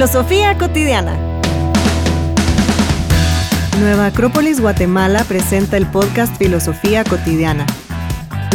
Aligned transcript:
Filosofía 0.00 0.56
cotidiana. 0.56 1.14
Nueva 3.80 4.06
Acrópolis 4.06 4.58
Guatemala 4.58 5.24
presenta 5.24 5.76
el 5.76 5.84
podcast 5.84 6.34
Filosofía 6.38 7.04
cotidiana, 7.04 7.66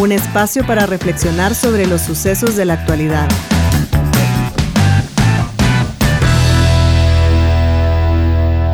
un 0.01 0.11
espacio 0.11 0.65
para 0.65 0.87
reflexionar 0.87 1.53
sobre 1.53 1.85
los 1.85 2.01
sucesos 2.01 2.55
de 2.55 2.65
la 2.65 2.73
actualidad. 2.73 3.29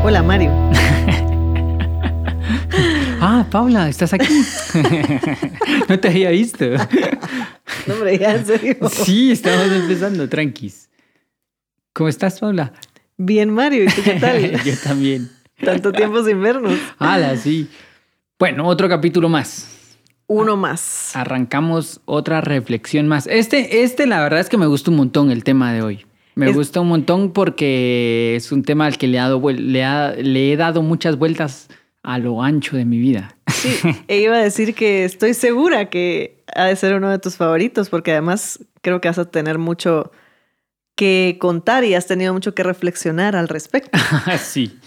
Hola 0.06 0.24
Mario. 0.24 0.52
Ah, 3.24 3.46
Paula, 3.52 3.88
¿estás 3.88 4.14
aquí? 4.14 4.34
no 5.90 6.00
te 6.00 6.08
había 6.08 6.32
visto. 6.32 6.66
No, 7.86 7.94
hombre, 7.94 8.18
ya 8.18 8.32
en 8.32 8.46
serio. 8.48 8.78
Sí, 8.90 9.32
estamos 9.32 9.72
empezando, 9.72 10.28
tranquis. 10.28 10.90
¿Cómo 11.94 12.10
estás, 12.10 12.40
Paula? 12.40 12.74
Bien, 13.18 13.50
Mario, 13.50 13.84
¿y 13.84 13.88
tú 13.88 14.02
qué 14.04 14.14
tal? 14.20 14.52
Yo 14.64 14.74
también. 14.84 15.30
Tanto 15.64 15.92
tiempo 15.92 16.24
sin 16.24 16.42
vernos. 16.42 16.74
Hala, 16.98 17.36
sí. 17.38 17.68
Bueno, 18.40 18.66
otro 18.68 18.90
capítulo 18.90 19.30
más. 19.30 19.68
Uno 20.28 20.56
más. 20.58 21.16
Arrancamos 21.16 22.02
otra 22.06 22.42
reflexión 22.42 23.08
más. 23.08 23.28
Este, 23.28 23.84
este, 23.84 24.08
la 24.08 24.22
verdad 24.22 24.40
es 24.40 24.50
que 24.50 24.58
me 24.58 24.66
gusta 24.66 24.90
un 24.90 24.98
montón 24.98 25.30
el 25.30 25.44
tema 25.44 25.74
de 25.74 25.82
hoy. 25.82 26.06
Me 26.36 26.50
Es- 26.50 26.56
gusta 26.56 26.80
un 26.80 26.88
montón 26.88 27.34
porque 27.34 28.36
es 28.38 28.52
un 28.52 28.64
tema 28.64 28.86
al 28.86 28.98
que 28.98 29.08
le, 29.08 29.18
he 29.18 29.20
dado 29.22 29.42
le, 29.52 29.84
ha- 29.84 30.14
le 30.14 30.54
he 30.54 30.58
dado 30.58 30.82
muchas 30.82 31.18
vueltas 31.18 31.68
a 32.02 32.18
lo 32.18 32.42
ancho 32.42 32.78
de 32.78 32.86
mi 32.86 32.98
vida. 32.98 33.36
Sí, 33.54 33.70
e 34.08 34.22
iba 34.22 34.38
a 34.38 34.42
decir 34.42 34.74
que 34.74 35.04
estoy 35.04 35.34
segura 35.34 35.90
que 35.90 36.42
ha 36.56 36.66
de 36.66 36.76
ser 36.78 36.96
uno 36.96 37.10
de 37.10 37.20
tus 37.20 37.36
favoritos, 37.36 37.90
porque 37.90 38.12
además 38.14 38.60
creo 38.82 39.02
que 39.02 39.10
vas 39.10 39.20
a 39.20 39.30
tener 39.30 39.58
mucho 39.58 40.12
que 41.02 41.38
contar 41.40 41.84
y 41.84 41.96
has 41.96 42.06
tenido 42.06 42.32
mucho 42.32 42.54
que 42.54 42.62
reflexionar 42.62 43.36
al 43.36 43.48
respecto. 43.48 43.98
sí. 44.40 44.78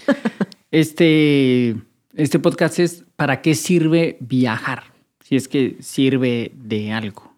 Este, 0.70 1.74
este 2.14 2.38
podcast 2.38 2.78
es 2.78 3.02
¿para 3.16 3.42
qué 3.42 3.56
sirve 3.56 4.16
viajar? 4.20 4.84
Si 5.24 5.34
es 5.34 5.48
que 5.48 5.76
sirve 5.80 6.52
de 6.54 6.92
algo. 6.92 7.34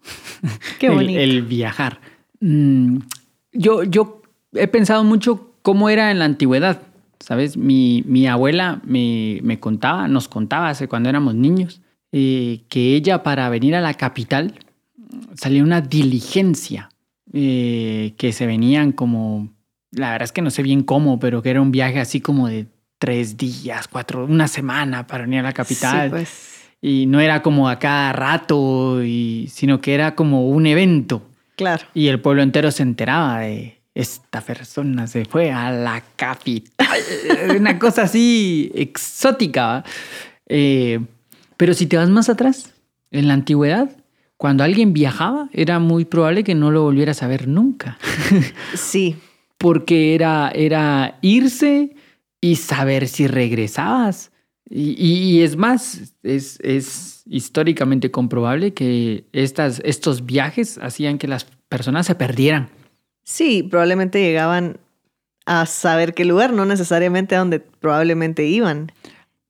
Qué 0.77 0.85
El- 0.85 0.93
bonito. 0.93 1.19
El, 1.19 1.41
viajar. 1.41 2.01
Mm, 2.39 2.99
yo, 3.51 3.81
yo 3.81 4.21
he 4.53 4.67
pensado 4.67 5.03
mucho 5.03 5.55
cómo 5.63 5.89
era 5.89 6.11
en 6.11 6.19
la 6.19 6.25
antigüedad. 6.25 6.83
¿Sabes? 7.19 7.57
Mi, 7.57 8.03
mi 8.05 8.27
abuela 8.27 8.79
me, 8.85 9.39
me 9.41 9.59
contaba, 9.59 10.07
nos 10.07 10.27
contaba 10.27 10.69
hace 10.69 10.87
cuando 10.87 11.09
éramos 11.09 11.33
niños, 11.33 11.81
eh, 12.11 12.61
que 12.69 12.93
ella 12.95 13.23
para 13.23 13.49
venir 13.49 13.73
a 13.73 13.81
la 13.81 13.95
capital 13.95 14.53
salía 15.33 15.63
una 15.63 15.81
diligencia 15.81 16.89
eh, 17.33 18.13
que 18.17 18.33
se 18.33 18.45
venían 18.45 18.91
como, 18.91 19.49
la 19.91 20.11
verdad 20.11 20.25
es 20.25 20.31
que 20.31 20.41
no 20.41 20.49
sé 20.49 20.63
bien 20.63 20.83
cómo, 20.83 21.19
pero 21.19 21.41
que 21.41 21.49
era 21.49 21.61
un 21.61 21.71
viaje 21.71 21.99
así 21.99 22.21
como 22.21 22.47
de 22.47 22.67
tres 22.99 23.37
días, 23.37 23.87
cuatro, 23.87 24.25
una 24.25 24.47
semana 24.47 25.07
para 25.07 25.23
venir 25.23 25.39
a 25.39 25.43
la 25.43 25.53
capital. 25.53 26.07
Sí, 26.07 26.09
pues, 26.09 26.71
Y 26.81 27.05
no 27.05 27.19
era 27.19 27.41
como 27.41 27.69
a 27.69 27.79
cada 27.79 28.13
rato, 28.13 29.03
y, 29.03 29.47
sino 29.51 29.81
que 29.81 29.93
era 29.93 30.15
como 30.15 30.47
un 30.49 30.65
evento. 30.65 31.21
claro. 31.55 31.85
Y 31.93 32.07
el 32.07 32.19
pueblo 32.19 32.41
entero 32.43 32.71
se 32.71 32.83
enteraba 32.83 33.39
de 33.39 33.77
esta 33.97 34.41
persona 34.41 35.07
se 35.07 35.25
fue 35.25 35.51
a 35.51 35.71
la 35.71 36.03
capital. 36.15 36.99
Una 37.57 37.79
cosa 37.79 38.03
así 38.03 38.71
exótica. 38.75 39.83
Eh, 40.47 40.99
pero 41.57 41.73
si 41.73 41.87
te 41.87 41.97
vas 41.97 42.07
más 42.09 42.29
atrás, 42.29 42.73
en 43.09 43.27
la 43.27 43.33
antigüedad, 43.33 43.89
cuando 44.37 44.63
alguien 44.63 44.93
viajaba, 44.93 45.49
era 45.51 45.79
muy 45.79 46.05
probable 46.05 46.43
que 46.43 46.55
no 46.55 46.71
lo 46.71 46.83
volvieras 46.83 47.23
a 47.23 47.27
ver 47.27 47.47
nunca. 47.47 47.97
Sí, 48.75 49.15
Porque 49.57 50.13
era, 50.15 50.51
era 50.53 51.17
irse 51.21 51.95
y 52.41 52.55
saber 52.57 53.07
si 53.07 53.25
regresabas. 53.27 54.31
Y, 54.69 54.91
y- 55.03 55.37
y 55.37 55.41
es 55.41 55.55
más, 55.57 56.13
es, 56.23 56.59
es 56.61 57.23
históricamente 57.25 58.11
comprobable 58.11 58.73
que 58.73 59.25
estas, 59.33 59.81
estos 59.83 60.25
viajes 60.25 60.77
hacían 60.81 61.17
que 61.17 61.27
las 61.27 61.45
personas 61.69 62.05
se 62.05 62.15
perdieran. 62.15 62.69
sí, 63.23 63.63
probablemente 63.63 64.21
llegaban 64.21 64.77
a 65.45 65.65
saber 65.65 66.13
qué 66.13 66.25
lugar, 66.25 66.51
no 66.53 66.65
necesariamente 66.65 67.35
a 67.35 67.39
donde 67.39 67.59
probablemente 67.61 68.45
iban. 68.45 68.91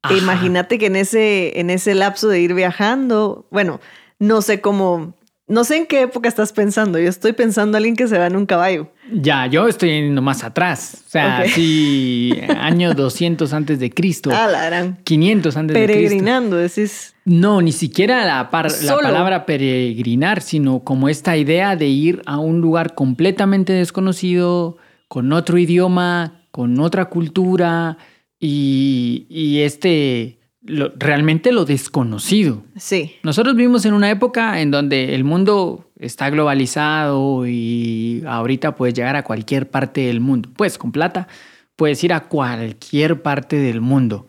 Ajá. 0.04 0.16
Imagínate 0.16 0.78
que 0.80 0.86
en 0.86 0.96
ese, 0.96 1.60
en 1.60 1.70
ese 1.72 1.94
lapso 1.96 2.28
de 2.30 2.40
ir 2.40 2.54
viajando, 2.54 3.48
bueno, 3.52 3.80
no 4.20 4.42
sé 4.42 4.62
cómo, 4.62 5.14
no 5.48 5.64
sé 5.64 5.78
en 5.78 5.86
qué 5.86 6.02
época 6.02 6.28
estás 6.28 6.52
pensando. 6.54 7.00
Yo 7.00 7.08
estoy 7.10 7.34
pensando 7.34 7.76
a 7.76 7.80
alguien 7.80 7.96
que 7.96 8.08
se 8.08 8.18
va 8.18 8.28
en 8.28 8.36
un 8.36 8.46
caballo. 8.46 8.92
Ya, 9.14 9.48
yo 9.48 9.68
estoy 9.68 9.90
yendo 9.92 10.22
más 10.22 10.44
atrás. 10.44 11.04
O 11.08 11.10
sea, 11.10 11.40
Ok. 11.46 11.52
sí, 11.54 12.34
año 12.60 12.94
200 12.94 13.54
antes 13.54 13.80
de 13.80 13.90
Cristo. 13.90 14.30
Ah, 14.34 14.48
la 14.48 14.66
gran 14.66 14.98
500 15.04 15.56
antes 15.56 15.74
de 15.76 15.86
Cristo. 15.86 16.02
peregrinando, 16.02 16.58
decís. 16.58 17.14
No, 17.24 17.62
ni 17.62 17.72
siquiera 17.72 18.26
la, 18.26 18.50
par- 18.50 18.72
la 18.84 18.98
palabra 18.98 19.46
peregrinar, 19.46 20.42
sino 20.42 20.80
como 20.84 21.08
esta 21.10 21.38
idea 21.38 21.76
de 21.76 21.88
ir 21.88 22.22
a 22.26 22.40
un 22.40 22.60
lugar 22.60 22.96
completamente 22.96 23.72
desconocido, 23.74 24.78
con 25.08 25.32
otro 25.32 25.58
idioma, 25.58 26.42
con 26.52 26.80
otra 26.80 27.06
cultura 27.06 27.98
y, 28.40 29.26
y 29.30 29.60
este, 29.62 30.37
lo- 30.68 30.92
realmente 30.98 31.52
lo 31.52 31.66
desconocido. 31.66 32.64
Sí, 32.76 33.16
Nosotros 33.24 33.56
vivimos 33.56 33.86
en 33.86 33.94
una 33.94 34.10
época 34.12 34.62
en 34.62 34.70
donde 34.72 35.16
el 35.16 35.24
mundo 35.24 35.86
está 36.00 36.30
globalizado 36.30 37.48
y 37.48 38.24
ahorita 38.28 38.76
puedes 38.76 38.94
llegar 38.94 39.16
a 39.16 39.24
cualquier 39.24 39.70
parte 39.70 40.02
del 40.02 40.20
mundo. 40.20 40.50
Pues 40.56 40.78
con 40.78 40.92
plata 40.92 41.28
puedes 41.76 42.04
ir 42.04 42.14
a 42.14 42.22
cualquier 42.22 43.22
parte 43.22 43.56
del 43.58 43.82
mundo. 43.82 44.28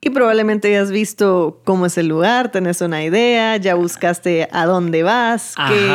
Y 0.00 0.10
probablemente 0.10 0.70
ya 0.70 0.82
has 0.82 0.90
visto 0.92 1.60
cómo 1.64 1.86
es 1.86 1.98
el 1.98 2.06
lugar, 2.06 2.52
tenés 2.52 2.80
una 2.80 3.02
idea, 3.02 3.56
ya 3.56 3.74
buscaste 3.74 4.46
a 4.52 4.66
dónde 4.66 5.02
vas, 5.02 5.54
qué 5.68 5.88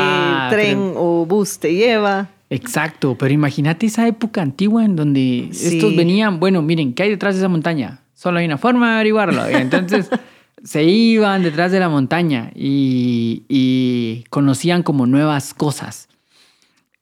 tren 0.50 0.94
o 0.98 1.26
bus 1.26 1.60
te 1.60 1.74
lleva. 1.74 2.28
Exacto, 2.50 3.16
pero 3.18 3.34
imagínate 3.34 3.86
esa 3.86 4.06
época 4.08 4.42
antigua 4.42 4.84
en 4.84 4.98
donde 4.98 5.48
Sí. 5.54 5.78
estos 5.78 5.96
venían, 5.96 6.42
bueno, 6.42 6.62
miren, 6.62 6.94
¿qué 6.94 7.04
hay 7.04 7.10
detrás 7.10 7.36
de 7.36 7.40
esa 7.42 7.48
montaña? 7.48 8.01
Solo 8.22 8.38
hay 8.38 8.46
una 8.46 8.60
forma 8.60 8.90
de 8.90 8.96
averiguarlo. 8.98 9.50
Y 9.50 9.56
entonces 9.56 10.08
se 10.64 10.84
iban 10.84 11.42
detrás 11.42 11.72
de 11.72 11.80
la 11.80 11.90
montaña 11.90 12.52
y, 12.54 13.46
y 13.50 14.26
conocían 14.30 14.84
como 14.84 15.08
nuevas 15.08 15.56
cosas. 15.56 16.08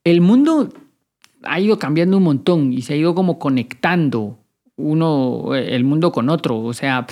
El 0.06 0.22
mundo 0.22 0.70
ha 1.44 1.60
ido 1.60 1.78
cambiando 1.78 2.16
un 2.16 2.24
montón 2.24 2.72
y 2.72 2.84
se 2.84 2.94
ha 2.94 2.96
ido 2.96 3.16
como 3.16 3.38
conectando 3.38 4.40
uno, 4.78 5.56
el 5.56 5.84
mundo 5.84 6.14
con 6.14 6.30
otro, 6.30 6.58
o 6.62 6.74
sea, 6.74 7.06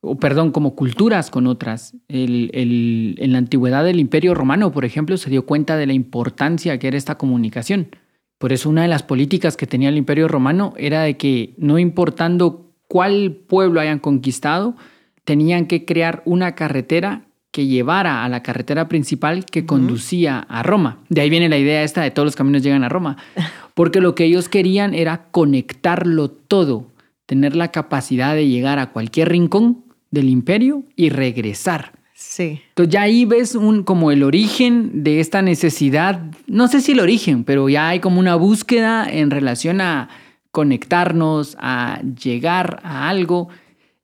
o 0.00 0.16
perdón, 0.18 0.50
como 0.50 0.74
culturas 0.74 1.30
con 1.30 1.46
otras. 1.46 1.94
El- 2.08 2.50
el- 2.54 3.14
en 3.18 3.30
la 3.30 3.38
antigüedad 3.38 3.84
del 3.84 4.00
Imperio 4.00 4.34
Romano, 4.34 4.72
por 4.72 4.84
ejemplo, 4.84 5.16
se 5.16 5.30
dio 5.30 5.46
cuenta 5.46 5.76
de 5.76 5.86
la 5.86 5.92
importancia 5.92 6.76
que 6.80 6.88
era 6.88 6.96
esta 6.96 7.16
comunicación. 7.16 7.94
Por 8.38 8.52
eso 8.52 8.68
una 8.68 8.82
de 8.82 8.88
las 8.88 9.04
políticas 9.04 9.56
que 9.56 9.68
tenía 9.68 9.88
el 9.88 9.96
Imperio 9.98 10.26
Romano 10.26 10.74
era 10.76 11.02
de 11.02 11.16
que 11.16 11.54
no 11.58 11.78
importando 11.78 12.71
cuál 12.92 13.32
pueblo 13.48 13.80
hayan 13.80 13.98
conquistado, 13.98 14.76
tenían 15.24 15.64
que 15.64 15.86
crear 15.86 16.20
una 16.26 16.54
carretera 16.54 17.22
que 17.50 17.66
llevara 17.66 18.22
a 18.22 18.28
la 18.28 18.42
carretera 18.42 18.86
principal 18.88 19.46
que 19.46 19.64
conducía 19.64 20.40
a 20.40 20.62
Roma. 20.62 20.98
De 21.08 21.22
ahí 21.22 21.30
viene 21.30 21.48
la 21.48 21.56
idea 21.56 21.84
esta 21.84 22.02
de 22.02 22.10
todos 22.10 22.26
los 22.26 22.36
caminos 22.36 22.62
llegan 22.62 22.84
a 22.84 22.90
Roma. 22.90 23.16
Porque 23.72 24.02
lo 24.02 24.14
que 24.14 24.24
ellos 24.24 24.50
querían 24.50 24.92
era 24.92 25.28
conectarlo 25.30 26.30
todo, 26.30 26.88
tener 27.24 27.56
la 27.56 27.68
capacidad 27.68 28.34
de 28.34 28.46
llegar 28.46 28.78
a 28.78 28.90
cualquier 28.90 29.30
rincón 29.30 29.86
del 30.10 30.28
imperio 30.28 30.82
y 30.94 31.08
regresar. 31.08 31.92
Sí, 32.12 32.60
Entonces 32.68 32.92
ya 32.92 33.00
ahí 33.00 33.24
ves 33.24 33.54
un, 33.54 33.84
como 33.84 34.10
el 34.10 34.22
origen 34.22 35.02
de 35.02 35.20
esta 35.20 35.40
necesidad, 35.40 36.20
no 36.46 36.68
sé 36.68 36.82
si 36.82 36.92
el 36.92 37.00
origen, 37.00 37.44
pero 37.44 37.70
ya 37.70 37.88
hay 37.88 38.00
como 38.00 38.20
una 38.20 38.34
búsqueda 38.34 39.08
en 39.10 39.30
relación 39.30 39.80
a 39.80 40.10
conectarnos, 40.52 41.56
a 41.60 42.00
llegar 42.22 42.80
a 42.84 43.08
algo. 43.08 43.48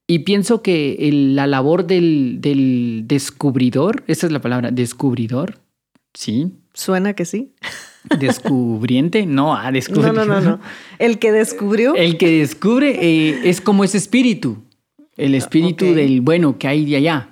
Y 0.08 0.20
pienso 0.20 0.62
que 0.62 0.96
el- 1.08 1.36
la 1.36 1.46
labor 1.46 1.86
del, 1.86 2.38
del 2.40 3.02
descubridor, 3.06 4.02
esa 4.08 4.26
es 4.26 4.32
la 4.32 4.40
palabra, 4.40 4.70
descubridor, 4.72 5.58
sí, 6.14 6.50
suena 6.74 7.12
que 7.12 7.24
sí. 7.26 7.52
descubriente, 8.18 9.26
no, 9.26 9.54
a 9.54 9.64
No, 9.66 9.72
descubrir. 9.72 10.12
no, 10.14 10.24
no, 10.24 10.40
no. 10.40 10.60
El 10.98 11.18
que 11.18 11.30
descubrió. 11.32 11.94
El 11.94 12.16
que 12.18 12.38
descubre 12.38 12.96
eh, 13.00 13.40
es 13.44 13.60
como 13.60 13.84
ese 13.84 13.98
espíritu, 13.98 14.58
el 15.16 15.34
espíritu 15.34 15.86
ok. 15.86 15.94
del 15.94 16.20
bueno 16.20 16.58
que 16.58 16.68
hay 16.68 16.84
de 16.86 16.96
allá. 16.96 17.28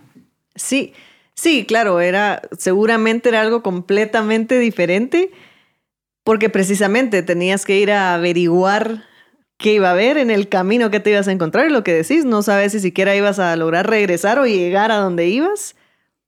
Sí, 0.55 0.93
sí, 1.35 1.65
claro, 1.67 2.01
era, 2.01 2.43
seguramente 2.59 3.29
era 3.29 3.41
algo 3.41 3.63
completamente 3.63 4.59
diferente, 4.59 5.31
porque 6.27 6.51
precisamente 6.51 7.23
tenías 7.23 7.65
que 7.65 7.79
ir 7.79 7.93
a 7.93 8.15
averiguar 8.15 9.05
qué 9.59 9.75
iba 9.75 9.91
a 9.91 9.93
haber 9.93 10.19
en 10.19 10.33
el 10.33 10.49
camino 10.49 10.91
que 10.91 10.99
te 10.99 11.11
ibas 11.11 11.29
a 11.29 11.33
encontrar 11.33 11.69
y 11.69 11.73
lo 11.73 11.85
que 11.85 11.93
decís, 11.93 12.25
no 12.25 12.43
sabes 12.43 12.73
si 12.73 12.81
siquiera 12.81 13.15
ibas 13.15 13.39
a 13.39 13.55
lograr 13.55 13.89
regresar 13.89 14.41
o 14.41 14.45
llegar 14.45 14.91
a 14.91 14.97
donde 14.97 15.29
ibas, 15.29 15.77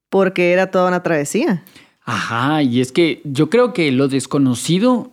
porque 0.09 0.53
era 0.53 0.71
toda 0.71 0.87
una 0.87 1.03
travesía. 1.03 1.65
Ajá, 2.05 2.63
y 2.63 2.79
es 2.79 2.93
que 2.93 3.19
yo 3.25 3.49
creo 3.49 3.73
que 3.73 3.91
lo 3.91 4.07
desconocido 4.07 5.11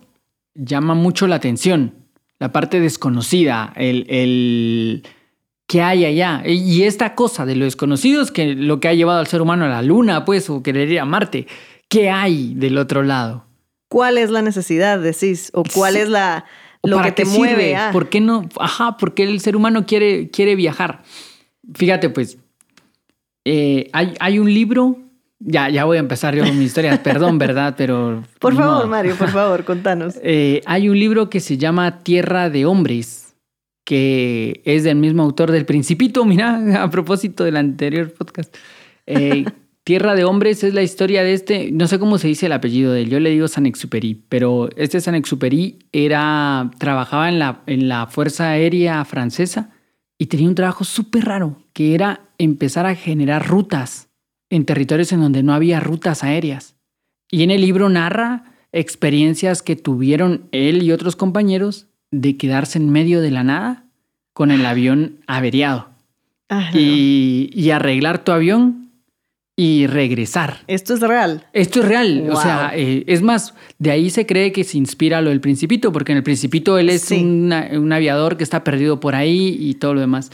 llama 0.55 0.93
mucho 0.93 1.27
la 1.27 1.35
atención. 1.35 1.93
la 2.39 2.53
parte 2.53 2.79
desconocida, 2.79 3.73
el, 3.75 4.05
el 4.07 5.03
qué 5.67 5.81
hay 5.81 6.05
allá. 6.05 6.43
Y 6.45 6.83
esta 6.83 7.13
cosa 7.13 7.45
de 7.45 7.57
lo 7.57 7.65
desconocido 7.65 8.21
es 8.21 8.31
que 8.31 8.55
lo 8.55 8.79
que 8.79 8.87
ha 8.87 8.93
llevado 8.93 9.19
al 9.19 9.27
ser 9.27 9.41
humano 9.41 9.65
a 9.65 9.67
la 9.67 9.81
luna, 9.81 10.23
pues, 10.23 10.49
o 10.49 10.63
querer 10.63 10.89
ir 10.89 11.01
a 11.01 11.05
Marte. 11.05 11.45
¿Qué 11.89 12.09
hay 12.09 12.53
del 12.55 12.77
otro 12.77 13.03
lado? 13.03 13.46
¿Cuál 13.89 14.17
es 14.17 14.29
la 14.29 14.41
necesidad, 14.41 14.99
decís? 14.99 15.51
¿O 15.53 15.63
cuál 15.63 15.95
es 15.95 16.09
la 16.09 16.45
lo 16.83 17.01
que 17.01 17.11
te 17.11 17.25
mueve? 17.25 17.75
Ah. 17.75 17.89
¿Por 17.91 18.09
qué 18.09 18.21
no? 18.21 18.47
Ajá, 18.59 18.97
porque 18.97 19.23
el 19.23 19.39
ser 19.39 19.55
humano 19.55 19.85
quiere, 19.85 20.29
quiere 20.29 20.55
viajar. 20.55 21.03
Fíjate, 21.73 22.09
pues, 22.09 22.37
eh, 23.45 23.89
hay, 23.93 24.13
hay 24.19 24.39
un 24.39 24.53
libro 24.53 24.97
ya, 25.39 25.69
ya 25.69 25.85
voy 25.85 25.97
a 25.97 25.99
empezar 25.99 26.35
yo 26.35 26.43
con 26.43 26.57
mi 26.57 26.65
historia, 26.65 27.01
perdón, 27.03 27.37
¿verdad? 27.37 27.75
Pero. 27.77 28.23
Por 28.39 28.55
favor, 28.55 28.87
Mario, 28.87 29.15
por 29.15 29.29
favor, 29.31 29.63
contanos. 29.63 30.15
Eh, 30.23 30.61
hay 30.65 30.89
un 30.89 30.99
libro 30.99 31.29
que 31.29 31.39
se 31.39 31.57
llama 31.57 32.03
Tierra 32.03 32.49
de 32.49 32.65
Hombres, 32.65 33.35
que 33.85 34.61
es 34.65 34.83
del 34.83 34.97
mismo 34.97 35.23
autor 35.23 35.51
del 35.51 35.65
Principito, 35.65 36.25
mira, 36.25 36.83
a 36.83 36.89
propósito 36.89 37.43
del 37.43 37.57
anterior 37.57 38.11
podcast. 38.13 38.55
Eh, 39.05 39.45
Tierra 39.87 40.15
de 40.15 40.25
Hombres 40.25 40.65
es 40.65 40.73
la 40.73 40.83
historia 40.83 41.23
de 41.23 41.31
este, 41.31 41.71
no 41.71 41.87
sé 41.87 41.97
cómo 41.97 42.17
se 42.17 42.27
dice 42.27 42.47
el 42.47 42.51
apellido 42.51 42.91
de 42.91 43.03
él, 43.03 43.09
yo 43.09 43.21
le 43.21 43.29
digo 43.29 43.47
San 43.47 43.65
Exuperi, 43.65 44.21
pero 44.27 44.67
este 44.75 44.99
San 44.99 45.15
Exuperi 45.15 45.79
era, 45.93 46.71
trabajaba 46.77 47.29
en 47.29 47.39
la, 47.39 47.61
en 47.67 47.87
la 47.87 48.05
Fuerza 48.07 48.49
Aérea 48.49 49.05
Francesa 49.05 49.69
y 50.17 50.25
tenía 50.25 50.49
un 50.49 50.55
trabajo 50.55 50.83
súper 50.83 51.23
raro, 51.23 51.63
que 51.71 51.95
era 51.95 52.19
empezar 52.37 52.85
a 52.85 52.95
generar 52.95 53.47
rutas 53.47 54.09
en 54.49 54.65
territorios 54.65 55.13
en 55.13 55.21
donde 55.21 55.41
no 55.41 55.53
había 55.53 55.79
rutas 55.79 56.21
aéreas. 56.21 56.75
Y 57.31 57.43
en 57.43 57.51
el 57.51 57.61
libro 57.61 57.87
narra 57.87 58.43
experiencias 58.73 59.61
que 59.61 59.77
tuvieron 59.77 60.49
él 60.51 60.83
y 60.83 60.91
otros 60.91 61.15
compañeros 61.15 61.87
de 62.11 62.35
quedarse 62.35 62.77
en 62.77 62.89
medio 62.89 63.21
de 63.21 63.31
la 63.31 63.45
nada 63.45 63.85
con 64.33 64.51
el 64.51 64.65
avión 64.65 65.21
averiado. 65.27 65.87
y, 66.73 67.69
arreglar 67.71 68.25
tu 68.25 68.33
avión 68.33 68.86
y 69.59 69.87
regresar. 69.87 70.59
Esto 70.67 70.93
es 70.93 71.01
real. 71.01 71.43
Esto 71.51 71.79
es 71.79 71.87
real. 71.87 72.29
O 72.31 72.39
sea, 72.39 72.71
eh, 72.75 73.03
es 73.07 73.23
más, 73.23 73.55
de 73.79 73.89
ahí 73.89 74.11
se 74.11 74.27
cree 74.27 74.51
que 74.51 74.63
se 74.63 74.77
inspira 74.77 75.19
lo 75.19 75.31
del 75.31 75.41
Principito, 75.41 75.91
porque 75.91 76.11
en 76.11 76.19
el 76.19 76.23
Principito 76.23 76.77
él 76.77 76.89
es 76.89 77.09
un 77.11 77.91
aviador 77.91 78.37
que 78.37 78.43
está 78.43 78.63
perdido 78.63 78.99
por 78.99 79.15
ahí 79.15 79.57
y 79.59 79.73
todo 79.73 79.95
lo 79.95 79.99
demás. 79.99 80.31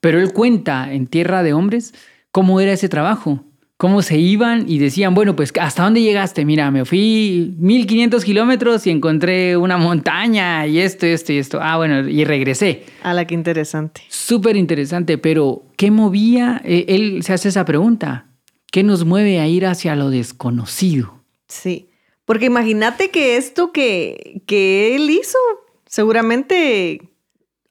Pero 0.00 0.20
él 0.20 0.32
cuenta 0.32 0.92
en 0.92 1.06
Tierra 1.06 1.44
de 1.44 1.54
Hombres 1.54 1.94
cómo 2.32 2.60
era 2.60 2.72
ese 2.72 2.88
trabajo 2.88 3.44
cómo 3.76 4.02
se 4.02 4.16
iban 4.16 4.64
y 4.68 4.78
decían, 4.78 5.14
bueno, 5.14 5.36
pues 5.36 5.52
¿hasta 5.60 5.82
dónde 5.82 6.00
llegaste? 6.00 6.44
Mira, 6.44 6.70
me 6.70 6.84
fui 6.84 7.54
1500 7.58 8.24
kilómetros 8.24 8.86
y 8.86 8.90
encontré 8.90 9.56
una 9.56 9.76
montaña 9.76 10.66
y 10.66 10.78
esto, 10.78 11.06
esto 11.06 11.32
y 11.32 11.38
esto. 11.38 11.58
Ah, 11.60 11.76
bueno, 11.76 12.08
y 12.08 12.24
regresé. 12.24 12.84
A 13.02 13.12
la 13.12 13.26
que 13.26 13.34
interesante. 13.34 14.02
Súper 14.08 14.56
interesante, 14.56 15.18
pero 15.18 15.64
¿qué 15.76 15.90
movía? 15.90 16.62
Eh, 16.64 16.86
él 16.88 17.22
se 17.24 17.32
hace 17.32 17.48
esa 17.48 17.64
pregunta. 17.64 18.26
¿Qué 18.74 18.82
nos 18.82 19.04
mueve 19.04 19.38
a 19.38 19.46
ir 19.46 19.66
hacia 19.66 19.94
lo 19.94 20.10
desconocido? 20.10 21.22
Sí, 21.46 21.90
porque 22.24 22.46
imagínate 22.46 23.12
que 23.12 23.36
esto 23.36 23.70
que, 23.70 24.42
que 24.48 24.96
él 24.96 25.10
hizo 25.10 25.38
seguramente 25.86 27.12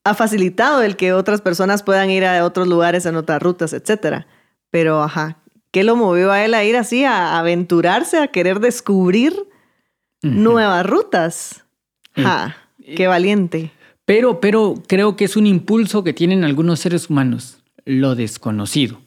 ha 0.05 0.13
facilitado 0.13 0.81
el 0.81 0.95
que 0.95 1.11
otras 1.11 1.41
personas 1.41 1.83
puedan 1.83 2.09
ir 2.09 2.23
a 2.23 2.45
otros 2.45 2.69
lugares 2.69 3.05
en 3.05 3.17
otras 3.17 3.41
rutas, 3.41 3.73
etcétera. 3.73 4.27
Pero, 4.69 5.03
ajá, 5.03 5.43
¿Qué 5.73 5.83
lo 5.83 5.97
movió 5.97 6.31
a 6.31 6.45
él 6.45 6.53
a 6.53 6.63
ir 6.63 6.77
así, 6.77 7.03
a 7.03 7.37
aventurarse, 7.37 8.19
a 8.19 8.27
querer 8.27 8.61
descubrir 8.61 9.33
nuevas 10.21 10.85
rutas? 10.85 11.65
¡Ja! 12.15 12.55
¡Qué 12.95 13.07
valiente! 13.07 13.71
Pero, 14.05 14.39
pero 14.39 14.75
creo 14.87 15.17
que 15.17 15.25
es 15.25 15.35
un 15.35 15.47
impulso 15.47 16.03
que 16.05 16.13
tienen 16.13 16.45
algunos 16.45 16.79
seres 16.79 17.09
humanos, 17.09 17.57
lo 17.83 18.15
desconocido. 18.15 19.01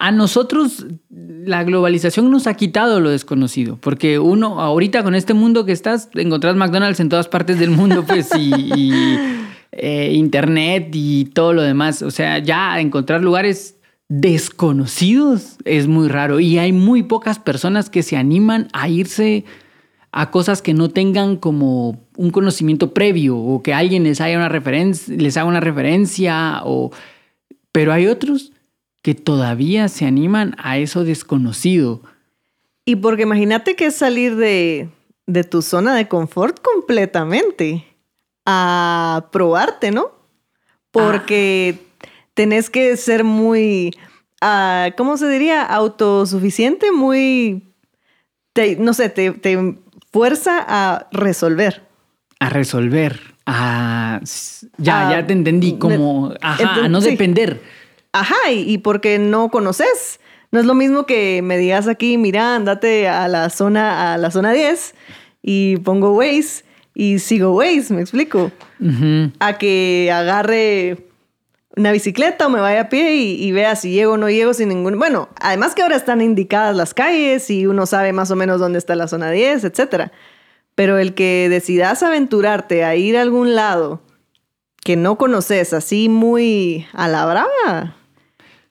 A 0.00 0.12
nosotros 0.12 0.86
la 1.10 1.62
globalización 1.62 2.30
nos 2.30 2.46
ha 2.46 2.54
quitado 2.54 3.00
lo 3.00 3.10
desconocido, 3.10 3.76
porque 3.82 4.18
uno 4.18 4.58
ahorita 4.58 5.02
con 5.02 5.14
este 5.14 5.34
mundo 5.34 5.66
que 5.66 5.72
estás, 5.72 6.08
encontrás 6.14 6.56
McDonald's 6.56 7.00
en 7.00 7.10
todas 7.10 7.28
partes 7.28 7.58
del 7.58 7.70
mundo, 7.70 8.02
pues, 8.08 8.30
y, 8.34 8.92
eh, 9.72 10.12
internet 10.14 10.88
y 10.94 11.26
todo 11.26 11.52
lo 11.52 11.60
demás. 11.60 12.00
O 12.00 12.10
sea, 12.10 12.38
ya 12.38 12.80
encontrar 12.80 13.22
lugares 13.22 13.76
desconocidos 14.08 15.58
es 15.66 15.86
muy 15.86 16.08
raro 16.08 16.40
y 16.40 16.56
hay 16.56 16.72
muy 16.72 17.02
pocas 17.02 17.38
personas 17.38 17.90
que 17.90 18.02
se 18.02 18.16
animan 18.16 18.68
a 18.72 18.88
irse 18.88 19.44
a 20.12 20.30
cosas 20.30 20.62
que 20.62 20.72
no 20.72 20.88
tengan 20.88 21.36
como 21.36 22.06
un 22.16 22.30
conocimiento 22.30 22.94
previo 22.94 23.36
o 23.36 23.62
que 23.62 23.74
alguien 23.74 24.04
les 24.04 24.22
haga 24.22 24.34
una 24.38 24.48
referencia, 24.48 25.14
les 25.14 25.36
haga 25.36 25.46
una 25.46 25.60
referencia 25.60 26.62
o 26.64 26.90
pero 27.70 27.92
hay 27.92 28.06
otros 28.06 28.52
que 29.02 29.14
todavía 29.14 29.88
se 29.88 30.06
animan 30.06 30.54
a 30.58 30.78
eso 30.78 31.04
desconocido. 31.04 32.02
Y 32.84 32.96
porque 32.96 33.22
imagínate 33.22 33.76
que 33.76 33.86
es 33.86 33.96
salir 33.96 34.36
de, 34.36 34.88
de 35.26 35.44
tu 35.44 35.62
zona 35.62 35.94
de 35.94 36.08
confort 36.08 36.60
completamente 36.60 37.86
a 38.46 39.28
probarte, 39.30 39.90
¿no? 39.90 40.12
Porque 40.90 41.78
tenés 42.34 42.68
que 42.68 42.96
ser 42.96 43.24
muy, 43.24 43.92
uh, 44.42 44.90
¿cómo 44.96 45.16
se 45.16 45.28
diría? 45.28 45.62
Autosuficiente, 45.62 46.90
muy, 46.90 47.62
no 48.78 48.92
sé, 48.92 49.08
te, 49.08 49.78
fuerza 50.12 50.64
a 50.66 51.08
resolver. 51.12 51.82
A 52.40 52.48
resolver. 52.48 53.20
A, 53.46 54.20
ya, 54.78 55.10
ya 55.10 55.26
te 55.26 55.32
entendí, 55.32 55.76
como, 55.76 56.34
ajá, 56.40 56.84
a 56.84 56.88
no 56.88 57.00
depender. 57.00 57.60
Ajá, 58.12 58.50
y, 58.50 58.78
porque 58.78 59.18
no 59.18 59.50
conoces. 59.50 60.20
No 60.50 60.58
es 60.58 60.66
lo 60.66 60.74
mismo 60.74 61.06
que 61.06 61.42
me 61.42 61.58
digas 61.58 61.86
aquí, 61.86 62.18
mira, 62.18 62.56
andate 62.56 63.08
a 63.08 63.28
la 63.28 63.50
zona, 63.50 64.14
a 64.14 64.18
la 64.18 64.30
zona 64.32 64.52
10 64.52 64.94
y 65.42 65.76
pongo 65.78 66.12
Waze 66.12 66.64
y 66.94 67.20
sigo 67.20 67.54
Waze, 67.54 67.94
me 67.94 68.00
explico. 68.00 68.50
A 69.38 69.58
que 69.58 70.10
agarre 70.12 71.06
una 71.76 71.92
bicicleta 71.92 72.48
o 72.48 72.50
me 72.50 72.60
vaya 72.60 72.82
a 72.82 72.88
pie 72.88 73.14
y, 73.14 73.52
vea 73.52 73.76
si 73.76 73.92
llego 73.92 74.14
o 74.14 74.16
no 74.16 74.28
llego 74.28 74.52
sin 74.54 74.70
ningún... 74.70 74.98
Bueno, 74.98 75.28
además 75.40 75.76
que 75.76 75.82
ahora 75.82 75.94
están 75.94 76.20
indicadas 76.20 76.74
las 76.74 76.94
calles 76.94 77.48
y 77.48 77.66
uno 77.66 77.86
sabe 77.86 78.12
más 78.12 78.32
o 78.32 78.36
menos 78.36 78.58
dónde 78.58 78.78
está 78.78 78.96
la 78.96 79.06
zona 79.06 79.30
10, 79.30 79.64
etc. 79.64 80.10
Pero 80.74 80.98
el 80.98 81.14
que 81.14 81.46
decidas 81.48 82.02
aventurarte 82.02 82.82
a 82.82 82.96
ir 82.96 83.16
a 83.16 83.22
algún 83.22 83.54
lado 83.54 84.02
que 84.82 84.96
no 84.96 85.16
conoces, 85.16 85.72
así 85.72 86.08
muy 86.08 86.86
a 86.92 87.06
la 87.06 87.26
brava, 87.26 87.96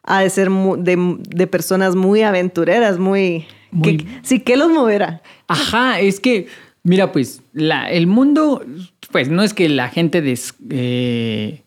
ha 0.10 0.22
de 0.22 0.30
ser 0.30 0.50
de, 0.50 1.48
personas 1.48 1.96
muy 1.96 2.24
aventureras, 2.24 2.98
muy... 2.98 3.46
sí, 4.24 4.40
¿qué 4.40 4.58
los 4.58 4.70
moverá? 4.70 5.22
Ajá, 5.48 6.00
es 6.00 6.20
que, 6.20 6.48
mira, 6.84 7.12
pues, 7.12 7.44
la, 7.54 7.90
el 7.92 8.08
mundo, 8.08 8.66
pues 9.12 9.30
no 9.30 9.44
es 9.44 9.54
que 9.54 9.70
la 9.70 9.88
gente... 9.90 10.22
Des, 10.22 10.56
eh, 10.72 11.62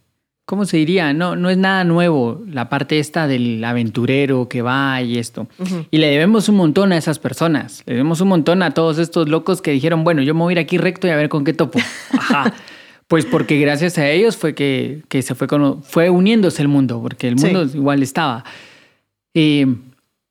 ¿cómo 0.45 0.65
se 0.65 0.77
diría? 0.77 1.13
No, 1.13 1.37
no 1.37 1.51
es 1.51 1.57
nada 1.57 1.85
nuevo 1.85 2.43
la 2.49 2.69
parte 2.69 2.99
esta 2.99 3.29
del 3.29 3.63
aventurero 3.63 4.49
que 4.49 4.61
va 4.61 5.01
y 5.01 5.19
esto. 5.19 5.47
Y 5.93 5.99
le 5.99 6.09
debemos 6.09 6.49
un 6.49 6.57
montón 6.57 6.93
a 6.93 6.97
esas 6.97 7.21
personas. 7.21 7.85
Le 7.87 7.95
debemos 7.95 8.21
un 8.21 8.29
montón 8.29 8.65
a 8.65 8.73
todos 8.73 8.99
estos 8.99 9.29
locos 9.29 9.63
que 9.63 9.71
dijeron, 9.71 10.03
bueno, 10.03 10.21
yo 10.21 10.35
me 10.35 10.41
voy 10.41 10.51
a 10.51 10.55
ir 10.55 10.59
aquí 10.59 10.79
recto 10.79 11.07
y 11.07 11.11
a 11.11 11.17
ver 11.17 11.29
con 11.29 11.45
qué 11.45 11.53
topo. 11.53 11.79
Ajá. 12.13 12.53
Pues 13.13 13.27
porque 13.27 13.61
gracias 13.61 13.99
a 13.99 14.09
ellos 14.09 14.39
fue 14.39 14.55
que, 14.55 15.03
se 15.11 15.35
fue, 15.35 15.47
fue 15.83 16.09
uniéndose 16.09 16.63
el 16.63 16.69
mundo, 16.69 17.03
porque 17.03 17.29
el 17.29 17.37
mundo 17.37 17.65
igual 17.65 18.03
estaba. 18.03 18.43
Eh, 19.35 19.67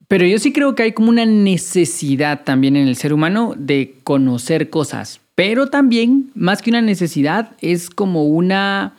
pero 0.08 0.26
yo 0.26 0.36
sí 0.40 0.52
creo 0.52 0.74
que 0.74 0.82
hay 0.82 0.92
como 0.92 1.08
una 1.08 1.24
necesidad 1.24 2.42
también 2.42 2.74
en 2.74 2.88
el 2.88 2.96
ser 2.96 3.12
humano 3.12 3.54
de 3.56 3.94
conocer 4.02 4.68
cosas. 4.68 5.20
Pero 5.36 5.68
también, 5.68 6.32
más 6.34 6.60
que 6.60 6.70
una 6.70 6.82
necesidad, 6.82 7.52
es 7.60 7.88
como 7.88 8.24
una 8.24 8.94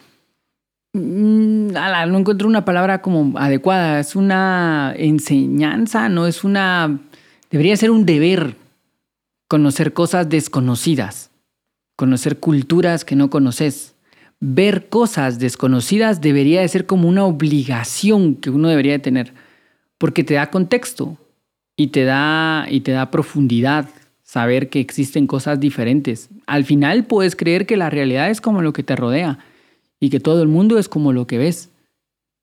Mm, 0.95 1.71
no 1.71 2.17
encuentro 2.19 2.47
una 2.47 2.65
palabra 2.65 3.01
como 3.01 3.37
adecuada. 3.37 3.99
Es 3.99 4.15
una 4.15 4.93
enseñanza, 4.95 6.07
no 6.07 6.27
es 6.27 6.43
una. 6.43 6.99
Debería 7.49 7.75
ser 7.77 7.91
un 7.91 8.05
deber 8.05 8.55
conocer 9.47 9.93
cosas 9.93 10.29
desconocidas, 10.29 11.31
conocer 11.95 12.39
culturas 12.39 13.05
que 13.05 13.15
no 13.15 13.29
conoces. 13.29 13.95
Ver 14.39 14.89
cosas 14.89 15.39
desconocidas 15.39 16.21
debería 16.21 16.61
de 16.61 16.67
ser 16.67 16.85
como 16.85 17.07
una 17.07 17.25
obligación 17.25 18.35
que 18.35 18.49
uno 18.49 18.69
debería 18.69 18.93
de 18.93 18.99
tener, 18.99 19.33
porque 19.97 20.23
te 20.23 20.33
da 20.33 20.49
contexto 20.49 21.17
y 21.77 21.87
te 21.87 22.03
da, 22.03 22.65
y 22.69 22.81
te 22.81 22.91
da 22.91 23.09
profundidad 23.09 23.89
saber 24.21 24.69
que 24.69 24.79
existen 24.79 25.27
cosas 25.27 25.59
diferentes. 25.59 26.29
Al 26.45 26.65
final 26.65 27.05
puedes 27.05 27.35
creer 27.35 27.65
que 27.65 27.77
la 27.77 27.89
realidad 27.89 28.29
es 28.29 28.41
como 28.41 28.61
lo 28.61 28.73
que 28.73 28.83
te 28.83 28.95
rodea 28.95 29.39
y 29.99 30.09
que 30.09 30.19
todo 30.19 30.41
el 30.41 30.49
mundo 30.49 30.77
es 30.79 30.89
como 30.89 31.13
lo 31.13 31.27
que 31.27 31.37
ves 31.37 31.69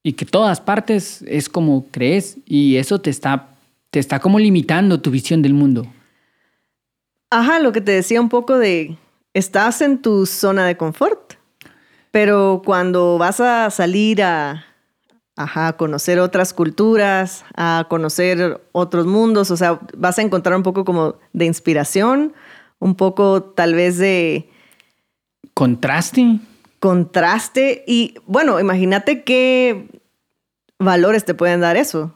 y 0.03 0.15
que 0.15 0.25
todas 0.25 0.61
partes 0.61 1.23
es 1.27 1.49
como 1.49 1.87
crees 1.91 2.39
y 2.47 2.77
eso 2.77 3.01
te 3.01 3.11
está, 3.11 3.57
te 3.91 3.99
está 3.99 4.21
como 4.21 4.39
limitando 4.39 5.01
tu 5.01 5.11
visión 5.11 5.43
del 5.43 5.55
mundo. 5.55 5.87
Ajá, 7.31 7.59
lo 7.59 7.73
que 7.73 7.81
te 7.81 7.93
decía 7.93 8.21
un 8.21 8.29
poco 8.29 8.59
de, 8.59 8.97
estás 9.35 9.81
en 9.81 10.03
tu 10.03 10.27
zona 10.27 10.67
de 10.67 10.77
confort. 10.77 11.35
Pero 12.11 12.63
cuando 12.65 13.19
vas 13.19 13.41
a 13.41 13.71
salir 13.71 14.23
a, 14.23 14.65
ajá, 15.37 15.69
a 15.69 15.77
conocer 15.77 16.19
otras 16.19 16.53
culturas, 16.53 17.45
a 17.57 17.87
conocer 17.89 18.61
otros 18.73 19.07
mundos, 19.07 19.51
o 19.51 19.57
sea, 19.57 19.81
vas 19.97 20.19
a 20.19 20.23
encontrar 20.23 20.57
un 20.57 20.63
poco 20.63 20.85
como 20.85 21.17
de 21.33 21.45
inspiración, 21.47 22.33
un 22.79 22.97
poco 22.97 23.43
tal 23.43 23.75
vez 23.75 23.99
de 23.99 24.51
Contraste. 25.55 26.41
contraste 26.79 27.85
y 27.87 28.15
bueno, 28.27 28.59
imagínate 28.59 29.23
qué 29.25 29.89
valores 30.79 31.25
te 31.25 31.35
pueden 31.35 31.61
dar 31.61 31.77
eso. 31.77 32.15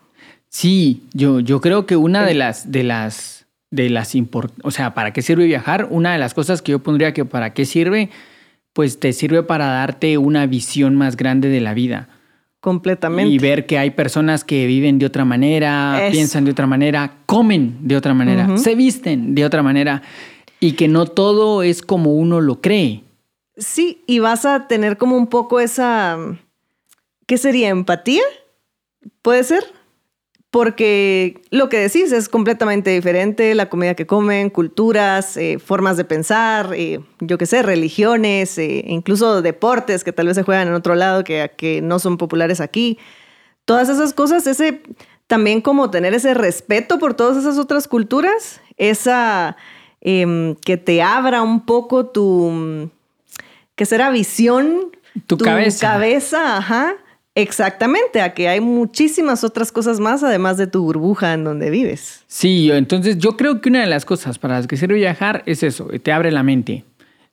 Sí, 0.48 1.02
yo, 1.12 1.40
yo 1.40 1.60
creo 1.60 1.84
que 1.84 1.96
una 1.96 2.24
de 2.24 2.34
las, 2.34 2.70
de 2.70 2.84
las, 2.84 3.43
de 3.74 3.90
las 3.90 4.14
import- 4.14 4.52
o 4.62 4.70
sea, 4.70 4.94
¿para 4.94 5.12
qué 5.12 5.22
sirve 5.22 5.46
viajar? 5.46 5.88
Una 5.90 6.12
de 6.12 6.18
las 6.18 6.34
cosas 6.34 6.62
que 6.62 6.72
yo 6.72 6.78
pondría 6.78 7.12
que 7.12 7.24
para 7.24 7.52
qué 7.54 7.64
sirve, 7.64 8.10
pues 8.72 9.00
te 9.00 9.12
sirve 9.12 9.42
para 9.42 9.66
darte 9.66 10.18
una 10.18 10.46
visión 10.46 10.94
más 10.96 11.16
grande 11.16 11.48
de 11.48 11.60
la 11.60 11.74
vida. 11.74 12.08
Completamente. 12.60 13.30
Y 13.30 13.38
ver 13.38 13.66
que 13.66 13.76
hay 13.78 13.90
personas 13.90 14.42
que 14.42 14.66
viven 14.66 14.98
de 14.98 15.06
otra 15.06 15.24
manera, 15.24 16.06
Eso. 16.06 16.12
piensan 16.12 16.44
de 16.44 16.52
otra 16.52 16.66
manera, 16.66 17.12
comen 17.26 17.76
de 17.80 17.96
otra 17.96 18.14
manera, 18.14 18.56
se 18.56 18.74
visten 18.74 19.34
de 19.34 19.44
otra 19.44 19.62
manera 19.62 20.02
y 20.60 20.72
que 20.72 20.88
no 20.88 21.04
todo 21.04 21.62
es 21.62 21.82
como 21.82 22.14
uno 22.14 22.40
lo 22.40 22.60
cree. 22.62 23.02
Sí, 23.56 24.02
y 24.06 24.18
vas 24.20 24.46
a 24.46 24.66
tener 24.66 24.96
como 24.96 25.16
un 25.16 25.26
poco 25.26 25.60
esa, 25.60 26.16
¿qué 27.26 27.36
sería? 27.36 27.68
¿Empatía? 27.68 28.22
¿Puede 29.20 29.44
ser? 29.44 29.64
Porque 30.54 31.42
lo 31.50 31.68
que 31.68 31.78
decís 31.80 32.12
es 32.12 32.28
completamente 32.28 32.90
diferente, 32.90 33.56
la 33.56 33.68
comida 33.68 33.96
que 33.96 34.06
comen, 34.06 34.50
culturas, 34.50 35.36
eh, 35.36 35.58
formas 35.58 35.96
de 35.96 36.04
pensar, 36.04 36.70
eh, 36.76 37.00
yo 37.18 37.38
qué 37.38 37.46
sé, 37.46 37.64
religiones, 37.64 38.56
eh, 38.58 38.84
incluso 38.86 39.42
deportes 39.42 40.04
que 40.04 40.12
tal 40.12 40.28
vez 40.28 40.36
se 40.36 40.44
juegan 40.44 40.68
en 40.68 40.74
otro 40.74 40.94
lado 40.94 41.24
que, 41.24 41.50
que 41.56 41.82
no 41.82 41.98
son 41.98 42.18
populares 42.18 42.60
aquí. 42.60 43.00
Todas 43.64 43.88
esas 43.88 44.14
cosas, 44.14 44.46
ese 44.46 44.80
también 45.26 45.60
como 45.60 45.90
tener 45.90 46.14
ese 46.14 46.34
respeto 46.34 47.00
por 47.00 47.14
todas 47.14 47.36
esas 47.36 47.58
otras 47.58 47.88
culturas, 47.88 48.60
esa 48.76 49.56
em, 50.02 50.54
que 50.54 50.76
te 50.76 51.02
abra 51.02 51.42
un 51.42 51.66
poco 51.66 52.06
tu, 52.06 52.92
que 53.74 53.86
será 53.86 54.10
visión, 54.10 54.92
Tu 55.26 55.36
cabeza. 55.36 55.80
cabeza, 55.80 56.58
ajá, 56.58 56.94
exactamente, 57.34 58.20
a 58.20 58.34
que 58.34 58.48
hay 58.48 58.60
muchísimas 58.60 59.44
otras 59.44 59.72
cosas 59.72 60.00
más 60.00 60.22
además 60.22 60.56
de 60.56 60.66
tu 60.66 60.82
burbuja 60.82 61.34
en 61.34 61.44
donde 61.44 61.70
vives. 61.70 62.24
Sí, 62.26 62.70
entonces 62.70 63.18
yo 63.18 63.36
creo 63.36 63.60
que 63.60 63.68
una 63.68 63.80
de 63.80 63.86
las 63.86 64.04
cosas 64.04 64.38
para 64.38 64.56
las 64.56 64.66
que 64.66 64.76
sirve 64.76 64.94
viajar 64.94 65.42
es 65.46 65.62
eso, 65.62 65.88
te 66.02 66.12
abre 66.12 66.30
la 66.30 66.42
mente, 66.42 66.84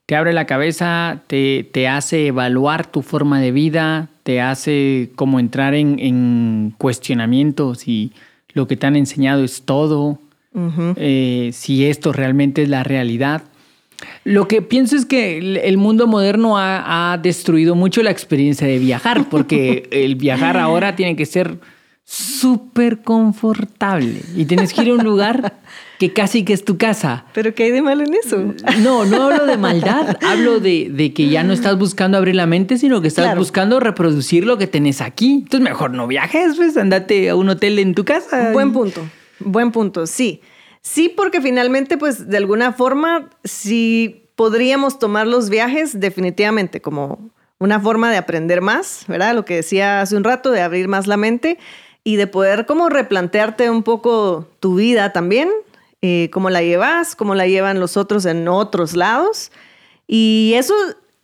te 0.06 0.16
abre 0.16 0.34
la 0.34 0.46
cabeza, 0.46 1.22
te, 1.28 1.70
te 1.72 1.88
hace 1.88 2.28
evaluar 2.28 2.86
tu 2.86 3.02
forma 3.02 3.40
de 3.40 3.52
vida, 3.52 4.10
te 4.24 4.42
hace 4.42 5.12
como 5.16 5.40
entrar 5.40 5.74
en, 5.74 6.00
en 6.00 6.74
cuestionamientos 6.78 7.80
si 7.80 8.12
lo 8.54 8.68
que 8.68 8.78
te 8.78 8.88
han 8.88 8.96
enseñado 8.96 9.44
es 9.44 9.64
todo, 9.64 10.20
eh, 10.98 11.52
si 11.54 11.86
esto 11.86 12.12
realmente 12.12 12.64
es 12.64 12.70
la 12.70 12.84
realidad. 12.84 13.44
Lo 14.24 14.48
que 14.48 14.62
pienso 14.62 14.96
es 14.96 15.06
que 15.06 15.38
el- 15.38 15.78
mundo 15.78 16.08
moderno 16.08 16.58
ha, 16.58 17.14
ha 17.14 17.18
destruido 17.18 17.76
mucho 17.76 18.04
la 18.04 18.12
experiencia 18.12 18.68
de 18.68 18.78
viajar, 18.80 19.30
porque 19.30 19.88
el 19.92 20.16
viajar 20.16 20.58
ahora 20.58 20.96
tiene 20.96 21.16
que 21.16 21.26
ser 21.26 21.58
súper 22.04 23.02
confortable 23.04 24.22
y 24.36 24.46
tienes 24.46 24.74
que 24.74 24.82
ir 24.82 24.90
a 24.90 24.94
un 24.96 25.04
lugar 25.04 25.54
que 25.98 26.12
casi 26.14 26.44
que 26.44 26.54
es 26.54 26.66
tu 26.66 26.78
casa. 26.78 27.26
Pero 27.34 27.54
¿qué 27.54 27.64
hay 27.66 27.72
de 27.72 27.82
malo 27.82 28.04
en 28.04 28.14
eso? 28.16 28.54
No, 28.80 29.06
no 29.06 29.24
hablo 29.24 29.46
de 29.46 29.58
maldad, 29.58 30.18
hablo 30.24 30.60
de, 30.60 30.90
de 30.92 31.14
que 31.14 31.30
ya 31.30 31.44
no 31.44 31.54
estás 31.54 31.78
buscando 31.78 32.18
abrir 32.18 32.36
la 32.36 32.48
mente, 32.48 32.78
sino 32.78 33.02
que 33.02 33.08
estás 33.08 33.26
Claro. 33.26 33.40
buscando 33.40 33.80
reproducir 33.80 34.46
lo 34.46 34.58
que 34.58 34.68
tenés 34.68 35.00
aquí. 35.00 35.36
Entonces 35.44 35.62
mejor 35.62 35.92
no 35.94 36.08
viajes, 36.08 36.56
pues 36.58 36.76
andate 36.76 37.30
a 37.30 37.36
un 37.36 37.50
hotel 37.50 37.80
en 37.80 37.94
tu 37.96 38.04
casa. 38.04 38.52
Buen 38.52 38.74
punto, 38.74 39.02
buen 39.40 39.72
punto, 39.72 40.06
sí. 40.08 40.42
Sí, 40.82 41.10
porque 41.10 41.42
finalmente, 41.42 41.98
pues, 41.98 42.28
de 42.30 42.38
alguna 42.38 42.74
forma, 42.74 43.30
sí 43.44 44.30
podríamos 44.36 44.98
tomar 44.98 45.28
los 45.28 45.50
viajes 45.50 46.00
definitivamente 46.00 46.82
como 46.82 47.30
una 47.60 47.80
forma 47.80 48.10
de 48.10 48.18
aprender 48.18 48.62
más, 48.62 49.06
¿verdad? 49.08 49.36
Lo 49.36 49.46
que 49.46 49.58
decía 49.58 50.02
hace 50.02 50.16
un 50.16 50.24
rato, 50.24 50.50
de 50.50 50.62
abrir 50.62 50.88
más 50.88 51.06
la 51.06 51.18
mente 51.18 51.60
y 52.04 52.16
de 52.16 52.26
poder 52.26 52.66
como 52.66 52.90
replantearte 52.90 53.70
un 53.70 53.84
poco 53.84 54.48
tu 54.60 54.76
vida 54.76 55.14
también, 55.14 55.50
eh, 56.02 56.30
cómo 56.34 56.50
la 56.50 56.64
llevas, 56.64 57.16
cómo 57.16 57.36
la 57.36 57.46
llevan 57.46 57.80
los 57.80 57.98
otros 57.98 58.26
en 58.26 58.48
otros 58.48 58.96
lados. 58.96 59.52
Y 60.08 60.54
eso 60.56 60.74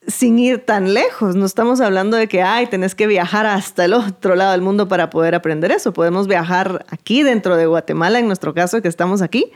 sin 0.08 0.40
ir 0.40 0.60
tan 0.60 0.94
lejos. 0.94 1.36
No 1.36 1.46
estamos 1.46 1.82
hablando 1.82 2.18
de 2.18 2.28
que, 2.28 2.42
ay, 2.42 2.68
tenés 2.68 2.96
que 2.96 3.08
viajar 3.08 3.46
hasta 3.46 3.86
el 3.86 3.94
otro 3.94 4.36
lado 4.36 4.54
del 4.54 4.62
mundo 4.62 4.88
para 4.88 5.10
poder 5.10 5.36
aprender 5.36 5.72
eso. 5.72 5.94
Podemos 5.94 6.28
viajar 6.28 6.86
aquí 6.90 7.24
dentro 7.24 7.58
de 7.58 7.66
Guatemala, 7.66 8.20
en 8.20 8.28
nuestro 8.28 8.54
caso, 8.54 8.82
que 8.82 8.88
estamos 8.88 9.22
aquí. 9.22 9.52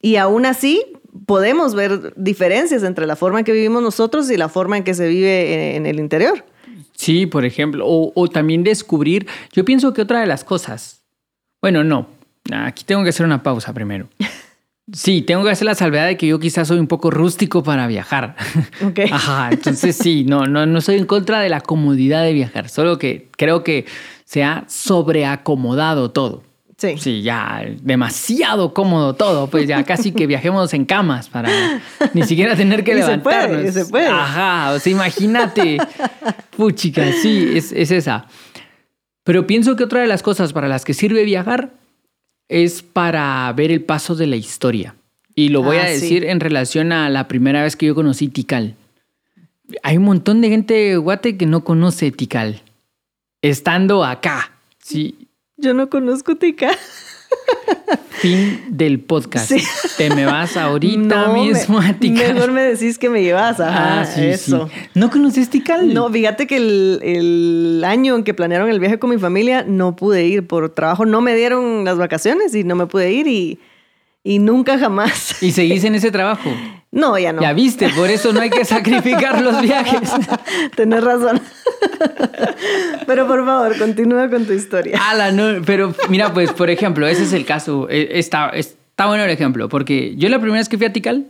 Y 0.00 0.16
aún 0.16 0.46
así 0.46 0.84
podemos 1.26 1.74
ver 1.74 2.14
diferencias 2.16 2.82
entre 2.82 3.06
la 3.06 3.16
forma 3.16 3.40
en 3.40 3.44
que 3.44 3.52
vivimos 3.52 3.82
nosotros 3.82 4.30
y 4.30 4.36
la 4.36 4.48
forma 4.48 4.78
en 4.78 4.84
que 4.84 4.94
se 4.94 5.06
vive 5.06 5.54
en, 5.54 5.76
en 5.76 5.86
el 5.86 6.00
interior. 6.00 6.44
Sí, 6.92 7.26
por 7.26 7.44
ejemplo, 7.44 7.86
o, 7.86 8.12
o 8.14 8.28
también 8.28 8.64
descubrir, 8.64 9.26
yo 9.52 9.64
pienso 9.64 9.92
que 9.92 10.02
otra 10.02 10.20
de 10.20 10.26
las 10.26 10.44
cosas, 10.44 11.02
bueno, 11.60 11.84
no, 11.84 12.06
aquí 12.52 12.84
tengo 12.84 13.02
que 13.02 13.10
hacer 13.10 13.26
una 13.26 13.42
pausa 13.42 13.72
primero. 13.72 14.08
Sí, 14.92 15.22
tengo 15.22 15.44
que 15.44 15.50
hacer 15.50 15.66
la 15.66 15.74
salvedad 15.74 16.06
de 16.06 16.16
que 16.16 16.26
yo 16.26 16.38
quizás 16.40 16.68
soy 16.68 16.78
un 16.78 16.86
poco 16.86 17.10
rústico 17.10 17.62
para 17.62 17.86
viajar. 17.86 18.36
Ok. 18.84 19.00
Ajá, 19.12 19.50
entonces 19.52 19.96
sí, 19.96 20.24
no, 20.24 20.46
no, 20.46 20.64
no 20.66 20.80
soy 20.80 20.96
en 20.96 21.04
contra 21.06 21.40
de 21.40 21.48
la 21.48 21.60
comodidad 21.60 22.22
de 22.24 22.32
viajar, 22.32 22.68
solo 22.68 22.98
que 22.98 23.28
creo 23.36 23.62
que 23.62 23.84
se 24.24 24.42
ha 24.42 24.64
sobreacomodado 24.68 26.10
todo. 26.10 26.42
Sí. 26.78 26.94
Sí, 26.96 27.20
ya 27.22 27.62
demasiado 27.82 28.72
cómodo 28.72 29.14
todo, 29.14 29.48
pues 29.48 29.68
ya 29.68 29.84
casi 29.84 30.12
que 30.12 30.26
viajemos 30.28 30.72
en 30.72 30.86
camas 30.86 31.28
para 31.28 31.50
ni 32.14 32.22
siquiera 32.22 32.56
tener 32.56 32.84
que 32.84 32.98
Y 32.98 33.02
se 33.02 33.18
puede, 33.18 33.36
levantarnos. 33.48 33.68
y 33.68 33.72
se 33.72 33.84
puede. 33.84 34.06
Ajá, 34.08 34.72
o 34.72 34.78
sea, 34.78 34.90
imagínate. 34.92 35.76
Puchica, 36.56 37.04
sí, 37.12 37.50
es, 37.54 37.70
es 37.72 37.90
esa. 37.90 38.26
Pero 39.24 39.46
pienso 39.46 39.76
que 39.76 39.84
otra 39.84 40.00
de 40.00 40.06
las 40.06 40.22
cosas 40.22 40.54
para 40.54 40.68
las 40.68 40.86
que 40.86 40.94
sirve 40.94 41.22
viajar 41.24 41.74
es 42.50 42.82
para 42.82 43.50
ver 43.56 43.70
el 43.70 43.82
paso 43.82 44.14
de 44.16 44.26
la 44.26 44.36
historia. 44.36 44.94
Y 45.34 45.48
lo 45.48 45.62
voy 45.62 45.78
Ah, 45.78 45.84
a 45.84 45.86
sí. 45.86 45.92
decir 45.94 46.24
en 46.24 46.40
relación 46.40 46.92
a 46.92 47.08
la 47.08 47.28
primera 47.28 47.62
vez 47.62 47.76
que 47.76 47.86
yo 47.86 47.94
conocí 47.94 48.28
Tikal. 48.28 48.74
Hay 49.84 49.96
un 49.96 50.02
montón 50.02 50.40
de 50.40 50.48
gente 50.50 50.96
guate 50.96 51.36
que 51.38 51.46
no 51.46 51.62
conoce 51.64 52.10
Tikal. 52.10 52.60
Estando 53.40 54.04
acá. 54.04 54.52
Sí, 54.82 55.28
Yo 55.56 55.72
no 55.74 55.88
conozco 55.90 56.36
Tica. 56.36 56.70
fin 58.10 58.64
del 58.68 59.00
podcast. 59.00 59.50
Sí. 59.50 59.62
Te 59.96 60.10
me 60.14 60.26
vas 60.26 60.56
ahorita 60.56 60.98
No, 61.26 61.32
me- 61.34 61.48
mismo 61.48 61.78
a 61.80 61.92
Tikal. 61.94 62.34
Mejor 62.34 62.52
me 62.52 62.62
decís 62.62 62.98
que 62.98 63.08
me 63.08 63.22
llevas. 63.22 63.60
Ajá, 63.60 64.02
ah, 64.02 64.04
sí, 64.06 64.24
eso. 64.24 64.68
sí. 64.72 64.80
¿No 64.94 65.10
conoces 65.10 65.48
Tikal? 65.48 65.92
No, 65.94 66.10
fíjate 66.10 66.46
que 66.46 66.56
el, 66.56 67.00
el 67.02 67.82
año 67.84 68.16
en 68.16 68.24
que 68.24 68.34
planearon 68.34 68.68
el 68.70 68.78
viaje 68.80 68.98
con 68.98 69.10
mi 69.10 69.18
familia 69.18 69.64
no 69.66 69.96
pude 69.96 70.26
ir 70.26 70.46
por 70.46 70.68
trabajo. 70.70 71.06
No 71.06 71.20
me 71.20 71.34
dieron 71.34 71.84
las 71.84 71.96
vacaciones 71.96 72.54
y 72.54 72.64
no 72.64 72.74
me 72.74 72.86
pude 72.86 73.10
ir 73.12 73.26
y, 73.26 73.58
y 74.22 74.38
nunca 74.38 74.78
jamás. 74.78 75.42
Y 75.42 75.52
seguís 75.52 75.84
en 75.84 75.94
ese 75.94 76.10
trabajo. 76.12 76.50
No, 76.92 77.16
ya 77.18 77.32
no. 77.32 77.40
Ya 77.40 77.52
viste, 77.52 77.88
por 77.90 78.10
eso 78.10 78.32
no 78.32 78.40
hay 78.40 78.50
que 78.50 78.64
sacrificar 78.64 79.40
los 79.40 79.62
viajes. 79.62 80.10
Tenés 80.76 81.04
razón. 81.04 81.40
Pero 83.06 83.26
por 83.26 83.44
favor, 83.44 83.78
continúa 83.78 84.28
con 84.28 84.44
tu 84.44 84.52
historia. 84.52 84.98
Ala, 85.10 85.30
no, 85.32 85.62
pero 85.64 85.94
mira, 86.08 86.32
pues, 86.32 86.52
por 86.52 86.70
ejemplo, 86.70 87.06
ese 87.06 87.24
es 87.24 87.32
el 87.32 87.44
caso. 87.44 87.88
Eh, 87.90 88.08
Está, 88.18 88.50
está 88.50 89.06
bueno 89.06 89.24
el 89.24 89.30
ejemplo, 89.30 89.68
porque 89.68 90.14
yo 90.16 90.28
la 90.28 90.38
primera 90.38 90.58
vez 90.60 90.68
que 90.68 90.76
fui 90.76 90.86
a 90.86 90.92
Tikal, 90.92 91.26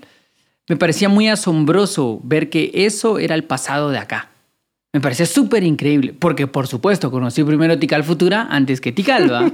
me 0.68 0.76
parecía 0.76 1.08
muy 1.08 1.28
asombroso 1.28 2.20
ver 2.22 2.50
que 2.50 2.70
eso 2.74 3.18
era 3.18 3.34
el 3.34 3.44
pasado 3.44 3.90
de 3.90 3.98
acá. 3.98 4.30
Me 4.92 5.00
parecía 5.00 5.26
súper 5.26 5.62
increíble, 5.62 6.14
porque 6.18 6.46
por 6.46 6.66
supuesto 6.66 7.10
conocí 7.10 7.44
primero 7.44 7.78
Tikal 7.78 8.02
Futura 8.04 8.48
antes 8.50 8.80
que 8.80 8.92
Tikal, 8.92 9.32
¿va? 9.32 9.50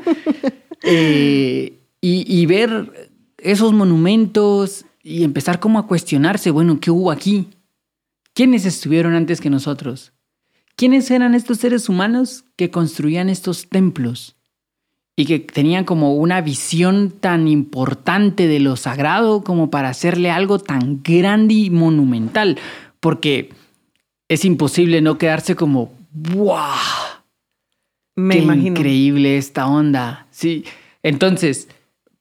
Eh, 0.82 1.72
y, 2.00 2.40
y 2.40 2.46
ver 2.46 3.05
esos 3.38 3.72
monumentos 3.72 4.84
y 5.02 5.24
empezar 5.24 5.60
como 5.60 5.78
a 5.78 5.86
cuestionarse, 5.86 6.50
bueno, 6.50 6.80
¿qué 6.80 6.90
hubo 6.90 7.10
aquí? 7.10 7.48
¿Quiénes 8.34 8.64
estuvieron 8.66 9.14
antes 9.14 9.40
que 9.40 9.50
nosotros? 9.50 10.12
¿Quiénes 10.76 11.10
eran 11.10 11.34
estos 11.34 11.58
seres 11.58 11.88
humanos 11.88 12.44
que 12.56 12.70
construían 12.70 13.28
estos 13.30 13.68
templos? 13.68 14.36
Y 15.18 15.24
que 15.24 15.38
tenían 15.38 15.84
como 15.84 16.14
una 16.14 16.42
visión 16.42 17.10
tan 17.10 17.48
importante 17.48 18.46
de 18.46 18.60
lo 18.60 18.76
sagrado 18.76 19.42
como 19.42 19.70
para 19.70 19.88
hacerle 19.88 20.30
algo 20.30 20.58
tan 20.58 21.02
grande 21.02 21.54
y 21.54 21.70
monumental. 21.70 22.58
Porque 23.00 23.54
es 24.28 24.44
imposible 24.44 25.00
no 25.00 25.16
quedarse 25.16 25.56
como, 25.56 25.94
¡wow! 26.12 26.58
Me 28.14 28.36
Qué 28.36 28.42
imagino. 28.42 28.66
increíble 28.78 29.38
esta 29.38 29.66
onda. 29.66 30.26
Sí. 30.30 30.64
Entonces, 31.02 31.68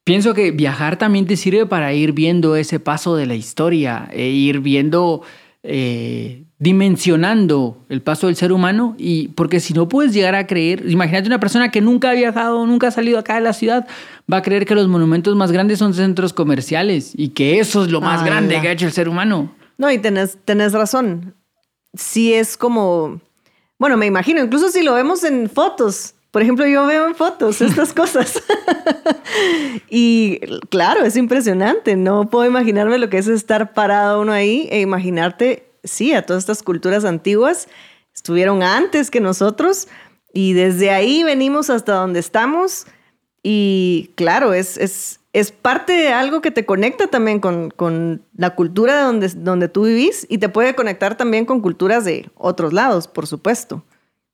pienso 0.05 0.33
que 0.33 0.51
viajar 0.51 0.97
también 0.97 1.25
te 1.27 1.35
sirve 1.35 1.65
para 1.65 1.91
ir 1.93 2.13
viendo 2.13 2.55
ese 2.55 2.79
paso 2.79 3.17
de 3.17 3.25
la 3.25 3.35
historia 3.35 4.07
e 4.13 4.29
ir 4.29 4.61
viendo 4.61 5.21
eh, 5.63 6.43
dimensionando 6.59 7.77
el 7.89 8.01
paso 8.01 8.27
del 8.27 8.35
ser 8.35 8.51
humano 8.53 8.95
y 8.97 9.29
porque 9.29 9.59
si 9.59 9.73
no 9.73 9.89
puedes 9.89 10.13
llegar 10.13 10.35
a 10.35 10.47
creer, 10.47 10.83
imagínate 10.89 11.27
una 11.27 11.39
persona 11.39 11.71
que 11.71 11.81
nunca 11.81 12.11
ha 12.11 12.13
viajado, 12.13 12.65
nunca 12.65 12.87
ha 12.87 12.91
salido 12.91 13.19
acá 13.19 13.35
de 13.35 13.41
la 13.41 13.51
ciudad, 13.53 13.87
va 14.31 14.37
a 14.37 14.41
creer 14.41 14.65
que 14.65 14.75
los 14.75 14.87
monumentos 14.87 15.35
más 15.35 15.51
grandes 15.51 15.79
son 15.79 15.93
centros 15.93 16.31
comerciales 16.33 17.11
y 17.17 17.29
que 17.29 17.59
eso 17.59 17.83
es 17.83 17.91
lo 17.91 17.99
más 17.99 18.21
Ah, 18.21 18.25
grande 18.25 18.55
ya. 18.55 18.61
que 18.61 18.67
ha 18.69 18.71
hecho 18.71 18.85
el 18.85 18.91
ser 18.93 19.09
humano. 19.09 19.53
No, 19.77 19.91
y 19.91 19.97
tenés, 19.97 20.37
tenés 20.45 20.71
razón. 20.71 21.33
Sí 21.93 22.33
es 22.33 22.55
como, 22.57 23.19
bueno, 23.79 23.97
me 23.97 24.05
imagino, 24.05 24.41
incluso 24.43 24.69
si 24.69 24.83
lo 24.83 24.93
vemos 24.93 25.23
en 25.23 25.49
fotos. 25.49 26.13
Por 26.35 26.41
ejemplo, 26.41 26.67
yo 26.67 26.85
veo 26.85 27.07
en 27.07 27.15
fotos 27.15 27.61
estas 27.61 27.93
cosas. 28.01 28.43
y 29.89 30.41
claro, 30.67 31.05
es 31.05 31.15
impresionante. 31.15 31.95
No 31.95 32.29
puedo 32.29 32.45
imaginarme 32.45 32.97
lo 32.97 33.09
que 33.09 33.19
es 33.19 33.29
estar 33.29 33.73
parado 33.73 34.19
uno 34.19 34.33
ahí 34.33 34.67
e 34.69 34.81
imaginarte, 34.81 35.69
sí, 35.85 36.11
a 36.11 36.25
todas 36.25 36.43
estas 36.43 36.61
culturas 36.61 37.05
antiguas 37.05 37.69
estuvieron 38.13 38.63
antes 38.63 39.11
que 39.11 39.21
nosotros 39.21 39.87
y 40.33 40.51
desde 40.51 40.91
ahí 40.91 41.23
venimos 41.23 41.69
hasta 41.69 41.93
donde 41.93 42.19
estamos. 42.19 42.85
Y 43.41 44.11
claro, 44.15 44.53
es, 44.53 44.75
es, 44.77 45.21
es 45.31 45.53
parte 45.53 45.93
de 45.93 46.09
algo 46.09 46.41
que 46.41 46.51
te 46.51 46.65
conecta 46.65 47.07
también 47.07 47.39
con, 47.39 47.69
con 47.69 48.23
la 48.35 48.55
cultura 48.55 48.97
de 48.97 49.03
donde, 49.03 49.29
donde 49.29 49.69
tú 49.69 49.85
vivís 49.85 50.27
y 50.29 50.39
te 50.39 50.49
puede 50.49 50.75
conectar 50.75 51.15
también 51.15 51.45
con 51.45 51.61
culturas 51.61 52.03
de 52.03 52.29
otros 52.35 52.73
lados, 52.73 53.07
por 53.07 53.25
supuesto. 53.25 53.85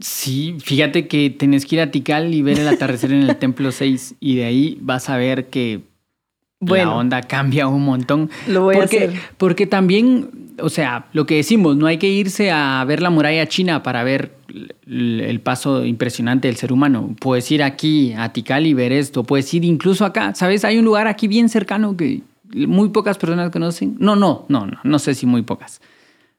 Sí, 0.02 0.58
fíjate 0.60 1.08
que 1.08 1.30
tenés 1.30 1.66
que 1.66 1.76
ir 1.76 1.82
a 1.82 1.92
Tikal 1.92 2.34
y 2.34 2.42
ver 2.42 2.60
el 2.60 2.68
atardecer 2.68 3.12
en 3.12 3.24
el 3.24 3.36
Templo 3.38 3.72
6 3.72 4.16
y 4.20 4.36
de 4.36 4.46
ahí 4.46 4.78
vas 4.82 5.10
a 5.10 5.18
ver 5.18 5.48
que 5.50 5.82
la 6.60 6.92
onda 6.92 7.22
cambia 7.22 7.68
un 7.68 7.84
montón. 7.84 8.30
Lo 8.48 8.64
voy 8.64 8.76
a 8.76 8.80
porque, 8.80 8.98
hacer. 8.98 9.20
Porque 9.38 9.68
también, 9.68 10.30
o 10.60 10.70
sea, 10.70 11.08
lo 11.14 11.26
que 11.26 11.36
decimos, 11.36 11.76
no 11.76 11.88
hay 11.88 11.98
que 11.98 12.10
irse 12.10 12.52
a 12.52 12.84
ver 12.86 13.02
la 13.02 13.10
muralla 13.10 13.48
china 13.48 13.84
para 13.84 14.04
ver 14.04 14.36
el, 14.88 15.22
el 15.22 15.40
paso 15.40 15.86
impresionante 15.86 16.48
del 16.48 16.58
ser 16.58 16.74
humano. 16.74 17.16
Puedes 17.20 17.52
ir 17.52 17.64
aquí 17.64 18.14
a 18.14 18.34
Tikal 18.34 18.66
y 18.66 18.74
ver 18.74 18.92
esto, 18.92 19.24
puedes 19.24 19.54
ir 19.54 19.66
incluso 19.66 20.06
acá, 20.06 20.34
¿sabes? 20.36 20.66
Hay 20.66 20.78
un 20.78 20.86
lugar 20.86 21.08
aquí 21.08 21.28
bien 21.28 21.50
cercano 21.50 21.96
que 21.96 22.22
muy 22.54 22.90
pocas 22.90 23.18
personas 23.18 23.52
conocen. 23.52 23.96
No, 24.00 24.16
no, 24.16 24.46
no, 24.50 24.66
no, 24.66 24.80
no 24.84 25.00
sé 25.00 25.16
si 25.16 25.26
muy 25.26 25.42
pocas. 25.42 25.82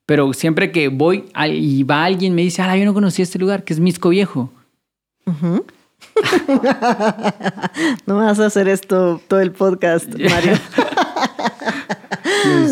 Pero 0.06 0.32
siempre 0.32 0.72
que 0.72 0.88
voy 0.88 1.24
y 1.48 1.82
va 1.84 2.04
alguien 2.04 2.34
me 2.34 2.42
dice, 2.42 2.62
ah, 2.62 2.76
yo 2.76 2.84
no 2.84 2.94
conocí 2.94 3.22
este 3.22 3.38
lugar, 3.38 3.64
que 3.64 3.72
es 3.72 3.80
Misco 3.80 4.08
Viejo. 4.10 4.52
No 8.06 8.16
vas 8.16 8.40
a 8.40 8.46
hacer 8.46 8.68
esto 8.68 9.20
todo 9.28 9.40
el 9.40 9.52
podcast, 9.52 10.08
Mario. 10.18 10.54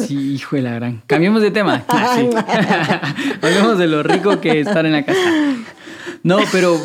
Sí, 0.07 0.35
hijo 0.35 0.57
de 0.57 0.63
la 0.63 0.75
gran. 0.75 1.03
Cambiemos 1.07 1.43
de 1.43 1.53
tema. 1.53 1.85
Hablemos 3.43 3.79
de 3.79 3.87
lo 3.87 4.03
rico 4.03 4.41
que 4.41 4.61
es 4.61 4.67
estar 4.67 4.85
en 4.85 4.93
la 4.93 5.05
casa. 5.05 5.21
No, 6.25 6.39
pero 6.51 6.77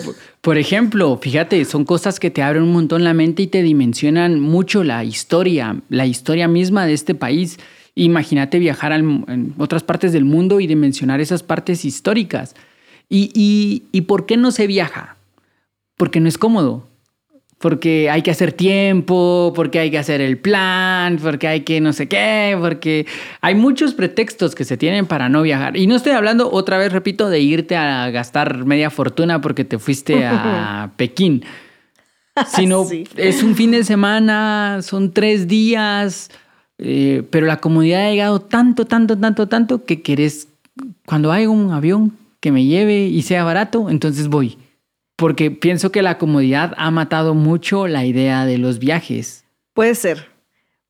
por 0.41 0.59
ejemplo, 0.59 1.17
fíjate, 1.19 1.65
son 1.65 1.83
cosas 1.85 2.19
que 2.19 2.29
te 2.29 2.43
abren 2.43 2.61
un 2.63 2.73
montón 2.73 3.03
la 3.03 3.15
mente 3.15 3.41
y 3.41 3.47
te 3.47 3.63
dimensionan 3.63 4.39
mucho 4.39 4.83
la 4.83 5.03
historia, 5.03 5.77
la 5.89 6.05
historia 6.05 6.47
misma 6.47 6.85
de 6.85 6.93
este 6.93 7.15
país. 7.15 7.57
Imagínate 7.95 8.59
viajar 8.59 8.91
al- 8.93 9.23
en 9.27 9.53
otras 9.57 9.83
partes 9.83 10.11
del 10.13 10.25
mundo 10.25 10.59
y 10.59 10.67
dimensionar 10.67 11.21
esas 11.21 11.43
partes 11.43 11.85
históricas. 11.85 12.53
¿Y, 13.09 13.31
y, 13.33 13.83
y 13.91 14.01
por 14.01 14.25
qué 14.25 14.35
no 14.37 14.51
se 14.51 14.67
viaja? 14.67 15.15
Porque 15.95 16.19
no 16.19 16.27
es 16.27 16.37
cómodo. 16.37 16.87
Porque 17.57 18.09
hay 18.09 18.21
que 18.21 18.31
hacer 18.31 18.51
tiempo, 18.51 19.53
porque 19.55 19.79
hay 19.79 19.89
que 19.89 19.97
hacer 19.97 20.19
el 20.19 20.37
plan, 20.37 21.17
porque 21.23 21.47
hay 21.47 21.61
que 21.61 21.79
no 21.79 21.93
sé 21.93 22.07
qué, 22.09 22.55
porque 22.59 23.07
hay 23.39 23.55
muchos 23.55 23.93
pretextos 23.93 24.55
que 24.55 24.65
se 24.65 24.75
tienen 24.75 25.05
para 25.05 25.29
no 25.29 25.41
viajar. 25.41 25.77
Y 25.77 25.87
no 25.87 25.95
estoy 25.95 26.11
hablando, 26.11 26.51
otra 26.51 26.77
vez 26.77 26.91
repito, 26.91 27.29
de 27.29 27.39
irte 27.39 27.77
a 27.77 28.09
gastar 28.11 28.65
media 28.65 28.89
fortuna 28.89 29.39
porque 29.39 29.63
te 29.63 29.79
fuiste 29.79 30.25
a 30.25 30.91
Pekín, 30.97 31.45
sino 32.47 32.83
Sí. 32.89 33.05
es 33.15 33.41
un 33.41 33.55
fin 33.55 33.71
de 33.71 33.85
semana, 33.85 34.79
son 34.81 35.13
tres 35.13 35.47
días, 35.47 36.29
eh, 36.77 37.23
pero 37.29 37.45
la 37.45 37.57
comodidad 37.57 38.05
ha 38.05 38.09
llegado 38.09 38.39
tanto, 38.41 38.85
tanto, 38.85 39.17
tanto, 39.17 39.47
tanto 39.47 39.85
que 39.85 40.01
querés, 40.01 40.47
cuando 41.05 41.31
hay 41.31 41.47
un 41.47 41.71
avión 41.71 42.17
que 42.39 42.51
me 42.51 42.65
lleve 42.65 43.05
y 43.05 43.21
sea 43.21 43.43
barato, 43.43 43.89
entonces 43.89 44.27
voy. 44.27 44.57
Porque 45.15 45.49
pienso 45.51 45.91
que 45.91 46.01
la 46.01 46.17
comodidad 46.17 46.73
ha 46.77 46.91
matado 46.91 47.33
mucho 47.33 47.87
la 47.87 48.05
idea 48.05 48.45
de 48.45 48.57
los 48.57 48.79
viajes. 48.79 49.45
Puede 49.73 49.95
ser. 49.95 50.29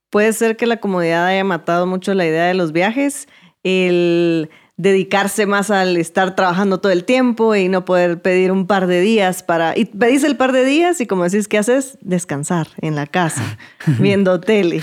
Puede 0.10 0.34
ser 0.34 0.58
que 0.58 0.66
la 0.66 0.78
comodidad 0.78 1.28
haya 1.28 1.44
matado 1.44 1.86
mucho 1.86 2.14
la 2.14 2.26
idea 2.26 2.46
de 2.46 2.54
los 2.54 2.72
viajes, 2.72 3.28
el 3.64 4.50
dedicarse 4.78 5.46
más 5.46 5.72
al 5.72 5.96
estar 5.96 6.36
trabajando 6.36 6.80
todo 6.80 6.92
el 6.92 7.06
tiempo 7.06 7.56
y 7.56 7.70
no 7.70 7.86
poder 7.86 8.22
pedir 8.22 8.52
un 8.52 8.68
par 8.68 8.88
de 8.88 9.00
días 9.00 9.42
para... 9.42 9.78
Y 9.78 9.86
pedís 9.86 10.24
el 10.26 10.36
par 10.36 10.52
de 10.52 10.66
días 10.66 11.00
y 11.00 11.08
como 11.08 11.24
decís, 11.24 11.48
¿qué 11.48 11.58
haces? 11.58 11.98
Descansar 12.02 12.68
en 12.82 12.94
la 12.96 13.08
casa, 13.08 13.58
viendo 14.00 14.42
tele, 14.42 14.82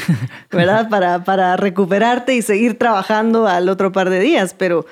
¿verdad? 0.50 0.88
Para, 0.88 1.24
para 1.24 1.57
recuperarte 1.59 2.35
y 2.35 2.40
seguir 2.42 2.78
trabajando 2.78 3.46
al 3.46 3.68
otro 3.68 3.92
par 3.92 4.09
de 4.09 4.20
días. 4.20 4.55
Pero 4.57 4.87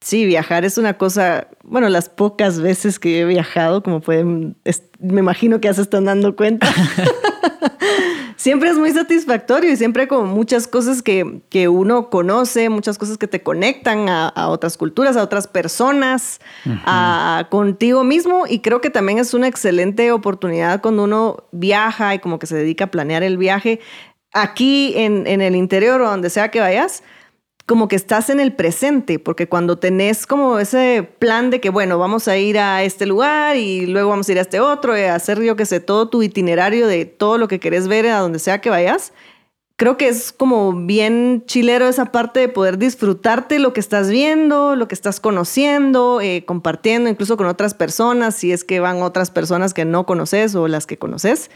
sí, 0.00 0.24
viajar 0.24 0.64
es 0.64 0.78
una 0.78 0.94
cosa, 0.96 1.48
bueno, 1.64 1.88
las 1.88 2.08
pocas 2.08 2.60
veces 2.60 3.00
que 3.00 3.20
he 3.22 3.24
viajado, 3.24 3.82
como 3.82 4.00
pueden, 4.00 4.56
es- 4.64 4.84
me 5.00 5.18
imagino 5.20 5.60
que 5.60 5.66
ya 5.66 5.74
se 5.74 5.82
están 5.82 6.04
dando 6.04 6.36
cuenta. 6.36 6.68
siempre 8.46 8.70
es 8.70 8.78
muy 8.78 8.92
satisfactorio 8.92 9.72
y 9.72 9.76
siempre 9.76 10.06
como 10.06 10.32
muchas 10.32 10.68
cosas 10.68 11.02
que, 11.02 11.40
que 11.50 11.66
uno 11.66 12.10
conoce, 12.10 12.68
muchas 12.68 12.96
cosas 12.96 13.18
que 13.18 13.26
te 13.26 13.42
conectan 13.42 14.08
a, 14.08 14.28
a 14.28 14.50
otras 14.50 14.76
culturas, 14.76 15.16
a 15.16 15.24
otras 15.24 15.48
personas, 15.48 16.40
a, 16.84 17.48
contigo 17.50 18.04
mismo. 18.04 18.44
Y 18.48 18.60
creo 18.60 18.80
que 18.80 18.88
también 18.88 19.18
es 19.18 19.34
una 19.34 19.48
excelente 19.48 20.12
oportunidad 20.12 20.80
cuando 20.80 21.02
uno 21.02 21.48
viaja 21.50 22.14
y 22.14 22.20
como 22.20 22.38
que 22.38 22.46
se 22.46 22.54
dedica 22.54 22.84
a 22.84 22.90
planear 22.92 23.24
el 23.24 23.36
viaje 23.36 23.80
aquí 24.32 24.92
en, 24.94 25.26
en 25.26 25.40
el 25.40 25.56
interior 25.56 26.00
o 26.00 26.08
donde 26.08 26.30
sea 26.30 26.52
que 26.52 26.60
vayas 26.60 27.02
como 27.66 27.88
que 27.88 27.96
estás 27.96 28.30
en 28.30 28.38
el 28.38 28.54
presente, 28.54 29.18
porque 29.18 29.48
cuando 29.48 29.76
tenés 29.76 30.26
como 30.26 30.60
ese 30.60 31.08
plan 31.18 31.50
de 31.50 31.60
que, 31.60 31.68
bueno, 31.68 31.98
vamos 31.98 32.28
a 32.28 32.36
ir 32.38 32.58
a 32.60 32.84
este 32.84 33.06
lugar 33.06 33.56
y 33.56 33.86
luego 33.86 34.10
vamos 34.10 34.28
a 34.28 34.32
ir 34.32 34.38
a 34.38 34.42
este 34.42 34.60
otro, 34.60 34.96
y 34.96 35.02
a 35.02 35.16
hacer 35.16 35.42
yo 35.42 35.56
que 35.56 35.66
sé, 35.66 35.80
todo 35.80 36.08
tu 36.08 36.22
itinerario 36.22 36.86
de 36.86 37.04
todo 37.06 37.38
lo 37.38 37.48
que 37.48 37.58
querés 37.58 37.88
ver 37.88 38.06
a 38.06 38.20
donde 38.20 38.38
sea 38.38 38.60
que 38.60 38.70
vayas, 38.70 39.12
creo 39.74 39.96
que 39.96 40.06
es 40.06 40.32
como 40.32 40.72
bien 40.72 41.42
chilero 41.46 41.88
esa 41.88 42.06
parte 42.06 42.38
de 42.38 42.48
poder 42.48 42.78
disfrutarte 42.78 43.58
lo 43.58 43.72
que 43.72 43.80
estás 43.80 44.10
viendo, 44.10 44.76
lo 44.76 44.86
que 44.86 44.94
estás 44.94 45.18
conociendo, 45.18 46.20
eh, 46.20 46.44
compartiendo 46.46 47.10
incluso 47.10 47.36
con 47.36 47.46
otras 47.46 47.74
personas, 47.74 48.36
si 48.36 48.52
es 48.52 48.62
que 48.62 48.78
van 48.78 49.02
otras 49.02 49.32
personas 49.32 49.74
que 49.74 49.84
no 49.84 50.06
conoces 50.06 50.54
o 50.54 50.68
las 50.68 50.86
que 50.86 50.98
conoces. 50.98 51.50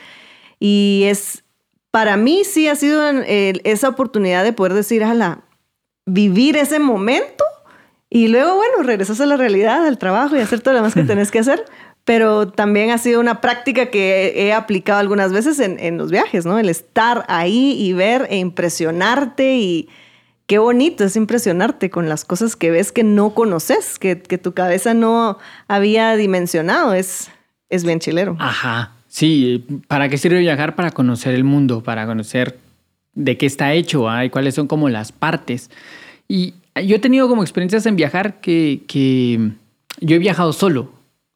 Y 0.58 1.04
es, 1.06 1.44
para 1.92 2.16
mí 2.16 2.42
sí 2.44 2.66
ha 2.66 2.74
sido 2.74 3.08
eh, 3.08 3.60
esa 3.62 3.88
oportunidad 3.88 4.42
de 4.42 4.52
poder 4.52 4.74
decir, 4.74 5.04
ala, 5.04 5.44
vivir 6.06 6.56
ese 6.56 6.78
momento 6.78 7.44
y 8.08 8.26
luego, 8.26 8.56
bueno, 8.56 8.82
regresas 8.82 9.20
a 9.20 9.26
la 9.26 9.36
realidad, 9.36 9.86
al 9.86 9.96
trabajo 9.96 10.36
y 10.36 10.40
hacer 10.40 10.60
todo 10.60 10.74
lo 10.74 10.80
demás 10.80 10.94
que 10.94 11.02
tenés 11.04 11.30
que 11.30 11.38
hacer. 11.38 11.64
Pero 12.04 12.48
también 12.48 12.90
ha 12.90 12.98
sido 12.98 13.20
una 13.20 13.40
práctica 13.40 13.86
que 13.86 14.32
he 14.34 14.52
aplicado 14.52 14.98
algunas 14.98 15.32
veces 15.32 15.60
en, 15.60 15.78
en 15.78 15.96
los 15.96 16.10
viajes, 16.10 16.44
¿no? 16.46 16.58
El 16.58 16.68
estar 16.68 17.24
ahí 17.28 17.76
y 17.78 17.92
ver 17.92 18.26
e 18.30 18.38
impresionarte 18.38 19.56
y 19.56 19.88
qué 20.46 20.58
bonito 20.58 21.04
es 21.04 21.14
impresionarte 21.14 21.90
con 21.90 22.08
las 22.08 22.24
cosas 22.24 22.56
que 22.56 22.72
ves 22.72 22.90
que 22.90 23.04
no 23.04 23.34
conoces, 23.34 23.98
que, 23.98 24.20
que 24.20 24.38
tu 24.38 24.54
cabeza 24.54 24.94
no 24.94 25.38
había 25.68 26.16
dimensionado. 26.16 26.94
Es, 26.94 27.30
es 27.68 27.84
bien 27.84 28.00
chilero. 28.00 28.36
Ajá. 28.40 28.92
Sí, 29.06 29.64
¿para 29.86 30.08
qué 30.08 30.18
sirve 30.18 30.38
viajar? 30.38 30.74
Para 30.74 30.90
conocer 30.90 31.34
el 31.34 31.44
mundo, 31.44 31.82
para 31.82 32.06
conocer 32.06 32.58
de 33.14 33.36
qué 33.36 33.46
está 33.46 33.72
hecho 33.74 34.08
¿ah? 34.08 34.24
y 34.24 34.30
cuáles 34.30 34.54
son 34.54 34.66
como 34.66 34.88
las 34.88 35.12
partes. 35.12 35.70
Y 36.28 36.54
yo 36.86 36.96
he 36.96 37.00
tenido 37.00 37.28
como 37.28 37.42
experiencias 37.42 37.86
en 37.86 37.96
viajar 37.96 38.40
que, 38.40 38.82
que 38.86 39.50
yo 40.00 40.16
he 40.16 40.18
viajado 40.18 40.52
solo, 40.52 40.92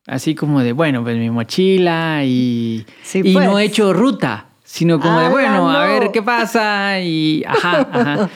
así 0.06 0.34
como 0.34 0.60
de, 0.60 0.72
bueno, 0.72 1.02
pues 1.02 1.16
mi 1.18 1.30
mochila 1.30 2.22
y, 2.24 2.86
Sí, 3.02 3.20
y 3.24 3.34
no 3.34 3.52
pues. 3.52 3.62
he 3.62 3.64
hecho 3.66 3.92
ruta, 3.92 4.46
sino 4.62 5.00
como 5.00 5.14
de, 5.18 5.26
¡Ala, 5.26 5.30
bueno, 5.30 5.70
a 5.70 5.86
no! 5.86 5.92
ver 5.92 6.10
qué 6.12 6.22
pasa 6.22 7.00
y, 7.00 7.42
ajá, 7.46 7.88
ajá. 7.92 8.30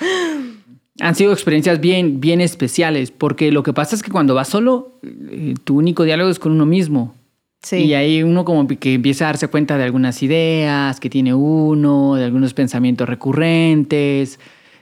Han 1.01 1.15
sido 1.15 1.33
experiencias 1.33 1.79
bien, 1.81 2.21
bien 2.21 2.41
especiales, 2.41 3.13
porque 3.13 3.53
lo 3.53 3.63
que 3.63 3.73
pasa 3.73 3.95
es 3.95 4.03
que 4.03 4.11
cuando 4.11 4.35
vas 4.35 4.49
solo, 4.49 4.99
eh, 5.05 5.55
tu 5.63 5.77
único 5.79 6.03
diálogo 6.03 6.29
es 6.29 6.41
con 6.41 6.51
uno 6.51 6.67
mismo. 6.67 7.15
Sí. 7.63 7.77
Y 7.77 7.95
ahí 7.95 8.23
uno 8.23 8.45
como 8.45 8.67
que 8.67 8.95
empieza 8.95 9.25
a 9.25 9.29
darse 9.29 9.49
cuenta 9.49 9.77
de 9.77 9.85
algunas 9.85 10.23
ideas 10.23 11.01
que 11.01 11.11
tiene 11.11 11.35
uno, 11.35 12.15
de 12.15 12.25
algunos 12.25 12.55
pensamientos 12.55 13.09
recurrentes. 13.09 14.39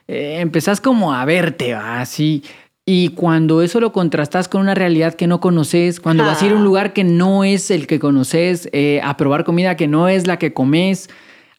Eh, 0.09 0.39
empezás 0.41 0.81
como 0.81 1.13
a 1.13 1.25
verte, 1.25 1.75
así. 1.75 2.43
Y 2.89 3.09
cuando 3.11 3.63
eso 3.63 3.81
lo 3.81 3.93
contrastas 3.93 4.47
con 4.47 4.61
una 4.61 4.75
realidad 4.77 5.15
que 5.15 5.27
no 5.27 5.41
conoces, 5.41 5.99
cuando 5.99 6.25
vas 6.25 6.41
a 6.41 6.47
ir 6.47 6.53
a 6.53 6.55
un 6.55 6.63
lugar 6.63 6.93
que 6.93 7.03
no 7.03 7.43
es 7.43 7.73
el 7.73 7.89
que 7.89 7.99
conoces, 7.99 8.69
eh, 8.73 9.01
a 9.03 9.17
probar 9.17 9.43
comida 9.43 9.77
que 9.77 9.89
no 9.89 10.09
es 10.09 10.29
la 10.29 10.39
que 10.39 10.53
comes, 10.53 11.11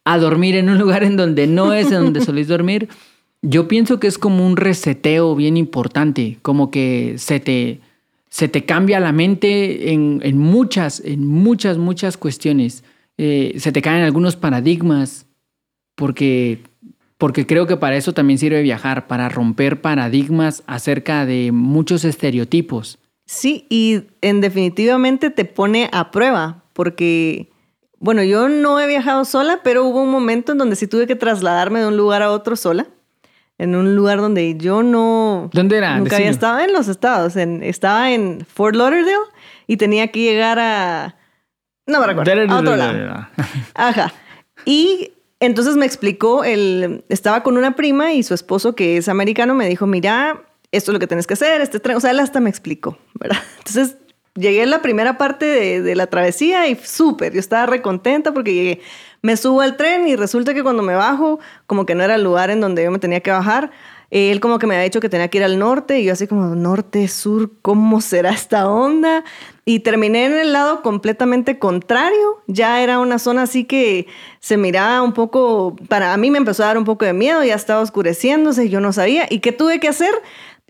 a 0.05 0.17
dormir 0.19 0.55
en 0.55 0.69
un 0.69 0.77
lugar 0.79 1.03
en 1.03 1.17
donde 1.17 1.45
no 1.45 1.73
es 1.73 1.87
en 1.87 2.03
donde 2.03 2.21
solís 2.21 2.47
dormir, 2.47 2.87
Yo 3.43 3.67
pienso 3.67 3.99
que 3.99 4.07
es 4.07 4.17
como 4.17 4.47
un 4.47 4.57
reseteo 4.57 5.35
bien 5.35 5.57
importante, 5.57 6.39
como 6.41 6.71
que 6.71 7.15
se 7.17 7.39
te, 7.39 7.81
se 8.37 8.47
te 8.47 8.65
cambia 8.65 8.99
la 8.99 9.11
mente 9.11 9.93
en, 9.93 10.19
en 10.21 10.37
muchas, 10.37 10.99
en 11.03 11.25
muchas, 11.25 11.79
muchas 11.79 12.17
cuestiones. 12.17 12.83
Eh, 13.17 13.55
se 13.57 13.71
te 13.71 13.81
caen 13.81 14.03
algunos 14.03 14.35
paradigmas, 14.35 15.25
porque, 15.95 16.61
porque 17.17 17.47
creo 17.47 17.65
que 17.65 17.77
para 17.77 17.97
eso 17.97 18.13
también 18.13 18.37
sirve 18.37 18.61
viajar, 18.61 19.07
para 19.07 19.27
romper 19.27 19.81
paradigmas 19.81 20.61
acerca 20.67 21.25
de 21.25 21.51
muchos 21.51 22.05
estereotipos. 22.05 22.99
Sí, 23.25 23.65
y 23.69 24.03
en 24.21 24.39
definitivamente 24.39 25.31
te 25.31 25.45
pone 25.45 25.89
a 25.91 26.11
prueba, 26.11 26.63
porque, 26.73 27.49
bueno, 27.97 28.21
yo 28.21 28.49
no 28.49 28.79
he 28.79 28.85
viajado 28.85 29.25
sola, 29.25 29.61
pero 29.63 29.83
hubo 29.83 30.03
un 30.03 30.11
momento 30.11 30.51
en 30.51 30.59
donde 30.59 30.75
sí 30.75 30.85
tuve 30.85 31.07
que 31.07 31.15
trasladarme 31.15 31.79
de 31.79 31.87
un 31.87 31.97
lugar 31.97 32.21
a 32.21 32.31
otro 32.31 32.55
sola 32.55 32.85
en 33.57 33.75
un 33.75 33.95
lugar 33.95 34.19
donde 34.19 34.55
yo 34.57 34.83
no... 34.83 35.49
¿Dónde 35.53 35.77
era? 35.77 35.97
Nunca 35.97 36.17
había 36.17 36.29
estado 36.29 36.59
en 36.59 36.73
los 36.73 36.87
estados. 36.87 37.35
En, 37.35 37.63
estaba 37.63 38.11
en 38.11 38.45
Fort 38.45 38.75
Lauderdale 38.75 39.17
y 39.65 39.77
tenía 39.77 40.09
que 40.09 40.19
llegar 40.19 40.59
a... 40.59 41.15
No 41.87 41.99
me 41.99 42.07
recuerdo. 42.07 42.53
A 42.53 42.59
otro 42.59 42.75
lado. 42.75 43.27
Ajá. 43.73 44.13
Y 44.65 45.11
entonces 45.39 45.77
me 45.77 45.85
explicó, 45.85 46.43
el, 46.43 47.05
estaba 47.09 47.43
con 47.43 47.57
una 47.57 47.75
prima 47.75 48.13
y 48.13 48.23
su 48.23 48.33
esposo 48.33 48.75
que 48.75 48.97
es 48.97 49.07
americano 49.07 49.53
me 49.53 49.69
dijo, 49.69 49.87
mira, 49.87 50.43
esto 50.71 50.91
es 50.91 50.93
lo 50.93 50.99
que 50.99 51.07
tienes 51.07 51.27
que 51.27 51.35
hacer, 51.35 51.61
este 51.61 51.79
tren, 51.79 51.97
o 51.97 51.99
sea, 51.99 52.11
él 52.11 52.19
hasta 52.19 52.39
me 52.39 52.49
explicó, 52.49 52.97
¿verdad? 53.13 53.37
Entonces 53.59 53.97
llegué 54.35 54.63
en 54.63 54.71
la 54.71 54.81
primera 54.81 55.17
parte 55.17 55.45
de, 55.45 55.81
de 55.81 55.95
la 55.95 56.07
travesía 56.07 56.67
y 56.67 56.75
súper, 56.75 57.33
yo 57.33 57.39
estaba 57.39 57.65
recontenta 57.65 58.33
porque 58.33 58.53
llegué 58.53 58.81
me 59.21 59.37
subo 59.37 59.61
al 59.61 59.77
tren 59.77 60.07
y 60.07 60.15
resulta 60.15 60.53
que 60.53 60.63
cuando 60.63 60.83
me 60.83 60.95
bajo, 60.95 61.39
como 61.65 61.85
que 61.85 61.95
no 61.95 62.03
era 62.03 62.15
el 62.15 62.23
lugar 62.23 62.49
en 62.49 62.61
donde 62.61 62.83
yo 62.83 62.91
me 62.91 62.99
tenía 62.99 63.21
que 63.21 63.31
bajar, 63.31 63.71
él 64.09 64.39
como 64.39 64.57
que 64.57 64.67
me 64.67 64.75
había 64.75 64.85
dicho 64.85 65.01
que 65.01 65.09
tenía 65.09 65.27
que 65.27 65.39
ir 65.39 65.43
al 65.43 65.59
norte 65.59 65.99
y 65.99 66.05
yo 66.05 66.13
así 66.13 66.27
como, 66.27 66.55
norte, 66.55 67.07
sur, 67.09 67.51
¿cómo 67.61 67.99
será 67.99 68.29
esta 68.31 68.69
onda? 68.69 69.25
Y 69.65 69.81
terminé 69.81 70.25
en 70.25 70.33
el 70.33 70.53
lado 70.53 70.81
completamente 70.81 71.59
contrario, 71.59 72.41
ya 72.47 72.81
era 72.81 72.99
una 72.99 73.19
zona 73.19 73.43
así 73.43 73.65
que 73.65 74.07
se 74.39 74.55
miraba 74.55 75.01
un 75.01 75.13
poco, 75.13 75.75
para 75.89 76.15
mí 76.15 76.31
me 76.31 76.37
empezó 76.37 76.63
a 76.63 76.67
dar 76.67 76.77
un 76.77 76.85
poco 76.85 77.03
de 77.03 77.13
miedo, 77.13 77.43
ya 77.43 77.55
estaba 77.55 77.81
oscureciéndose, 77.81 78.69
yo 78.69 78.79
no 78.79 78.93
sabía. 78.93 79.25
¿Y 79.29 79.39
qué 79.39 79.51
tuve 79.51 79.79
que 79.81 79.89
hacer? 79.89 80.11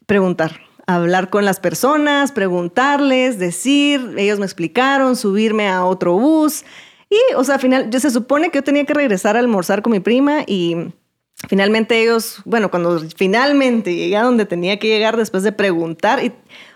Preguntar 0.07 0.61
hablar 0.87 1.29
con 1.29 1.43
las 1.43 1.59
personas, 1.59 2.31
preguntarles, 2.31 3.37
decir, 3.37 4.15
ellos 4.17 4.39
me 4.39 4.45
explicaron, 4.45 5.17
subirme 5.17 5.67
a 5.67 5.83
otro 5.83 6.13
bus, 6.13 6.63
y, 7.09 7.17
o 7.35 7.43
sea, 7.43 7.55
al 7.55 7.61
final, 7.61 7.89
yo 7.89 7.99
se 7.99 8.11
supone 8.11 8.49
que 8.49 8.59
yo 8.59 8.63
tenía 8.63 8.85
que 8.85 8.93
regresar 8.93 9.35
a 9.35 9.39
almorzar 9.39 9.81
con 9.81 9.91
mi 9.91 9.99
prima 9.99 10.43
y 10.45 10.75
finalmente 11.47 12.01
ellos, 12.01 12.41
bueno, 12.45 12.69
cuando 12.69 12.99
finalmente 13.15 13.95
llegué 13.95 14.17
a 14.17 14.23
donde 14.23 14.45
tenía 14.45 14.77
que 14.77 14.87
llegar 14.87 15.15
después 15.15 15.43
de 15.43 15.51
preguntar, 15.51 16.23
y, 16.23 16.33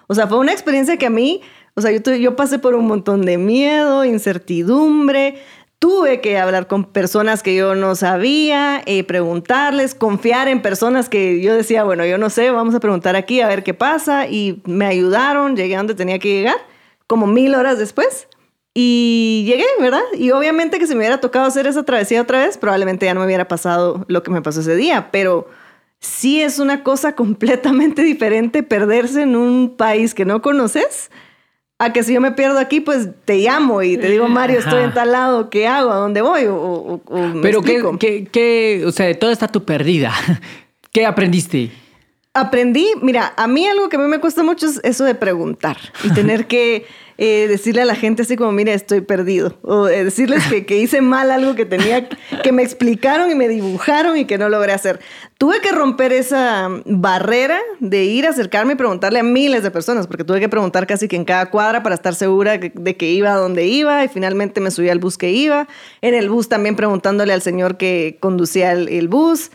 o 0.08 0.16
sea, 0.16 0.28
fue 0.28 0.38
una 0.38 0.54
experiencia 0.54 0.98
que 0.98 1.06
a 1.06 1.10
mí, 1.10 1.42
o 1.74 1.82
sea, 1.82 1.92
yo, 1.92 2.16
yo 2.16 2.36
pasé 2.36 2.60
por 2.60 2.76
un 2.76 2.88
montón 2.88 3.24
de 3.24 3.38
miedo, 3.38 4.06
incertidumbre, 4.06 5.36
tuve 5.80 6.22
que 6.22 6.38
hablar 6.38 6.68
con 6.68 6.86
personas 6.86 7.42
que 7.42 7.56
yo 7.56 7.74
no 7.74 7.96
sabía, 7.96 8.84
eh, 8.86 9.04
preguntarles, 9.04 9.96
confiar 9.96 10.48
en 10.48 10.62
personas 10.62 11.10
que 11.10 11.42
yo 11.42 11.56
decía, 11.56 11.84
bueno, 11.84 12.06
yo 12.06 12.20
no 12.20 12.30
sé, 12.30 12.52
vamos 12.52 12.76
a 12.76 12.80
preguntar 12.80 13.16
aquí 13.16 13.42
a 13.42 13.48
ver 13.48 13.64
qué 13.64 13.74
pasa, 13.74 14.28
y 14.28 14.62
me 14.66 14.86
ayudaron, 14.86 15.56
llegué 15.56 15.76
a 15.76 15.80
donde 15.80 15.96
tenía 15.96 16.20
que 16.20 16.30
llegar, 16.30 16.58
como 17.08 17.26
mil 17.26 17.56
horas 17.56 17.80
después. 17.80 18.28
Y 18.74 19.44
llegué, 19.46 19.66
¿verdad? 19.80 20.02
Y 20.18 20.32
obviamente 20.32 20.80
que 20.80 20.88
si 20.88 20.94
me 20.94 21.00
hubiera 21.00 21.20
tocado 21.20 21.46
hacer 21.46 21.68
esa 21.68 21.84
travesía 21.84 22.22
otra 22.22 22.46
vez, 22.46 22.58
probablemente 22.58 23.06
ya 23.06 23.14
no 23.14 23.20
me 23.20 23.26
hubiera 23.26 23.48
pasado 23.48 24.06
lo 24.08 24.24
que 24.24 24.32
me 24.32 24.42
pasó 24.42 24.62
ese 24.62 24.76
día, 24.76 25.10
pero 25.12 25.50
sí 26.00 26.42
es 26.42 26.60
una 26.60 26.84
cosa 26.84 27.16
completamente 27.16 28.02
diferente 28.04 28.64
perderse 28.64 29.24
en 29.24 29.36
un 29.36 29.76
país 29.76 30.14
que 30.14 30.26
no 30.26 30.42
conoces 30.42 31.12
a 31.80 31.94
que 31.94 32.04
si 32.04 32.14
yo 32.14 32.22
me 32.22 32.32
pierdo 32.32 32.60
aquí, 32.60 32.80
pues 32.80 33.10
te 33.26 33.38
llamo 33.38 33.82
y 33.82 33.98
te 33.98 34.08
digo, 34.08 34.28
Mario, 34.28 34.60
estoy 34.60 34.84
en 34.84 34.94
tal 34.94 35.12
lado, 35.12 35.50
¿qué 35.50 35.66
hago? 35.68 35.92
¿A 35.92 35.96
dónde 35.96 36.22
voy? 36.22 36.44
O, 36.48 37.02
Pero 37.42 37.64
¿qué, 37.64 38.28
qué, 38.32 38.84
o 38.86 38.92
sea, 38.92 39.08
de 39.08 39.16
todo 39.16 39.32
está 39.32 39.48
tu 39.48 39.66
perdida. 39.66 40.14
¿Qué 40.92 41.08
aprendiste? 41.08 41.72
Aprendí, 42.34 42.88
mira, 43.02 43.34
a 43.36 43.46
mí 43.48 43.68
algo 43.68 43.90
que 43.90 43.98
a 43.98 44.00
mí 44.00 44.08
me 44.08 44.20
cuesta 44.20 44.42
mucho 44.42 44.66
es 44.66 44.80
eso 44.84 45.04
de 45.04 45.16
preguntar 45.16 45.78
y 46.04 46.10
tener 46.14 46.48
que 46.48 46.86
eh, 47.18 47.48
decirle 47.48 47.84
a 47.84 47.86
la 47.86 47.94
gente 47.94 48.24
así 48.24 48.36
como, 48.36 48.52
mira, 48.52 48.74
estoy 48.74 49.02
perdido. 49.02 49.60
O 49.62 49.88
eh, 49.88 50.04
decirles 50.06 50.44
que, 50.48 50.66
que, 50.66 50.78
hice 50.78 51.02
mal 51.02 51.30
algo 51.30 51.54
que 51.54 51.66
tenía, 51.66 52.10
que 52.10 52.52
me 52.52 52.64
explicaron 52.64 53.30
y 53.30 53.36
me 53.36 53.48
dibujaron 53.48 54.18
y 54.18 54.26
que 54.26 54.40
no 54.40 54.50
logré 54.50 54.74
hacer. 54.74 55.00
Tuve 55.38 55.60
que 55.60 55.72
romper 55.72 56.14
esa 56.14 56.68
barrera 56.86 57.60
de 57.80 58.06
ir 58.06 58.26
a 58.26 58.30
acercarme 58.30 58.74
y 58.74 58.76
preguntarle 58.76 59.20
a 59.20 59.24
miles 59.24 59.62
de 59.62 59.70
personas, 59.70 60.08
porque 60.08 60.24
tuve 60.24 60.40
que 60.40 60.50
preguntar 60.50 60.88
casi 60.88 61.08
que 61.08 61.16
en 61.16 61.26
cada 61.26 61.52
cuadra 61.52 61.84
para 61.84 61.94
estar 61.94 62.16
segura 62.16 62.58
de 62.58 62.98
que 62.98 63.12
iba 63.12 63.34
a 63.34 63.36
donde 63.36 63.68
iba 63.68 64.04
y 64.04 64.08
finalmente 64.08 64.62
me 64.62 64.72
subí 64.72 64.90
al 64.90 64.98
bus 64.98 65.18
que 65.18 65.30
iba. 65.32 65.68
En 66.02 66.16
el 66.16 66.28
bus 66.28 66.50
también 66.50 66.76
preguntándole 66.76 67.34
al 67.34 67.42
señor 67.44 67.78
que 67.78 68.18
conducía 68.20 68.72
el, 68.72 69.08
bus. 69.10 69.52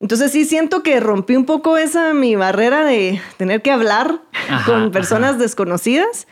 Entonces 0.00 0.32
sí 0.32 0.44
siento 0.44 0.82
que 0.82 1.00
rompí 1.00 1.36
un 1.36 1.46
poco 1.46 1.78
esa 1.78 2.12
mi 2.12 2.36
barrera 2.36 2.84
de 2.84 3.20
tener 3.38 3.62
que 3.62 3.70
hablar 3.70 4.20
con 4.66 4.90
personas 4.90 5.38
desconocidas 5.38 6.26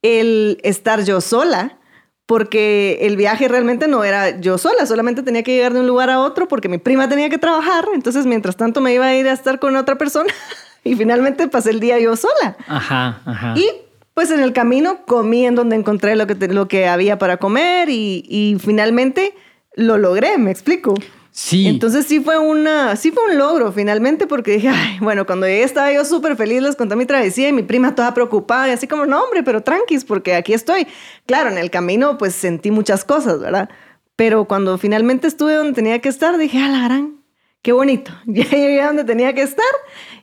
el 0.00 0.58
estar 0.62 1.04
yo 1.04 1.20
sola, 1.20 1.78
porque 2.26 2.98
el 3.02 3.16
viaje 3.16 3.48
realmente 3.48 3.86
no 3.86 4.04
era 4.04 4.40
yo 4.40 4.56
sola, 4.56 4.86
solamente 4.86 5.22
tenía 5.22 5.42
que 5.42 5.54
llegar 5.54 5.74
de 5.74 5.80
un 5.80 5.86
lugar 5.86 6.10
a 6.10 6.20
otro 6.20 6.48
porque 6.48 6.68
mi 6.68 6.78
prima 6.78 7.08
tenía 7.08 7.28
que 7.28 7.38
trabajar, 7.38 7.84
entonces 7.94 8.26
mientras 8.26 8.56
tanto 8.56 8.80
me 8.80 8.94
iba 8.94 9.06
a 9.06 9.14
ir 9.14 9.28
a 9.28 9.32
estar 9.32 9.58
con 9.58 9.76
otra 9.76 9.96
persona 9.96 10.32
y 10.84 10.94
finalmente 10.96 11.48
pasé 11.48 11.70
el 11.70 11.80
día 11.80 11.98
yo 11.98 12.16
sola. 12.16 12.56
Ajá, 12.66 13.20
ajá. 13.26 13.54
Y 13.56 13.68
pues 14.14 14.30
en 14.30 14.40
el 14.40 14.52
camino 14.52 15.04
comí 15.06 15.46
en 15.46 15.54
donde 15.54 15.76
encontré 15.76 16.16
lo 16.16 16.26
que, 16.26 16.34
lo 16.48 16.66
que 16.68 16.88
había 16.88 17.18
para 17.18 17.36
comer 17.36 17.90
y, 17.90 18.24
y 18.28 18.56
finalmente 18.58 19.34
lo 19.74 19.98
logré, 19.98 20.38
me 20.38 20.50
explico. 20.50 20.94
Sí. 21.34 21.66
Entonces 21.66 22.04
sí 22.04 22.20
fue 22.20 22.38
una, 22.38 22.94
sí 22.94 23.10
fue 23.10 23.24
un 23.24 23.38
logro 23.38 23.72
finalmente 23.72 24.26
porque 24.26 24.52
dije, 24.52 24.70
bueno, 25.00 25.24
cuando 25.24 25.46
llegué 25.46 25.62
estaba 25.62 25.90
yo 25.90 26.04
súper 26.04 26.36
feliz, 26.36 26.60
les 26.60 26.76
conté 26.76 26.94
mi 26.94 27.06
travesía 27.06 27.48
y 27.48 27.52
mi 27.52 27.62
prima 27.62 27.94
toda 27.94 28.12
preocupada 28.12 28.68
y 28.68 28.72
así 28.72 28.86
como, 28.86 29.06
no 29.06 29.24
hombre, 29.24 29.42
pero 29.42 29.62
tranquis 29.62 30.04
porque 30.04 30.34
aquí 30.34 30.52
estoy. 30.52 30.86
Claro, 31.24 31.48
en 31.48 31.56
el 31.56 31.70
camino 31.70 32.18
pues 32.18 32.34
sentí 32.34 32.70
muchas 32.70 33.06
cosas, 33.06 33.40
¿verdad? 33.40 33.70
Pero 34.14 34.44
cuando 34.44 34.76
finalmente 34.76 35.26
estuve 35.26 35.54
donde 35.54 35.72
tenía 35.72 36.00
que 36.00 36.10
estar, 36.10 36.36
dije, 36.36 36.62
a 36.62 36.68
la 36.68 36.84
gran, 36.84 37.22
qué 37.62 37.72
bonito. 37.72 38.12
Ya 38.26 38.44
llegué 38.44 38.82
a 38.82 38.88
donde 38.88 39.04
tenía 39.04 39.34
que 39.34 39.42
estar 39.42 39.64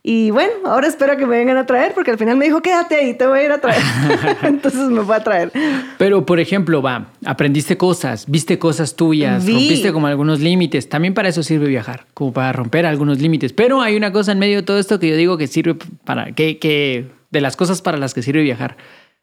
y 0.01 0.31
bueno, 0.31 0.51
ahora 0.65 0.88
espero 0.88 1.17
que 1.17 1.25
me 1.25 1.38
vengan 1.38 1.57
a 1.57 1.65
traer 1.65 1.93
porque 1.93 2.12
al 2.12 2.17
final 2.17 2.38
me 2.38 2.45
dijo, 2.45 2.62
quédate 2.62 2.95
ahí, 2.95 3.13
te 3.13 3.27
voy 3.27 3.39
a 3.39 3.43
ir 3.43 3.51
a 3.51 3.59
traer. 3.59 3.81
Entonces 4.43 4.89
me 4.89 5.01
fue 5.01 5.15
a 5.15 5.23
traer. 5.23 5.51
Pero, 5.97 6.25
por 6.25 6.39
ejemplo, 6.39 6.81
va, 6.81 7.12
aprendiste 7.25 7.77
cosas, 7.77 8.25
viste 8.27 8.57
cosas 8.59 8.95
tuyas, 8.95 9.45
rompiste 9.45 9.91
como 9.91 10.07
algunos 10.07 10.39
límites. 10.39 10.88
También 10.88 11.13
para 11.13 11.29
eso 11.29 11.43
sirve 11.43 11.67
viajar, 11.67 12.05
como 12.13 12.31
para 12.31 12.53
romper 12.53 12.85
algunos 12.85 13.19
límites. 13.19 13.51
Pero 13.53 13.81
hay 13.81 13.95
una 13.97 14.12
cosa 14.12 14.31
en 14.31 14.39
medio 14.39 14.57
de 14.57 14.63
todo 14.63 14.79
esto 14.79 14.99
que 14.99 15.09
yo 15.09 15.17
digo 15.17 15.38
que 15.38 15.47
sirve 15.47 15.75
para, 16.05 16.31
que, 16.31 16.59
que 16.59 17.07
de 17.31 17.41
las 17.41 17.55
cosas 17.55 17.81
para 17.81 17.97
las 17.97 18.13
que 18.13 18.21
sirve 18.21 18.41
viajar 18.41 18.77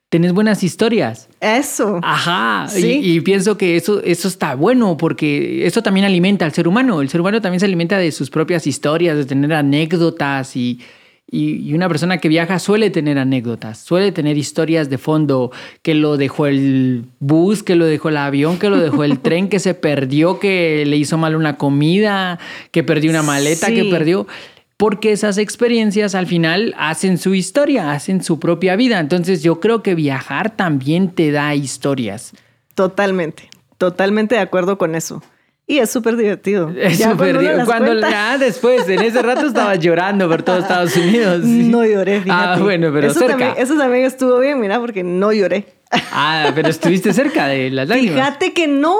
tenés 0.08 0.32
buenas 0.32 0.62
historias. 0.62 1.28
Eso. 1.40 2.00
Ajá. 2.02 2.66
Y, 2.76 3.20
pienso 3.20 3.58
que 3.58 3.76
eso, 3.76 4.02
eso 4.02 4.28
está 4.28 4.54
bueno 4.54 4.96
porque 4.96 5.66
eso 5.66 5.82
también 5.82 6.06
alimenta 6.06 6.44
al 6.44 6.52
ser 6.52 6.68
humano. 6.68 7.00
El 7.00 7.08
ser 7.08 7.20
humano 7.20 7.40
también 7.40 7.60
se 7.60 7.66
alimenta 7.66 7.98
de 7.98 8.12
sus 8.12 8.30
propias 8.30 8.66
historias, 8.66 9.16
de 9.16 9.24
tener 9.24 9.52
anécdotas 9.52 10.56
y, 10.56 10.80
y, 11.28 11.74
una 11.74 11.88
persona 11.88 12.18
que 12.18 12.28
viaja 12.28 12.58
suele 12.60 12.90
tener 12.90 13.18
anécdotas, 13.18 13.78
suele 13.78 14.12
tener 14.12 14.38
historias 14.38 14.88
de 14.88 14.98
fondo, 14.98 15.50
que 15.82 15.94
lo 15.94 16.16
dejó 16.16 16.46
el 16.46 17.06
bus, 17.18 17.64
que 17.64 17.74
lo 17.74 17.84
dejó 17.84 18.10
el 18.10 18.16
avión, 18.16 18.58
que 18.58 18.70
lo 18.70 18.78
dejó 18.78 19.02
el 19.02 19.18
tren, 19.22 19.48
que 19.48 19.58
se 19.58 19.74
perdió, 19.74 20.38
que 20.38 20.84
le 20.86 20.96
hizo 20.96 21.18
mal 21.18 21.34
una 21.34 21.56
comida, 21.56 22.38
que 22.70 22.84
perdió 22.84 23.10
una 23.10 23.22
maleta, 23.22 23.72
que 23.72 23.84
perdió 23.86 24.28
porque 24.76 25.12
esas 25.12 25.38
experiencias 25.38 26.14
al 26.14 26.26
final 26.26 26.74
hacen 26.78 27.18
su 27.18 27.34
historia, 27.34 27.92
hacen 27.92 28.22
su 28.22 28.38
propia 28.38 28.76
vida. 28.76 28.98
Entonces 29.00 29.42
yo 29.42 29.60
creo 29.60 29.82
que 29.82 29.94
viajar 29.94 30.50
también 30.50 31.10
te 31.10 31.30
da 31.30 31.54
historias. 31.54 32.32
Totalmente, 32.74 33.48
totalmente 33.78 34.34
de 34.34 34.42
acuerdo 34.42 34.76
con 34.76 34.94
eso. 34.94 35.22
Y 35.68 35.78
es 35.78 35.90
súper 35.90 36.16
divertido. 36.16 36.70
Es 36.70 36.98
súper 37.00 37.38
divertido. 37.38 37.66
Cuando, 37.66 37.98
ya 37.98 38.38
después, 38.38 38.88
en 38.88 39.00
ese 39.00 39.20
rato 39.20 39.46
estabas 39.48 39.80
llorando 39.80 40.28
por 40.28 40.42
todo 40.42 40.58
Estados 40.58 40.96
Unidos. 40.96 41.42
No 41.42 41.84
lloré, 41.84 42.22
Ah, 42.28 42.56
bueno, 42.60 42.90
pero 42.92 43.08
eso 43.08 43.18
cerca. 43.18 43.36
También, 43.36 43.54
eso 43.58 43.76
también 43.76 44.04
estuvo 44.04 44.38
bien, 44.38 44.60
mira, 44.60 44.78
porque 44.78 45.02
no 45.02 45.32
lloré. 45.32 45.66
Ah, 46.12 46.52
pero 46.54 46.68
estuviste 46.68 47.12
cerca 47.12 47.48
de 47.48 47.70
las 47.70 47.88
lágrimas. 47.88 48.14
Fíjate 48.14 48.52
que 48.52 48.68
no, 48.68 48.96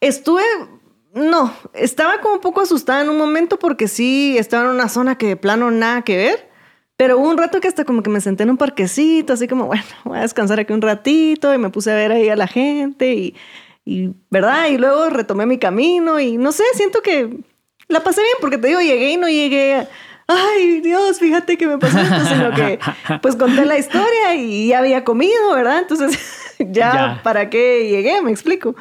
estuve 0.00 0.42
no, 1.14 1.52
estaba 1.74 2.20
como 2.20 2.34
un 2.34 2.40
poco 2.40 2.60
asustada 2.60 3.02
en 3.02 3.08
un 3.08 3.18
momento 3.18 3.58
porque 3.58 3.88
sí, 3.88 4.36
estaba 4.38 4.64
en 4.64 4.70
una 4.70 4.88
zona 4.88 5.16
que 5.16 5.26
de 5.28 5.36
plano 5.36 5.70
nada 5.70 6.02
que 6.02 6.16
ver. 6.16 6.48
Pero 6.96 7.16
hubo 7.18 7.30
un 7.30 7.38
rato 7.38 7.60
que 7.60 7.68
hasta 7.68 7.84
como 7.84 8.02
que 8.02 8.10
me 8.10 8.20
senté 8.20 8.42
en 8.42 8.50
un 8.50 8.56
parquecito, 8.56 9.32
así 9.32 9.46
como, 9.46 9.66
bueno, 9.68 9.84
voy 10.04 10.18
a 10.18 10.22
descansar 10.22 10.58
aquí 10.58 10.72
un 10.72 10.82
ratito 10.82 11.54
y 11.54 11.58
me 11.58 11.70
puse 11.70 11.92
a 11.92 11.94
ver 11.94 12.12
ahí 12.12 12.28
a 12.28 12.36
la 12.36 12.48
gente 12.48 13.14
y, 13.14 13.36
y 13.84 14.10
¿verdad? 14.30 14.68
Y 14.68 14.78
luego 14.78 15.08
retomé 15.08 15.46
mi 15.46 15.58
camino 15.58 16.18
y 16.18 16.36
no 16.36 16.52
sé, 16.52 16.64
siento 16.74 17.00
que 17.00 17.38
la 17.86 18.02
pasé 18.02 18.20
bien 18.20 18.34
porque 18.40 18.58
te 18.58 18.68
digo, 18.68 18.80
llegué 18.80 19.12
y 19.12 19.16
no 19.16 19.28
llegué, 19.28 19.86
ay 20.26 20.80
Dios, 20.80 21.18
fíjate 21.18 21.56
que 21.56 21.66
me 21.66 21.78
pasó 21.78 21.98
esto, 21.98 22.24
sino 22.26 22.52
que 22.52 22.78
pues 23.22 23.34
conté 23.36 23.64
la 23.64 23.78
historia 23.78 24.34
y 24.34 24.68
ya 24.68 24.80
había 24.80 25.04
comido, 25.04 25.54
¿verdad? 25.54 25.78
Entonces 25.78 26.18
ya, 26.58 27.20
para 27.22 27.48
qué 27.48 27.88
llegué, 27.88 28.20
me 28.22 28.30
explico. 28.30 28.76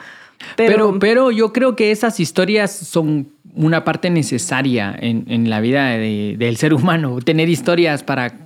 Pero, 0.56 1.00
pero, 1.00 1.32
yo 1.32 1.54
creo 1.54 1.76
que 1.76 1.92
esas 1.92 2.20
historias 2.20 2.72
son 2.72 3.30
una 3.56 3.84
parte 3.84 4.10
necesaria 4.10 4.96
en, 5.00 5.50
la 5.50 5.60
vida 5.60 5.90
del 5.92 6.58
ser 6.58 6.74
humano, 6.74 7.20
tener 7.22 7.50
historias 7.50 8.04
para, 8.04 8.38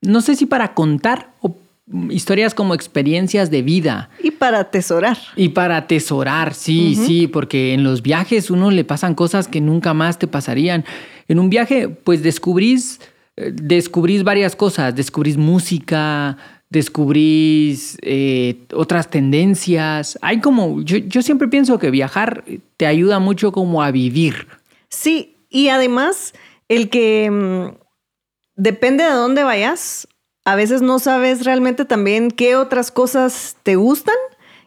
no 0.00 0.20
sé 0.20 0.34
si 0.34 0.46
para 0.46 0.74
contar 0.74 1.32
o 1.40 1.56
historias 2.10 2.54
como 2.54 2.74
experiencias 2.74 3.50
de 3.50 3.62
vida. 3.62 4.10
Y 4.22 4.30
para 4.30 4.60
atesorar. 4.60 5.18
Y 5.36 5.50
para 5.50 5.76
atesorar, 5.76 6.54
sí, 6.54 6.94
sí, 6.94 7.26
porque 7.26 7.74
en 7.74 7.84
los 7.84 8.02
viajes 8.02 8.50
uno 8.50 8.70
le 8.70 8.84
pasan 8.84 9.14
cosas 9.14 9.48
que 9.48 9.60
nunca 9.60 9.92
más 9.94 10.18
te 10.18 10.26
pasarían. 10.26 10.84
En 11.28 11.38
un 11.38 11.50
viaje, 11.50 11.88
pues 11.88 12.22
descubrís, 12.22 13.00
eh, 13.36 13.52
descubrís 13.52 14.22
varias 14.22 14.56
cosas, 14.56 14.94
descubrís 14.94 15.36
música, 15.36 16.36
descubrís 16.70 17.98
eh, 18.00 18.62
otras 18.72 19.10
tendencias. 19.10 20.18
Hay 20.22 20.40
como, 20.40 20.80
yo, 20.82 20.96
yo 20.98 21.20
siempre 21.20 21.48
pienso 21.48 21.78
que 21.78 21.90
viajar 21.90 22.44
te 22.76 22.86
ayuda 22.86 23.18
mucho 23.18 23.52
como 23.52 23.82
a 23.82 23.90
vivir. 23.90 24.46
Sí, 24.88 25.36
y 25.50 25.68
además 25.68 26.32
el 26.68 26.88
que 26.88 27.28
mm, 27.30 27.76
depende 28.54 29.04
de 29.04 29.10
dónde 29.10 29.42
vayas, 29.42 30.08
a 30.44 30.54
veces 30.54 30.80
no 30.80 31.00
sabes 31.00 31.44
realmente 31.44 31.84
también 31.84 32.30
qué 32.30 32.56
otras 32.56 32.90
cosas 32.90 33.56
te 33.64 33.74
gustan 33.76 34.16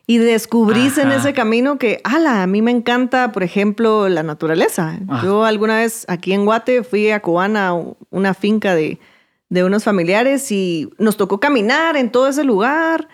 y 0.05 0.17
descubrís 0.17 0.97
en 0.97 1.11
ese 1.11 1.33
camino 1.33 1.77
que, 1.77 2.01
ala, 2.03 2.43
a 2.43 2.47
mí 2.47 2.61
me 2.61 2.71
encanta, 2.71 3.31
por 3.31 3.41
ejemplo, 3.41 4.09
la 4.09 4.21
naturaleza. 4.21 4.99
Yo 5.23 5.45
alguna 5.45 5.77
vez 5.77 6.05
aquí 6.09 6.33
en 6.33 6.43
Guate 6.43 6.83
fui 6.83 7.09
a 7.09 7.21
Cobana, 7.21 7.73
una 8.09 8.33
finca 8.33 8.75
de, 8.75 8.99
de 9.53 9.63
unos 9.63 9.83
familiares 9.83 10.51
y 10.51 10.89
nos 10.97 11.15
tocó 11.15 11.39
caminar 11.39 11.95
en 11.95 12.11
todo 12.11 12.27
ese 12.27 12.43
lugar. 12.43 13.07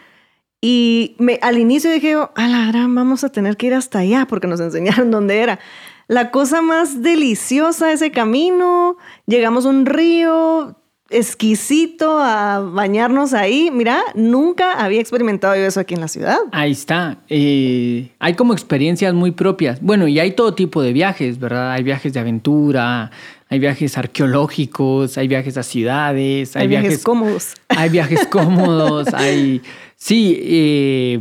Y 0.62 1.18
al 1.42 1.58
inicio 1.58 1.92
dije, 1.92 2.16
ala, 2.36 2.72
vamos 2.72 3.26
a 3.26 3.30
tener 3.30 3.58
que 3.58 3.68
ir 3.68 3.74
hasta 3.74 4.00
allá 4.00 4.26
porque 4.26 4.48
nos 4.48 4.60
enseñaron 4.62 5.12
dónde 5.12 5.40
era. 5.40 5.60
La 6.08 6.32
cosa 6.32 6.62
más 6.62 7.04
deliciosa 7.04 7.92
ese 7.92 8.12
camino, 8.12 8.98
llegamos 9.28 9.66
a 9.66 9.70
un 9.70 9.86
río, 9.86 10.78
exquisito 11.10 12.20
a 12.20 12.62
bañarnos 12.62 13.34
ahí. 13.34 13.70
Mira, 13.72 14.02
nunca 14.16 14.74
había 14.74 15.02
experimentado 15.02 15.56
eso 15.56 15.82
aquí 15.82 15.96
en 15.96 16.02
la 16.02 16.08
ciudad. 16.08 16.38
Ahí 16.54 16.72
está. 16.72 17.18
Eh, 17.28 18.12
hay 18.18 18.34
como 18.36 18.54
experiencias 18.54 19.14
muy 19.14 19.32
propias. 19.32 19.82
Bueno, 19.82 20.08
y 20.08 20.20
hay 20.20 20.32
todo 20.32 20.56
tipo 20.56 20.82
de 20.82 20.94
viajes, 20.94 21.38
¿verdad? 21.38 21.74
Hay 21.74 21.84
viajes 21.84 22.14
de 22.14 22.22
aventura, 22.22 23.12
hay 23.50 23.58
viajes 23.58 23.98
arqueológicos, 23.98 25.18
hay 25.18 25.28
viajes 25.28 25.58
a 25.58 25.64
ciudades, 25.64 26.56
hay, 26.56 26.68
viajes, 26.68 27.04
cómodos. 27.04 27.56
Hay 27.68 27.90
viajes 27.90 28.28
cómodos, 28.28 29.08
hay... 29.14 29.62
Sí, 29.96 30.40
eh, 30.42 31.20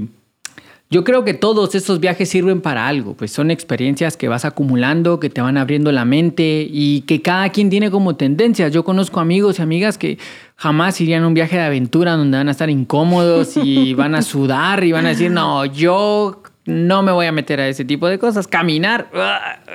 yo 0.91 1.05
creo 1.05 1.25
que 1.25 1.33
todos 1.35 1.75
esos 1.75 2.01
viajes 2.01 2.29
sirven 2.29 2.61
para 2.61 2.87
algo, 2.87 3.15
pues 3.15 3.31
son 3.31 3.51
experiencias 3.51 4.17
que 4.17 4.29
vas 4.29 4.45
acumulando, 4.45 5.21
que 5.21 5.31
te 5.31 5.41
van 5.41 5.57
abriendo 5.57 5.91
la 5.91 6.05
mente 6.05 6.67
y 6.71 7.03
que 7.03 7.23
cada 7.23 7.49
quien 7.49 7.71
tiene 7.71 7.91
como 7.91 8.17
tendencias. 8.17 8.73
Yo 8.73 8.85
conozco 8.85 9.21
amigos 9.21 9.59
y 9.59 9.63
amigas 9.63 9.97
que 9.97 10.19
jamás 10.57 11.01
irían 11.01 11.25
a 11.25 11.27
un 11.27 11.35
viaje 11.35 11.57
de 11.57 11.63
aventura 11.63 12.13
donde 12.13 12.37
van 12.37 12.49
a 12.49 12.53
estar 12.53 12.69
incómodos 12.69 13.57
y 13.57 13.95
van 13.95 14.15
a 14.15 14.23
sudar 14.23 14.85
y 14.85 14.93
van 14.93 15.07
a 15.07 15.11
decir, 15.11 15.31
no, 15.31 15.65
yo 15.65 16.43
no 16.67 17.03
me 17.03 17.13
voy 17.13 17.27
a 17.27 17.33
meter 17.33 17.61
a 17.61 17.69
ese 17.69 17.85
tipo 17.85 18.07
de 18.07 18.19
cosas. 18.19 18.47
Caminar, 18.47 19.11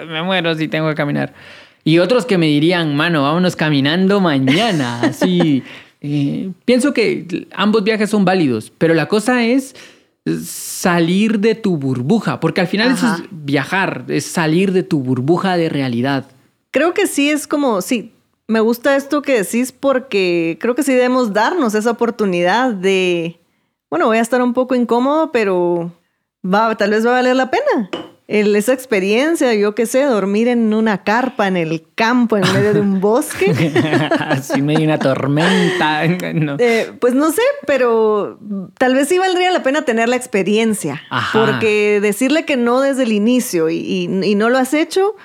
me 0.08 0.22
muero 0.22 0.56
si 0.56 0.68
tengo 0.68 0.90
que 0.90 0.96
caminar. 0.96 1.34
Y 1.84 2.00
otros 2.00 2.26
que 2.26 2.38
me 2.38 2.48
dirían, 2.48 2.96
mano, 2.96 3.24
vámonos 3.24 3.56
caminando 3.56 4.20
mañana. 4.20 5.02
Así, 5.04 5.64
eh, 6.02 6.52
pienso 6.66 6.94
que 6.94 7.48
ambos 7.54 7.84
viajes 7.84 8.10
son 8.10 8.26
válidos, 8.26 8.72
pero 8.78 8.94
la 8.94 9.08
cosa 9.08 9.44
es 9.44 9.76
salir 10.46 11.40
de 11.40 11.56
tu 11.56 11.78
burbuja, 11.78 12.40
porque 12.40 12.62
al 12.62 12.68
final 12.68 12.92
eso 12.92 13.14
es 13.14 13.24
viajar, 13.30 14.06
es 14.08 14.26
salir 14.26 14.72
de 14.72 14.84
tu 14.84 15.00
burbuja 15.00 15.58
de 15.58 15.68
realidad. 15.68 16.26
Creo 16.72 16.94
que 16.94 17.08
sí 17.08 17.30
es 17.30 17.46
como, 17.46 17.82
sí, 17.82 18.14
me 18.48 18.62
gusta 18.62 18.96
esto 18.96 19.22
que 19.22 19.44
decís 19.44 19.74
porque 19.74 20.58
creo 20.62 20.76
que 20.76 20.84
sí 20.84 20.94
debemos 20.94 21.34
darnos 21.34 21.76
esa 21.76 21.92
oportunidad 21.92 22.74
de, 22.74 23.40
bueno, 23.90 24.08
voy 24.08 24.18
a 24.18 24.22
estar 24.22 24.42
un 24.42 24.54
poco 24.54 24.76
incómodo, 24.76 25.34
pero 25.34 25.92
va, 26.46 26.74
tal 26.78 26.92
vez 26.92 27.06
va 27.06 27.12
a 27.12 27.14
valer 27.14 27.36
la 27.36 27.52
pena 27.52 27.90
esa 28.28 28.74
experiencia, 28.74 29.54
yo 29.54 29.76
qué 29.76 29.86
sé, 29.86 30.04
dormir 30.04 30.48
en 30.48 30.74
una 30.74 31.04
carpa 31.04 31.48
en 31.48 31.58
el 31.58 31.84
campo 31.96 32.38
en 32.38 32.44
medio 32.54 32.74
de 32.74 32.80
un 32.80 33.02
bosque. 33.02 33.52
Así 34.20 34.62
medio 34.62 34.86
una 34.86 35.00
tormenta. 35.00 36.06
Eh, 36.06 36.92
pues 37.00 37.14
no 37.14 37.32
sé, 37.32 37.42
pero 37.68 38.40
tal 38.78 38.96
vez 38.96 39.10
sí 39.10 39.20
valdría 39.20 39.52
la 39.52 39.64
pena 39.64 39.84
tener 39.84 40.10
la 40.10 40.16
experiencia. 40.16 41.02
Porque 41.34 42.00
decirle 42.02 42.46
que 42.46 42.58
no 42.58 42.82
desde 42.82 43.04
el 43.04 43.12
inicio 43.12 43.70
y, 43.70 44.08
no 44.08 44.50
lo 44.50 44.58
has 44.58 44.74
hecho, 44.74 45.16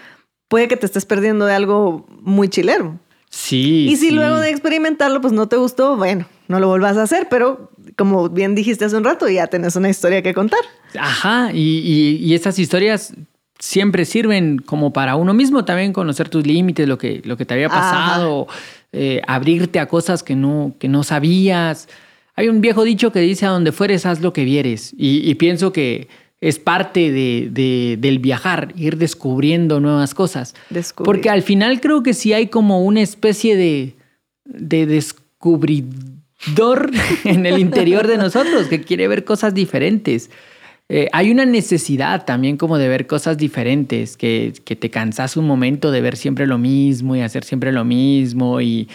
puede 0.48 0.68
que 0.68 0.76
te 0.76 0.86
estés 0.86 1.06
perdiendo 1.06 1.46
de 1.46 1.54
algo 1.54 2.06
muy 2.22 2.48
chilero. 2.48 2.98
Sí. 3.30 3.86
Y 3.88 3.96
si 3.96 4.10
luego 4.10 4.38
de 4.38 4.50
experimentarlo, 4.50 5.20
pues 5.20 5.32
no 5.32 5.48
te 5.48 5.56
gustó, 5.56 5.96
bueno, 5.96 6.26
no 6.48 6.60
lo 6.60 6.68
vuelvas 6.68 6.96
a 6.96 7.02
hacer, 7.02 7.28
pero 7.28 7.70
como 7.98 8.28
bien 8.28 8.54
dijiste 8.54 8.84
hace 8.84 8.96
un 8.96 9.02
rato, 9.02 9.28
ya 9.28 9.48
tenés 9.48 9.74
una 9.74 9.90
historia 9.90 10.22
que 10.22 10.32
contar. 10.32 10.60
Ajá, 10.98 11.50
y, 11.52 12.32
esas 12.32 12.58
historias 12.60 13.12
siempre 13.58 14.04
sirven 14.04 14.58
como 14.58 14.92
para 14.92 15.16
uno 15.16 15.34
mismo 15.34 15.64
también 15.64 15.92
conocer 15.92 16.28
tus 16.28 16.46
límites, 16.46 16.86
lo 16.86 16.96
que, 16.96 17.20
lo 17.24 17.36
que 17.36 17.44
te 17.44 17.54
había 17.54 17.68
pasado, 17.68 18.46
eh, 18.92 19.20
abrirte 19.26 19.80
a 19.80 19.86
cosas 19.86 20.22
que 20.22 20.36
no, 20.36 20.74
que 20.78 20.86
no 20.86 21.02
sabías. 21.02 21.88
Hay 22.36 22.48
un 22.48 22.60
viejo 22.60 22.84
dicho 22.84 23.10
que 23.10 23.18
dice, 23.18 23.46
a 23.46 23.50
donde 23.50 23.72
fueres, 23.72 24.06
haz 24.06 24.20
lo 24.20 24.32
que 24.32 24.44
vieres. 24.44 24.94
Y, 24.96 25.34
pienso 25.34 25.72
que 25.72 26.06
es 26.40 26.60
parte 26.60 27.10
de, 27.10 27.96
del 27.98 28.20
viajar, 28.20 28.72
ir 28.76 28.96
descubriendo 28.96 29.80
nuevas 29.80 30.14
cosas. 30.14 30.54
Porque 30.94 31.30
al 31.30 31.42
final 31.42 31.80
creo 31.80 32.04
que 32.04 32.14
sí 32.14 32.32
hay 32.32 32.46
como 32.46 32.84
una 32.84 33.00
especie 33.00 33.56
de, 33.56 33.96
de 34.44 34.86
descubridor 34.86 36.17
en 37.24 37.46
el 37.46 37.58
interior 37.58 38.06
de 38.06 38.16
nosotros 38.16 38.66
que 38.68 38.80
quiere 38.82 39.08
ver 39.08 39.24
cosas 39.24 39.54
diferentes. 39.54 40.30
Eh, 40.90 41.08
hay 41.12 41.30
una 41.30 41.44
necesidad 41.44 42.24
también 42.24 42.56
como 42.56 42.78
de 42.78 42.88
ver 42.88 43.06
cosas 43.06 43.36
diferentes, 43.36 44.16
que, 44.16 44.54
que, 44.64 44.74
te 44.74 44.88
cansas 44.88 45.36
un 45.36 45.46
momento 45.46 45.90
de 45.90 46.00
ver 46.00 46.16
siempre 46.16 46.46
lo 46.46 46.56
mismo 46.56 47.14
y 47.14 47.20
hacer 47.20 47.44
siempre 47.44 47.72
lo 47.72 47.84
mismo 47.84 48.62
y 48.62 48.88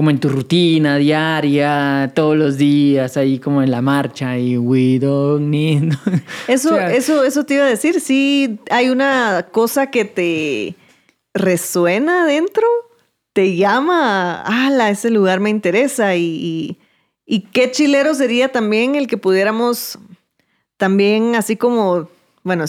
como 0.00 0.10
en 0.10 0.18
tu 0.18 0.28
rutina 0.28 0.96
diaria, 0.96 2.10
todos 2.14 2.36
los 2.36 2.56
días, 2.56 3.16
ahí 3.16 3.38
como 3.38 3.62
en 3.62 3.70
la 3.70 3.82
marcha 3.82 4.38
y 4.38 4.56
we 4.56 4.98
don't 4.98 5.48
need. 5.48 5.92
Eso, 6.48 6.78
eso, 6.80 7.22
eso 7.22 7.44
te 7.44 7.54
iba 7.54 7.64
a 7.64 7.68
decir, 7.68 8.00
sí, 8.00 8.60
hay 8.70 8.88
una 8.88 9.48
cosa 9.52 9.90
que 9.90 10.06
te 10.06 10.74
resuena 11.34 12.22
adentro, 12.22 12.66
te 13.34 13.56
llama, 13.56 14.40
ala, 14.40 14.88
ese 14.88 15.10
lugar 15.10 15.40
me 15.40 15.50
interesa 15.50 16.16
y, 16.16 16.24
y 16.24 16.78
qué 17.38 17.70
chilero 17.70 18.12
sería 18.14 18.50
también 18.50 18.96
el 18.96 19.06
que 19.06 19.16
pudiéramos 19.16 19.98
también 20.76 21.36
así 21.36 21.56
como, 21.56 22.08
bueno, 22.42 22.64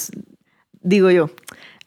digo 0.81 1.09
yo, 1.09 1.31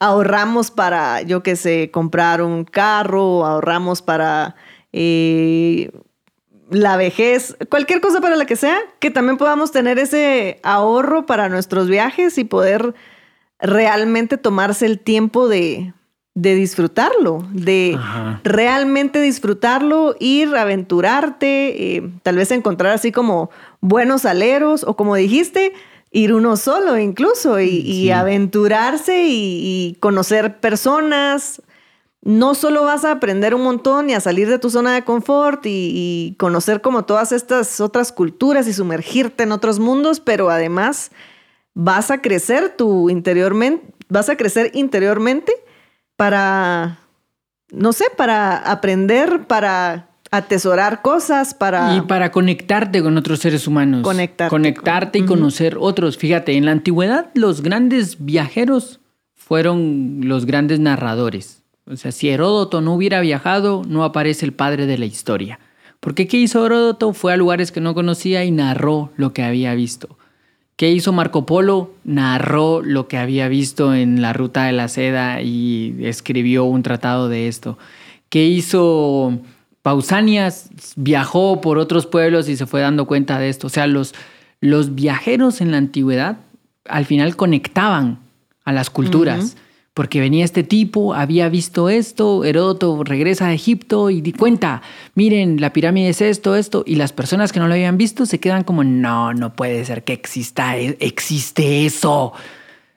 ahorramos 0.00 0.70
para, 0.70 1.22
yo 1.22 1.42
qué 1.42 1.54
sé, 1.54 1.90
comprar 1.92 2.42
un 2.42 2.64
carro, 2.64 3.46
ahorramos 3.46 4.02
para 4.02 4.56
eh, 4.92 5.90
la 6.70 6.96
vejez, 6.96 7.56
cualquier 7.68 8.00
cosa 8.00 8.20
para 8.20 8.36
la 8.36 8.46
que 8.46 8.56
sea, 8.56 8.78
que 8.98 9.10
también 9.10 9.36
podamos 9.36 9.70
tener 9.70 9.98
ese 9.98 10.60
ahorro 10.62 11.26
para 11.26 11.48
nuestros 11.48 11.88
viajes 11.88 12.38
y 12.38 12.44
poder 12.44 12.94
realmente 13.60 14.36
tomarse 14.36 14.86
el 14.86 14.98
tiempo 14.98 15.48
de, 15.48 15.92
disfrutarlo, 16.34 17.46
de 17.52 17.96
realmente 18.42 19.20
disfrutarlo, 19.20 20.16
ir, 20.18 20.54
aventurarte, 20.56 21.96
eh, 21.96 22.10
tal 22.24 22.36
vez 22.36 22.50
encontrar 22.50 22.92
así 22.92 23.12
como 23.12 23.50
buenos 23.80 24.24
aleros 24.24 24.82
o 24.84 24.96
como 24.96 25.14
dijiste, 25.14 25.72
ir 26.10 26.32
uno 26.32 26.56
solo 26.56 26.98
incluso 26.98 27.60
y, 27.60 28.10
aventurarse 28.10 29.24
y, 29.26 29.96
conocer 30.00 30.58
personas. 30.58 31.62
No 32.22 32.54
solo 32.54 32.84
vas 32.84 33.04
a 33.04 33.12
aprender 33.12 33.54
un 33.54 33.62
montón 33.62 34.08
y 34.10 34.14
a 34.14 34.20
salir 34.20 34.48
de 34.48 34.58
tu 34.58 34.70
zona 34.70 34.94
de 34.94 35.04
confort 35.04 35.62
y, 35.66 36.34
conocer 36.38 36.80
como 36.80 37.04
todas 37.04 37.30
estas 37.30 37.80
otras 37.80 38.10
culturas 38.10 38.66
y 38.66 38.72
sumergirte 38.72 39.44
en 39.44 39.52
otros 39.52 39.78
mundos, 39.78 40.18
pero 40.18 40.50
además 40.50 41.12
vas 41.74 42.10
a 42.10 42.20
crecer 42.20 42.74
tu 42.76 43.08
interiormente, 43.08 43.84
vas 44.08 44.28
a 44.28 44.36
crecer 44.36 44.72
interiormente 44.74 45.63
para, 46.16 46.98
no 47.70 47.92
sé, 47.92 48.06
para 48.16 48.56
aprender, 48.56 49.46
para 49.46 50.08
atesorar 50.30 51.02
cosas 51.02 51.54
para... 51.54 51.96
Y 51.96 52.00
para 52.02 52.30
conectarte 52.32 53.02
con 53.02 53.16
otros 53.16 53.40
seres 53.40 53.66
humanos. 53.66 54.02
Conectarte. 54.02 54.50
Conectarte 54.50 55.18
y 55.20 55.24
conocer 55.24 55.76
otros. 55.78 56.18
Fíjate, 56.18 56.56
en 56.56 56.64
la 56.66 56.72
antigüedad 56.72 57.30
los 57.34 57.62
grandes 57.62 58.24
viajeros 58.24 59.00
fueron 59.34 60.20
los 60.22 60.46
grandes 60.46 60.80
narradores. 60.80 61.62
O 61.86 61.96
sea, 61.96 62.12
si 62.12 62.30
Heródoto 62.30 62.80
no 62.80 62.94
hubiera 62.94 63.20
viajado, 63.20 63.82
no 63.86 64.04
aparece 64.04 64.46
el 64.46 64.52
padre 64.52 64.86
de 64.86 64.98
la 64.98 65.04
historia. 65.04 65.60
Porque 66.00 66.26
¿qué 66.26 66.38
hizo 66.38 66.66
Heródoto? 66.66 67.12
Fue 67.12 67.32
a 67.32 67.36
lugares 67.36 67.70
que 67.70 67.80
no 67.80 67.94
conocía 67.94 68.44
y 68.44 68.50
narró 68.50 69.10
lo 69.16 69.32
que 69.32 69.42
había 69.42 69.74
visto. 69.74 70.18
¿Qué 70.76 70.90
hizo 70.90 71.12
Marco 71.12 71.46
Polo? 71.46 71.94
Narró 72.04 72.82
lo 72.82 73.06
que 73.06 73.16
había 73.16 73.48
visto 73.48 73.94
en 73.94 74.20
la 74.20 74.32
ruta 74.32 74.64
de 74.64 74.72
la 74.72 74.88
seda 74.88 75.40
y 75.40 75.96
escribió 76.00 76.64
un 76.64 76.82
tratado 76.82 77.28
de 77.28 77.46
esto. 77.46 77.78
¿Qué 78.28 78.46
hizo 78.46 79.38
Pausanias? 79.82 80.70
Viajó 80.96 81.60
por 81.60 81.78
otros 81.78 82.06
pueblos 82.06 82.48
y 82.48 82.56
se 82.56 82.66
fue 82.66 82.80
dando 82.80 83.06
cuenta 83.06 83.38
de 83.38 83.50
esto. 83.50 83.68
O 83.68 83.70
sea, 83.70 83.86
los, 83.86 84.14
los 84.60 84.96
viajeros 84.96 85.60
en 85.60 85.70
la 85.70 85.78
antigüedad 85.78 86.38
al 86.86 87.04
final 87.04 87.36
conectaban 87.36 88.18
a 88.64 88.72
las 88.72 88.90
culturas 88.90 89.56
porque 89.94 90.18
venía 90.18 90.44
este 90.44 90.64
tipo, 90.64 91.14
había 91.14 91.48
visto 91.48 91.88
esto, 91.88 92.44
Heródoto 92.44 93.04
regresa 93.04 93.46
a 93.46 93.54
Egipto 93.54 94.10
y 94.10 94.20
di 94.20 94.32
cuenta, 94.32 94.82
miren, 95.14 95.60
la 95.60 95.72
pirámide 95.72 96.08
es 96.08 96.20
esto, 96.20 96.56
esto, 96.56 96.82
y 96.84 96.96
las 96.96 97.12
personas 97.12 97.52
que 97.52 97.60
no 97.60 97.68
lo 97.68 97.74
habían 97.74 97.96
visto 97.96 98.26
se 98.26 98.40
quedan 98.40 98.64
como, 98.64 98.82
no, 98.82 99.32
no 99.32 99.54
puede 99.54 99.84
ser 99.84 100.02
que 100.02 100.12
exista, 100.12 100.76
existe 100.76 101.86
eso, 101.86 102.32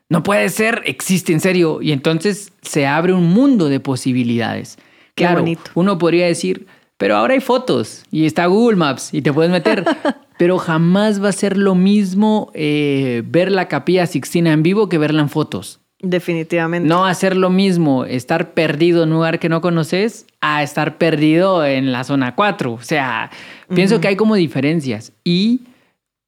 no 0.10 0.24
puede 0.24 0.50
ser, 0.50 0.82
existe 0.86 1.34
en 1.34 1.40
serio, 1.40 1.84
y 1.84 1.92
entonces 1.92 2.52
se 2.64 2.88
abre 2.88 3.14
un 3.14 3.30
mundo 3.30 3.70
de 3.70 3.80
posibilidades. 3.80 4.78
Qué 5.14 5.24
claro, 5.24 5.42
bonito. 5.42 5.70
uno 5.76 6.00
podría 6.00 6.26
decir, 6.26 6.66
pero 6.98 7.16
ahora 7.16 7.36
hay 7.36 7.42
fotos 7.42 8.06
y 8.10 8.26
está 8.26 8.48
Google 8.48 8.76
Maps 8.76 9.14
y 9.14 9.22
te 9.22 9.32
puedes 9.32 9.52
meter. 9.52 9.86
pero 10.38 10.58
jamás 10.60 11.24
va 11.24 11.30
a 11.30 11.34
ser 11.34 11.58
lo 11.58 11.76
mismo 11.76 12.52
eh, 12.54 13.24
ver 13.26 13.52
la 13.52 13.68
capilla 13.68 14.06
Sixtina 14.06 14.54
en 14.54 14.64
vivo 14.64 14.88
que 14.88 14.98
verla 14.98 15.22
en 15.22 15.30
fotos. 15.30 15.80
Definitivamente. 16.00 16.88
No 16.88 17.06
hacer 17.06 17.36
lo 17.36 17.50
mismo, 17.50 18.06
estar 18.06 18.52
perdido 18.54 19.04
en 19.04 19.10
un 19.10 19.16
lugar 19.16 19.40
que 19.40 19.50
no 19.50 19.62
conoces, 19.62 20.28
a 20.42 20.62
estar 20.62 20.98
perdido 20.98 21.66
en 21.66 21.92
la 21.92 22.04
zona 22.04 22.36
4. 22.36 22.74
O 22.74 22.82
sea, 22.82 23.32
pienso 23.74 24.00
que 24.00 24.08
hay 24.08 24.16
como 24.16 24.36
diferencias. 24.36 25.12
Y 25.24 25.62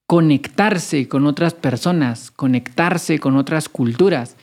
conectarse 0.07 1.07
con 1.07 1.27
otras 1.27 1.53
personas, 1.53 2.31
conectarse 2.31 3.19
con 3.19 3.37
otras 3.37 3.69
culturas. 3.69 4.37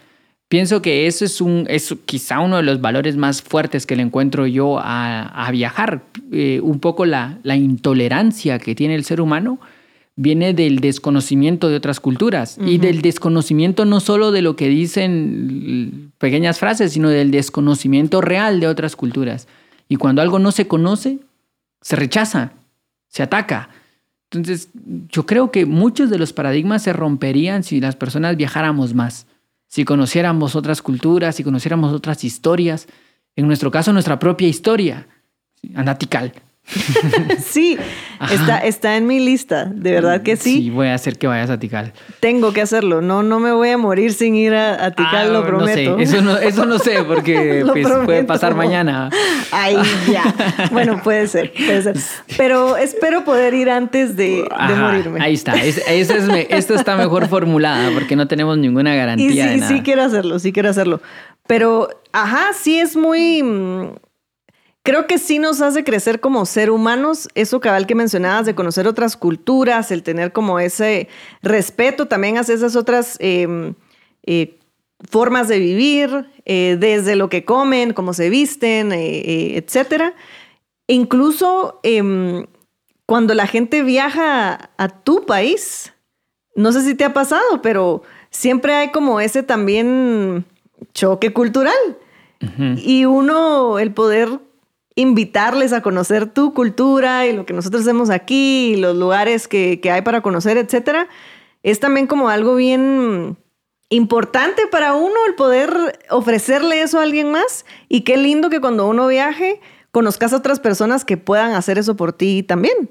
Pienso 0.48 0.80
que 0.80 1.08
eso 1.08 1.24
es, 1.24 1.40
un, 1.40 1.66
es 1.68 1.92
quizá 2.04 2.38
uno 2.38 2.58
de 2.58 2.62
los 2.62 2.80
valores 2.80 3.16
más 3.16 3.42
fuertes 3.42 3.84
que 3.84 3.96
le 3.96 4.02
encuentro 4.02 4.46
yo 4.46 4.78
a, 4.80 5.48
viajar. 5.50 6.02
Eh, 6.30 6.60
un 6.62 6.78
poco 6.78 7.04
la, 7.04 7.38
la 7.42 7.56
intolerancia 7.56 8.60
que 8.60 8.76
tiene 8.76 8.94
el 8.94 9.04
ser 9.04 9.20
humano 9.20 9.58
viene 10.16 10.54
del 10.54 10.80
desconocimiento 10.80 11.68
de 11.68 11.76
otras 11.76 12.00
culturas 12.00 12.58
y 12.58 12.78
del 12.78 13.02
desconocimiento 13.02 13.84
no 13.84 14.00
solo 14.00 14.32
de 14.32 14.40
lo 14.40 14.56
que 14.56 14.68
dicen 14.68 16.12
pequeñas 16.18 16.58
frases, 16.58 16.92
sino 16.92 17.10
del 17.10 17.30
desconocimiento 17.30 18.22
real 18.22 18.58
de 18.58 18.66
otras 18.66 18.96
culturas. 18.96 19.46
Y 19.88 19.96
cuando 19.96 20.22
algo 20.22 20.38
no 20.38 20.52
se 20.52 20.66
conoce, 20.66 21.18
se 21.82 21.96
rechaza, 21.96 22.52
se 23.08 23.22
ataca. 23.22 23.68
Entonces, 24.30 24.70
yo 25.10 25.26
creo 25.26 25.52
que 25.52 25.66
muchos 25.66 26.08
de 26.08 26.18
los 26.18 26.32
paradigmas 26.32 26.82
se 26.82 26.94
romperían 26.94 27.62
si 27.62 27.80
las 27.80 27.94
personas 27.94 28.36
viajáramos 28.36 28.94
más, 28.94 29.26
si 29.68 29.84
conociéramos 29.84 30.56
otras 30.56 30.80
culturas, 30.80 31.36
si 31.36 31.44
conociéramos 31.44 31.92
otras 31.92 32.24
historias, 32.24 32.88
en 33.36 33.46
nuestro 33.46 33.70
caso 33.70 33.92
nuestra 33.92 34.18
propia 34.18 34.48
historia, 34.48 35.06
anatical. 35.74 36.32
sí, 37.44 37.78
está, 38.30 38.58
está 38.58 38.96
en 38.96 39.06
mi 39.06 39.20
lista, 39.20 39.66
de 39.66 39.92
verdad 39.92 40.22
que 40.22 40.36
sí. 40.36 40.62
Sí, 40.62 40.70
voy 40.70 40.88
a 40.88 40.94
hacer 40.94 41.16
que 41.16 41.26
vayas 41.26 41.48
a 41.48 41.58
Tikal. 41.58 41.92
Tengo 42.20 42.52
que 42.52 42.60
hacerlo, 42.60 43.00
no, 43.00 43.22
no 43.22 43.38
me 43.38 43.52
voy 43.52 43.70
a 43.70 43.78
morir 43.78 44.12
sin 44.12 44.34
ir 44.34 44.54
a, 44.54 44.90
Tikal, 44.90 45.32
lo 45.32 45.46
prometo. 45.46 45.92
Ah, 45.92 45.96
no 45.96 45.98
sé. 45.98 46.02
Eso, 46.02 46.22
no, 46.22 46.36
eso 46.36 46.66
no 46.66 46.78
sé, 46.78 47.04
porque 47.08 47.64
pues, 47.66 47.86
puede 48.04 48.24
pasar 48.24 48.54
mañana. 48.54 49.10
Ay, 49.52 49.76
ya. 50.10 50.34
Bueno, 50.72 51.00
puede 51.02 51.28
ser, 51.28 51.52
puede 51.52 51.82
ser. 51.82 51.96
Pero 52.36 52.76
espero 52.76 53.24
poder 53.24 53.54
ir 53.54 53.70
antes 53.70 54.16
de, 54.16 54.48
morirme. 54.76 55.20
Ahí 55.22 55.34
está, 55.34 55.54
es, 55.54 55.80
esto 55.86 56.74
está 56.74 56.96
mejor 56.96 57.28
formulada, 57.28 57.90
porque 57.92 58.16
no 58.16 58.26
tenemos 58.26 58.58
ninguna 58.58 58.94
garantía. 58.94 59.54
Y 59.54 59.60
sí, 59.60 59.66
sí 59.68 59.82
quiero 59.82 60.02
hacerlo, 60.02 60.38
sí 60.40 60.52
quiero 60.52 60.70
hacerlo. 60.70 61.00
Pero, 61.46 61.88
ajá, 62.12 62.48
sí 62.54 62.80
es 62.80 62.96
muy 62.96 63.42
mm, 63.42 63.90
Creo 64.86 65.08
que 65.08 65.18
sí 65.18 65.40
nos 65.40 65.62
hace 65.62 65.82
crecer 65.82 66.20
como 66.20 66.46
ser 66.46 66.70
humanos, 66.70 67.28
eso 67.34 67.58
cabal 67.58 67.88
que 67.88 67.96
mencionabas 67.96 68.46
de 68.46 68.54
conocer 68.54 68.86
otras 68.86 69.16
culturas, 69.16 69.90
el 69.90 70.04
tener 70.04 70.30
como 70.30 70.60
ese 70.60 71.08
respeto 71.42 72.06
también 72.06 72.38
hacia 72.38 72.54
esas 72.54 72.76
otras 72.76 73.16
em, 73.18 73.74
eh, 74.22 74.60
formas 75.10 75.48
de 75.48 75.58
vivir, 75.58 76.30
eh, 76.44 76.76
desde 76.78 77.16
lo 77.16 77.28
que 77.28 77.44
comen, 77.44 77.94
cómo 77.94 78.12
se 78.12 78.30
visten, 78.30 78.92
eh, 78.92 79.56
etcétera. 79.56 80.14
Incluso 80.86 81.80
em, 81.82 82.46
cuando 83.06 83.34
la 83.34 83.48
gente 83.48 83.82
viaja 83.82 84.70
a 84.78 84.88
tu 84.88 85.26
país, 85.26 85.94
no 86.54 86.70
sé 86.70 86.82
si 86.82 86.94
te 86.94 87.04
ha 87.04 87.12
pasado, 87.12 87.60
pero 87.60 88.04
siempre 88.30 88.72
hay 88.72 88.92
como 88.92 89.18
ese 89.18 89.42
también 89.42 90.44
choque 90.94 91.32
cultural. 91.32 91.74
Y 92.76 93.06
uno, 93.06 93.78
el 93.78 93.92
poder 93.92 94.28
invitarles 94.96 95.72
a 95.74 95.82
conocer 95.82 96.26
tu 96.26 96.54
cultura 96.54 97.26
y 97.26 97.36
lo 97.36 97.46
que 97.46 97.52
nosotros 97.52 97.82
hacemos 97.82 98.10
aquí 98.10 98.72
y 98.72 98.76
los 98.76 98.96
lugares 98.96 99.46
que, 99.46 99.78
hay 99.92 100.02
para 100.02 100.22
conocer, 100.22 100.56
etcétera, 100.56 101.08
es 101.62 101.78
también 101.78 102.06
como 102.06 102.30
algo 102.30 102.56
bien 102.56 103.36
importante 103.90 104.66
para 104.66 104.94
uno 104.94 105.14
el 105.28 105.34
poder 105.34 106.00
ofrecerle 106.10 106.80
eso 106.80 106.98
a 106.98 107.02
alguien 107.02 107.30
más. 107.30 107.66
Y 107.88 108.00
qué 108.00 108.16
lindo 108.16 108.48
que 108.48 108.60
cuando 108.60 108.88
uno 108.88 109.06
viaje 109.06 109.60
conozcas 109.92 110.32
a 110.32 110.38
otras 110.38 110.60
personas 110.60 111.04
que 111.04 111.18
puedan 111.18 111.52
hacer 111.52 111.78
eso 111.78 111.94
por 111.94 112.12
ti 112.12 112.42
también. 112.42 112.90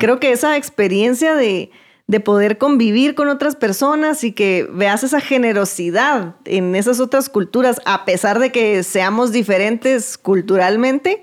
Creo 0.00 0.20
que 0.20 0.32
esa 0.32 0.56
experiencia 0.56 1.34
de, 1.34 1.70
de 2.06 2.20
poder 2.20 2.58
convivir 2.58 3.14
con 3.14 3.28
otras 3.28 3.56
personas 3.56 4.24
y 4.24 4.32
que 4.32 4.68
veas 4.70 5.02
esa 5.04 5.20
generosidad 5.20 6.36
en 6.44 6.76
esas 6.76 7.00
otras 7.00 7.28
culturas, 7.28 7.80
a 7.86 8.04
pesar 8.04 8.38
de 8.38 8.52
que 8.52 8.82
seamos 8.82 9.32
diferentes 9.32 10.18
culturalmente, 10.18 11.22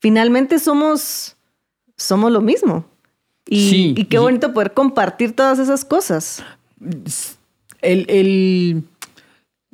finalmente 0.00 0.58
somos, 0.58 1.36
somos 1.96 2.32
lo 2.32 2.40
mismo. 2.40 2.84
Y, 3.48 3.94
y 3.96 4.04
qué 4.06 4.18
bonito 4.18 4.52
poder 4.52 4.74
compartir 4.74 5.32
todas 5.32 5.60
esas 5.60 5.84
cosas. 5.84 6.44
El, 7.80 8.84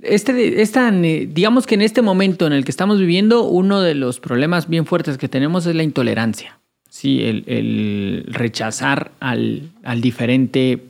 este, 0.03 0.61
esta, 0.61 0.91
digamos 0.91 1.67
que 1.67 1.77
en 1.77 1.83
este 1.83 2.03
momento 2.03 2.47
en 2.47 2.53
el 2.53 2.65
que 2.67 2.71
estamos 2.71 2.99
viviendo, 2.99 3.45
uno 3.45 3.81
de 3.81 3.95
los 3.95 4.21
problemas 4.21 4.69
bien 4.69 4.85
fuertes 4.85 5.17
que 5.17 5.29
tenemos 5.29 5.65
es 5.65 5.75
la 5.75 5.83
intolerancia. 5.83 6.59
Sí, 7.03 7.21
el, 7.21 8.27
rechazar 8.29 9.11
al, 9.19 9.73
diferente 9.97 10.85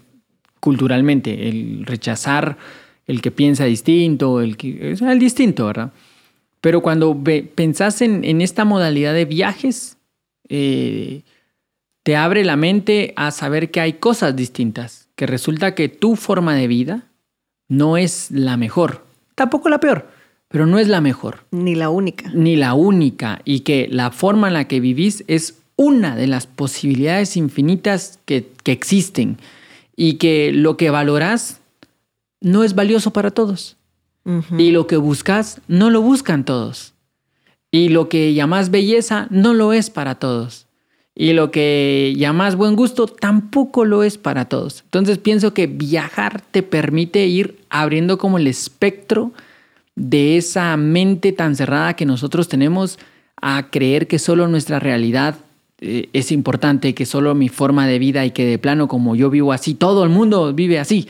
culturalmente, 0.60 1.48
el 1.48 1.86
rechazar 1.86 2.58
el 3.06 3.22
que 3.22 3.30
piensa 3.30 3.64
distinto, 3.64 4.42
el 4.42 4.58
que 4.58 4.92
el 4.92 5.18
distinto, 5.18 5.68
¿verdad? 5.68 5.90
Pero 6.60 6.82
cuando 6.82 7.18
pensás 7.54 8.02
en, 8.02 8.42
esta 8.42 8.66
modalidad 8.66 9.14
de 9.14 9.24
viajes, 9.24 9.96
eh, 10.50 11.22
te 12.02 12.14
abre 12.14 12.44
la 12.44 12.56
mente 12.56 13.14
a 13.16 13.30
saber 13.30 13.70
que 13.70 13.80
hay 13.80 13.94
cosas 13.94 14.36
distintas, 14.36 15.08
que 15.16 15.26
resulta 15.26 15.74
que 15.74 15.88
tu 15.88 16.16
forma 16.16 16.54
de 16.54 16.66
vida 16.66 17.06
no 17.68 17.96
es 17.96 18.30
la 18.30 18.58
mejor, 18.58 19.06
tampoco 19.34 19.70
la 19.70 19.80
peor, 19.80 20.10
pero 20.48 20.66
no 20.66 20.78
es 20.78 20.88
la 20.88 21.00
mejor. 21.00 21.44
Ni 21.52 21.74
la 21.74 21.88
única. 21.88 22.30
Ni 22.34 22.56
la 22.56 22.74
única, 22.74 23.40
y 23.46 23.60
que 23.60 23.88
la 23.90 24.10
forma 24.10 24.48
en 24.48 24.52
la 24.54 24.68
que 24.68 24.78
vivís 24.78 25.24
es 25.26 25.61
una 25.76 26.16
de 26.16 26.26
las 26.26 26.46
posibilidades 26.46 27.36
infinitas 27.36 28.18
que, 28.24 28.50
existen 28.64 29.38
y 29.96 30.14
que 30.14 30.52
lo 30.52 30.76
que 30.76 30.90
valoras 30.90 31.60
no 32.40 32.64
es 32.64 32.74
valioso 32.74 33.12
para 33.12 33.30
todos. 33.30 33.76
Y 34.56 34.70
lo 34.70 34.86
que 34.86 34.96
buscas 34.96 35.60
no 35.66 35.90
lo 35.90 36.00
buscan 36.00 36.44
todos. 36.44 36.94
Y 37.72 37.88
lo 37.88 38.08
que 38.08 38.34
llamas 38.34 38.70
belleza 38.70 39.26
no 39.30 39.52
lo 39.52 39.72
es 39.72 39.90
para 39.90 40.14
todos. 40.14 40.66
Y 41.14 41.32
lo 41.32 41.50
que 41.50 42.14
llamas 42.16 42.56
buen 42.56 42.76
gusto 42.76 43.06
tampoco 43.06 43.84
lo 43.84 44.02
es 44.02 44.18
para 44.18 44.44
todos. 44.44 44.82
Entonces 44.84 45.18
pienso 45.18 45.52
que 45.54 45.66
viajar 45.66 46.40
te 46.40 46.62
permite 46.62 47.26
ir 47.26 47.58
abriendo 47.68 48.16
como 48.16 48.38
el 48.38 48.46
espectro 48.46 49.32
de 49.94 50.36
esa 50.36 50.76
mente 50.76 51.32
tan 51.32 51.56
cerrada 51.56 51.94
que 51.94 52.06
nosotros 52.06 52.48
tenemos 52.48 52.98
a 53.40 53.70
creer 53.70 54.06
que 54.06 54.18
solo 54.18 54.48
nuestra 54.48 54.78
realidad 54.78 55.36
eh, 55.84 56.08
es 56.12 56.30
importante, 56.30 56.94
que 56.94 57.06
solo 57.06 57.34
mi 57.34 57.48
forma 57.48 57.88
de 57.88 57.98
vida 57.98 58.24
y 58.24 58.30
que 58.30 58.46
de 58.46 58.56
plano 58.56 58.86
como 58.86 59.16
yo 59.16 59.30
vivo 59.30 59.52
así, 59.52 59.74
todo 59.74 60.04
el 60.04 60.10
mundo 60.10 60.54
vive 60.54 60.78
así, 60.78 61.08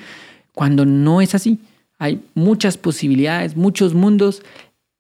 cuando 0.54 0.86
no 0.86 1.20
es 1.20 1.34
así. 1.34 1.58
Hay 1.98 2.22
muchas 2.34 2.78
posibilidades, 2.78 3.54
muchos 3.54 3.92
mundos 3.92 4.42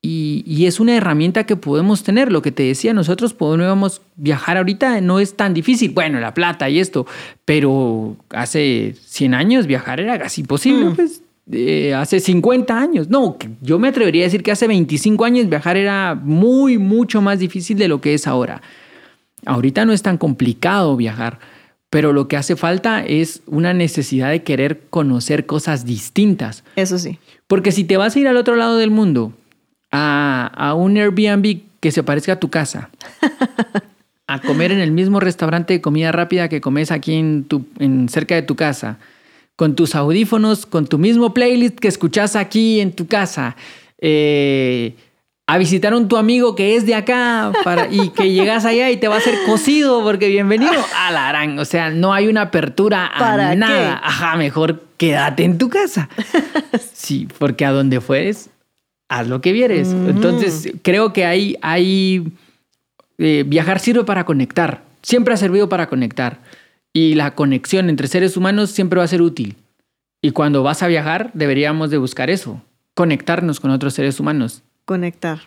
y, 0.04 0.66
es 0.66 0.78
una 0.78 0.96
herramienta 0.96 1.46
que 1.46 1.56
podemos 1.56 2.02
tener. 2.02 2.30
Lo 2.30 2.42
que 2.42 2.52
te 2.52 2.64
decía, 2.64 2.92
nosotros 2.92 3.32
podemos 3.32 4.02
viajar 4.16 4.56
ahorita, 4.56 5.00
no 5.00 5.20
es 5.20 5.36
tan 5.36 5.54
difícil. 5.54 5.92
Bueno, 5.92 6.20
la 6.20 6.34
plata 6.34 6.68
y 6.68 6.78
esto, 6.78 7.06
pero 7.44 8.16
hace 8.30 8.94
100 9.06 9.34
años 9.34 9.66
viajar 9.66 10.00
era 10.00 10.18
casi 10.18 10.42
imposible. 10.42 10.86
Mm. 10.86 10.94
Pues 10.96 11.22
eh, 11.50 11.94
hace 11.94 12.20
50 12.20 12.78
años. 12.78 13.08
No, 13.08 13.36
yo 13.62 13.78
me 13.78 13.88
atrevería 13.88 14.24
a 14.24 14.26
decir 14.26 14.42
que 14.42 14.50
hace 14.50 14.66
25 14.66 15.24
años 15.24 15.48
viajar 15.48 15.76
era 15.76 16.14
muy, 16.14 16.78
mucho 16.78 17.22
más 17.22 17.38
difícil 17.38 17.78
de 17.78 17.88
lo 17.88 18.00
que 18.00 18.14
es 18.14 18.26
ahora. 18.26 18.60
Ahorita 19.46 19.84
no 19.84 19.92
es 19.92 20.02
tan 20.02 20.18
complicado 20.18 20.96
viajar, 20.96 21.38
pero 21.90 22.12
lo 22.12 22.28
que 22.28 22.36
hace 22.36 22.56
falta 22.56 23.04
es 23.04 23.42
una 23.46 23.74
necesidad 23.74 24.30
de 24.30 24.42
querer 24.42 24.82
conocer 24.90 25.46
cosas 25.46 25.84
distintas. 25.84 26.64
Eso 26.76 26.98
sí. 26.98 27.18
Porque 27.46 27.72
si 27.72 27.84
te 27.84 27.96
vas 27.96 28.16
a 28.16 28.18
ir 28.18 28.28
al 28.28 28.36
otro 28.36 28.56
lado 28.56 28.78
del 28.78 28.90
mundo, 28.90 29.32
a, 29.90 30.50
a 30.54 30.74
un 30.74 30.96
Airbnb 30.96 31.60
que 31.80 31.90
se 31.90 32.02
parezca 32.02 32.34
a 32.34 32.40
tu 32.40 32.48
casa, 32.48 32.90
a 34.26 34.40
comer 34.40 34.72
en 34.72 34.78
el 34.78 34.92
mismo 34.92 35.20
restaurante 35.20 35.74
de 35.74 35.80
comida 35.80 36.12
rápida 36.12 36.48
que 36.48 36.60
comes 36.60 36.90
aquí 36.90 37.14
en, 37.14 37.44
tu, 37.44 37.66
en 37.78 38.08
cerca 38.08 38.34
de 38.34 38.42
tu 38.42 38.56
casa, 38.56 38.98
con 39.56 39.74
tus 39.74 39.94
audífonos, 39.94 40.64
con 40.64 40.86
tu 40.86 40.98
mismo 40.98 41.34
playlist 41.34 41.78
que 41.78 41.88
escuchas 41.88 42.36
aquí 42.36 42.80
en 42.80 42.92
tu 42.92 43.06
casa, 43.06 43.56
eh, 43.98 44.94
a 45.46 45.58
visitar 45.58 45.92
a 45.92 45.96
un 45.96 46.08
tu 46.08 46.16
amigo 46.16 46.54
que 46.54 46.76
es 46.76 46.86
de 46.86 46.94
acá 46.94 47.52
para, 47.64 47.88
y 47.92 48.10
que 48.10 48.32
llegas 48.32 48.64
allá 48.64 48.90
y 48.90 48.96
te 48.96 49.08
va 49.08 49.16
a 49.16 49.18
hacer 49.18 49.34
cocido 49.46 50.02
porque 50.02 50.28
bienvenido 50.28 50.72
a 50.96 51.10
la 51.10 51.28
aran. 51.28 51.58
O 51.58 51.64
sea, 51.64 51.90
no 51.90 52.12
hay 52.12 52.28
una 52.28 52.42
apertura 52.42 53.06
a 53.06 53.18
¿Para 53.18 53.54
nada. 53.54 54.00
qué? 54.00 54.06
Ajá, 54.06 54.36
mejor 54.36 54.84
quédate 54.96 55.44
en 55.44 55.58
tu 55.58 55.68
casa. 55.68 56.08
Sí, 57.02 57.26
porque 57.38 57.64
a 57.64 57.72
donde 57.72 58.00
fueres, 58.00 58.48
haz 59.08 59.26
lo 59.26 59.40
que 59.40 59.50
vieres. 59.50 59.88
Mm. 59.88 60.10
Entonces, 60.10 60.72
creo 60.82 61.12
que 61.12 61.26
hay, 61.26 61.56
hay 61.60 62.32
eh, 63.18 63.42
viajar 63.44 63.80
sirve 63.80 64.04
para 64.04 64.24
conectar. 64.24 64.84
Siempre 65.02 65.34
ha 65.34 65.36
servido 65.36 65.68
para 65.68 65.88
conectar. 65.88 66.38
Y 66.92 67.16
la 67.16 67.34
conexión 67.34 67.90
entre 67.90 68.06
seres 68.06 68.36
humanos 68.36 68.70
siempre 68.70 68.98
va 68.98 69.04
a 69.04 69.08
ser 69.08 69.20
útil. 69.20 69.56
Y 70.22 70.30
cuando 70.30 70.62
vas 70.62 70.84
a 70.84 70.86
viajar, 70.86 71.32
deberíamos 71.34 71.90
de 71.90 71.98
buscar 71.98 72.30
eso. 72.30 72.62
Conectarnos 72.94 73.58
con 73.58 73.72
otros 73.72 73.94
seres 73.94 74.20
humanos. 74.20 74.62
Conectar. 74.92 75.38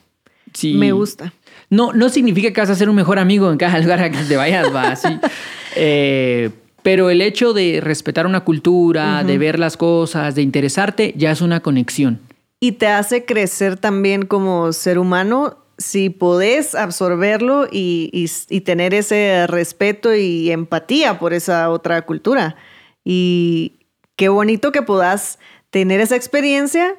Sí. 0.53 0.73
Me 0.73 0.91
gusta. 0.91 1.33
No, 1.69 1.93
no 1.93 2.09
significa 2.09 2.51
que 2.51 2.61
vas 2.61 2.69
a 2.69 2.75
ser 2.75 2.89
un 2.89 2.95
mejor 2.95 3.19
amigo 3.19 3.51
en 3.51 3.57
cada 3.57 3.79
lugar 3.83 4.01
a 4.01 4.09
que 4.09 4.17
te 4.19 4.35
vayas, 4.37 4.73
va 4.73 4.89
así. 4.91 5.07
Eh, 5.77 6.51
pero 6.83 7.09
el 7.09 7.21
hecho 7.21 7.51
de 7.51 7.81
respetar 7.81 8.25
una 8.25 8.45
cultura, 8.45 9.23
de 9.25 9.37
ver 9.37 9.59
las 9.59 9.75
cosas, 9.75 10.35
de 10.35 10.41
interesarte, 10.41 11.13
ya 11.17 11.31
es 11.31 11.41
una 11.41 11.59
conexión. 11.59 12.21
Y 12.61 12.73
te 12.73 12.87
hace 12.87 13.25
crecer 13.25 13.75
también 13.75 14.25
como 14.25 14.71
ser 14.71 14.97
humano 14.99 15.57
si 15.77 16.09
podés 16.09 16.75
absorberlo 16.75 17.67
y, 17.69 18.09
y- 18.13 18.31
y 18.55 18.61
tener 18.61 18.93
ese 18.93 19.45
respeto 19.47 20.15
y 20.15 20.49
empatía 20.51 21.19
por 21.19 21.33
esa 21.33 21.69
otra 21.71 22.03
cultura. 22.03 22.55
Y 23.03 23.73
qué 24.15 24.29
bonito 24.29 24.71
que 24.71 24.81
puedas 24.81 25.39
tener 25.71 25.99
esa 25.99 26.15
experiencia 26.15 26.95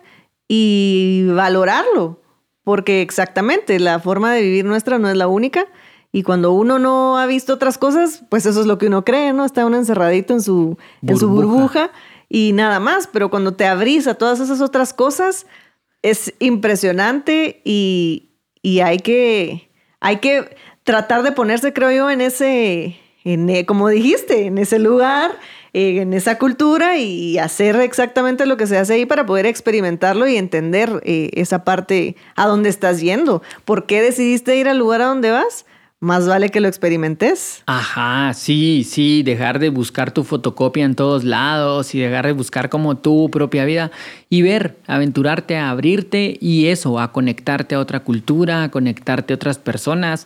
y 0.48 1.24
valorarlo, 1.28 2.20
porque 2.66 3.00
exactamente 3.00 3.78
la 3.78 4.00
forma 4.00 4.32
de 4.34 4.42
vivir 4.42 4.64
nuestra 4.64 4.98
no 4.98 5.08
es 5.08 5.16
la 5.16 5.28
única. 5.28 5.66
Y 6.10 6.24
cuando 6.24 6.50
uno 6.50 6.80
no 6.80 7.16
ha 7.16 7.26
visto 7.26 7.52
otras 7.52 7.78
cosas, 7.78 8.24
pues 8.28 8.44
eso 8.44 8.60
es 8.60 8.66
lo 8.66 8.76
que 8.76 8.88
uno 8.88 9.04
cree, 9.04 9.32
¿no? 9.32 9.44
Está 9.44 9.64
uno 9.64 9.76
encerradito 9.76 10.32
en 10.34 10.40
su, 10.42 10.76
en 11.06 11.16
su 11.16 11.28
Burbuja. 11.28 11.52
burbuja 11.54 11.90
y 12.28 12.52
nada 12.54 12.80
más. 12.80 13.06
Pero 13.06 13.30
cuando 13.30 13.54
te 13.54 13.66
abrís 13.66 14.08
a 14.08 14.14
todas 14.14 14.40
esas 14.40 14.60
otras 14.60 14.92
cosas, 14.92 15.46
es 16.02 16.34
impresionante 16.40 17.60
y, 17.64 18.30
y 18.62 18.80
hay 18.80 18.98
que 18.98 19.70
hay 20.00 20.16
que 20.16 20.56
tratar 20.82 21.22
de 21.22 21.30
ponerse, 21.30 21.72
creo 21.72 21.92
yo, 21.92 22.10
en 22.10 22.20
ese, 22.20 22.96
en, 23.22 23.48
e- 23.48 23.64
como 23.64 23.88
dijiste, 23.88 24.46
en 24.46 24.58
ese 24.58 24.80
lugar, 24.80 25.30
eh, 25.32 25.65
en 25.76 26.14
esa 26.14 26.38
cultura 26.38 26.96
y 26.96 27.36
hacer 27.36 27.76
exactamente 27.76 28.46
lo 28.46 28.56
que 28.56 28.66
se 28.66 28.78
hace 28.78 28.94
ahí 28.94 29.04
para 29.04 29.26
poder 29.26 29.44
experimentarlo 29.44 30.26
y 30.26 30.36
entender 30.36 31.02
eh, 31.04 31.28
esa 31.34 31.64
parte 31.64 32.16
a 32.34 32.46
dónde 32.46 32.70
estás 32.70 33.02
yendo. 33.02 33.42
¿Por 33.66 33.84
qué 33.84 34.00
decidiste 34.00 34.56
ir 34.56 34.68
al 34.68 34.78
lugar 34.78 35.02
a 35.02 35.06
donde 35.06 35.30
vas? 35.30 35.66
Más 36.00 36.26
vale 36.26 36.48
que 36.48 36.60
lo 36.60 36.68
experimentes. 36.68 37.62
Ajá, 37.66 38.32
sí, 38.32 38.84
sí, 38.88 39.22
dejar 39.22 39.58
de 39.58 39.68
buscar 39.68 40.12
tu 40.12 40.24
fotocopia 40.24 40.84
en 40.84 40.94
todos 40.94 41.24
lados 41.24 41.94
y 41.94 41.98
dejar 41.98 42.24
de 42.26 42.32
buscar 42.32 42.70
como 42.70 42.96
tu 42.96 43.30
propia 43.30 43.66
vida 43.66 43.90
y 44.30 44.40
ver, 44.40 44.78
aventurarte 44.86 45.58
a 45.58 45.68
abrirte 45.68 46.38
y 46.40 46.68
eso, 46.68 46.98
a 46.98 47.12
conectarte 47.12 47.74
a 47.74 47.80
otra 47.80 48.00
cultura, 48.00 48.62
a 48.62 48.70
conectarte 48.70 49.34
a 49.34 49.36
otras 49.36 49.58
personas. 49.58 50.24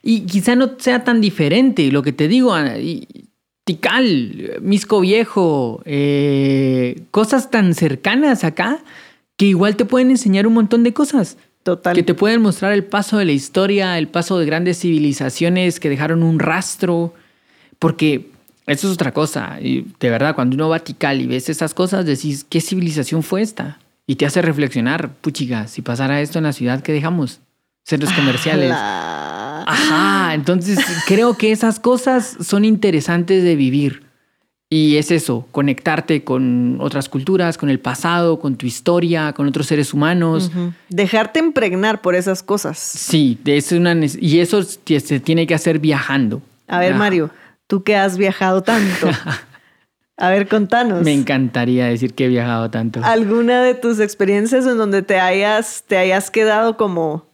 Y 0.00 0.26
quizá 0.26 0.54
no 0.54 0.72
sea 0.78 1.02
tan 1.02 1.20
diferente, 1.20 1.90
lo 1.90 2.02
que 2.02 2.12
te 2.12 2.28
digo, 2.28 2.54
ah, 2.54 2.74
Tikal, 3.64 4.58
Misco 4.60 5.00
Viejo, 5.00 5.82
eh, 5.84 7.02
cosas 7.10 7.50
tan 7.50 7.74
cercanas 7.74 8.44
acá 8.44 8.80
que 9.36 9.46
igual 9.46 9.76
te 9.76 9.84
pueden 9.84 10.10
enseñar 10.10 10.46
un 10.46 10.54
montón 10.54 10.82
de 10.82 10.92
cosas. 10.92 11.36
Total. 11.62 11.94
Que 11.94 12.02
te 12.02 12.14
pueden 12.14 12.42
mostrar 12.42 12.72
el 12.72 12.82
paso 12.84 13.18
de 13.18 13.24
la 13.24 13.32
historia, 13.32 13.96
el 13.98 14.08
paso 14.08 14.36
de 14.38 14.46
grandes 14.46 14.80
civilizaciones 14.80 15.78
que 15.78 15.88
dejaron 15.88 16.24
un 16.24 16.40
rastro. 16.40 17.14
Porque 17.78 18.30
eso 18.66 18.88
es 18.88 18.94
otra 18.94 19.12
cosa. 19.12 19.58
Y 19.60 19.86
de 20.00 20.10
verdad, 20.10 20.34
cuando 20.34 20.54
uno 20.56 20.68
va 20.68 20.76
a 20.76 20.80
Tikal 20.80 21.20
y 21.20 21.26
ves 21.26 21.48
esas 21.48 21.72
cosas, 21.72 22.04
decís, 22.04 22.44
¿qué 22.48 22.60
civilización 22.60 23.22
fue 23.22 23.42
esta? 23.42 23.78
Y 24.08 24.16
te 24.16 24.26
hace 24.26 24.42
reflexionar, 24.42 25.12
puchiga, 25.20 25.68
si 25.68 25.82
pasara 25.82 26.20
esto 26.20 26.38
en 26.38 26.44
la 26.44 26.52
ciudad, 26.52 26.82
¿qué 26.82 26.92
dejamos? 26.92 27.38
Centros 27.84 28.12
comerciales. 28.12 28.68
La- 28.70 29.41
Ajá, 29.66 30.34
entonces 30.34 30.78
creo 31.06 31.36
que 31.36 31.52
esas 31.52 31.80
cosas 31.80 32.36
son 32.40 32.64
interesantes 32.64 33.42
de 33.42 33.56
vivir. 33.56 34.04
Y 34.70 34.96
es 34.96 35.10
eso, 35.10 35.46
conectarte 35.52 36.24
con 36.24 36.78
otras 36.80 37.10
culturas, 37.10 37.58
con 37.58 37.68
el 37.68 37.78
pasado, 37.78 38.38
con 38.38 38.56
tu 38.56 38.64
historia, 38.64 39.34
con 39.34 39.46
otros 39.46 39.66
seres 39.66 39.92
humanos. 39.92 40.50
Dejarte 40.88 41.40
impregnar 41.40 42.00
por 42.00 42.14
esas 42.14 42.42
cosas. 42.42 42.78
Sí, 42.78 43.38
es 43.44 43.70
una 43.72 43.94
y 44.18 44.38
eso 44.40 44.62
se 44.62 45.20
tiene 45.20 45.46
que 45.46 45.54
hacer 45.54 45.78
viajando. 45.78 46.40
A 46.68 46.78
ver, 46.78 46.94
Ah, 46.94 46.96
Mario, 46.96 47.30
tú 47.66 47.82
que 47.82 47.96
has 47.96 48.16
viajado 48.16 48.62
tanto. 48.62 49.10
A 50.16 50.28
ver, 50.30 50.46
contanos. 50.46 51.02
Me 51.02 51.12
encantaría 51.12 51.86
decir 51.86 52.14
que 52.14 52.26
he 52.26 52.28
viajado 52.28 52.70
tanto. 52.70 53.00
¿Alguna 53.02 53.62
de 53.62 53.74
tus 53.74 53.98
experiencias 53.98 54.66
en 54.66 54.78
donde 54.78 55.02
te 55.02 55.18
hayas, 55.18 55.84
te 55.86 55.96
hayas 55.96 56.30
quedado 56.30 56.76
como, 56.76 57.26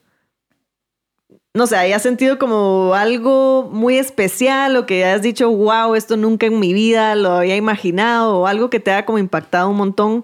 no 1.59 1.67
sé, 1.67 1.77
hayas 1.77 2.03
sentido 2.03 2.39
como 2.39 2.95
algo 2.95 3.69
muy 3.73 3.99
especial 3.99 4.77
o 4.77 4.87
que 4.87 5.05
hayas 5.05 5.23
dicho, 5.23 5.51
wow, 5.51 5.97
esto 5.97 6.17
nunca 6.17 6.47
en 6.47 6.61
mi 6.61 6.73
vida 6.73 7.17
lo 7.17 7.33
había 7.33 7.57
imaginado 7.57 8.39
o 8.39 8.47
algo 8.47 8.71
que 8.71 8.79
te 8.79 8.93
haya 8.93 9.05
como 9.05 9.19
impactado 9.19 9.69
un 9.69 9.77
montón 9.77 10.23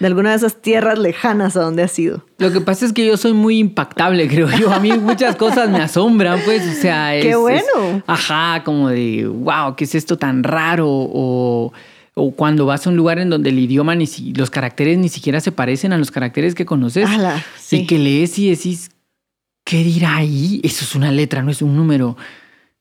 de 0.00 0.06
alguna 0.08 0.30
de 0.30 0.36
esas 0.36 0.60
tierras 0.60 0.98
lejanas 0.98 1.56
a 1.56 1.60
donde 1.60 1.84
has 1.84 1.96
ido? 2.00 2.24
Lo 2.38 2.50
que 2.50 2.60
pasa 2.60 2.84
es 2.84 2.92
que 2.92 3.06
yo 3.06 3.16
soy 3.16 3.32
muy 3.32 3.58
impactable, 3.58 4.26
creo 4.32 4.50
yo. 4.58 4.72
A 4.72 4.80
mí 4.80 4.90
muchas 4.98 5.36
cosas 5.36 5.70
me 5.70 5.78
asombran, 5.78 6.40
pues, 6.44 6.66
o 6.68 6.80
sea, 6.80 7.14
es, 7.14 7.22
¡Qué 7.22 7.30
es- 7.30 7.36
bueno! 7.36 8.02
ajá, 8.08 8.64
como 8.64 8.88
de, 8.88 9.24
wow, 9.28 9.76
¿qué 9.76 9.84
es 9.84 9.94
esto 9.94 10.18
tan 10.18 10.42
raro? 10.42 10.88
O, 10.90 11.72
o 12.14 12.30
cuando 12.32 12.66
vas 12.66 12.88
a 12.88 12.90
un 12.90 12.96
lugar 12.96 13.20
en 13.20 13.30
donde 13.30 13.50
el 13.50 13.58
idioma 13.60 13.94
ni 13.94 14.08
si, 14.08 14.32
los 14.32 14.50
caracteres 14.50 14.98
ni 14.98 15.08
siquiera 15.08 15.40
se 15.40 15.52
parecen 15.52 15.92
a 15.92 15.96
los 15.98 16.10
caracteres 16.10 16.56
que 16.56 16.66
conoces. 16.66 17.08
Ala, 17.08 17.40
sí. 17.56 17.82
Y 17.82 17.86
que 17.86 18.00
lees 18.00 18.36
y 18.40 18.50
decís, 18.50 18.90
¿qué 19.64 19.82
dirá 19.84 20.16
ahí? 20.16 20.60
Eso 20.64 20.84
es 20.84 20.94
una 20.94 21.10
letra, 21.10 21.42
no 21.42 21.50
es 21.50 21.62
un 21.62 21.76
número. 21.76 22.16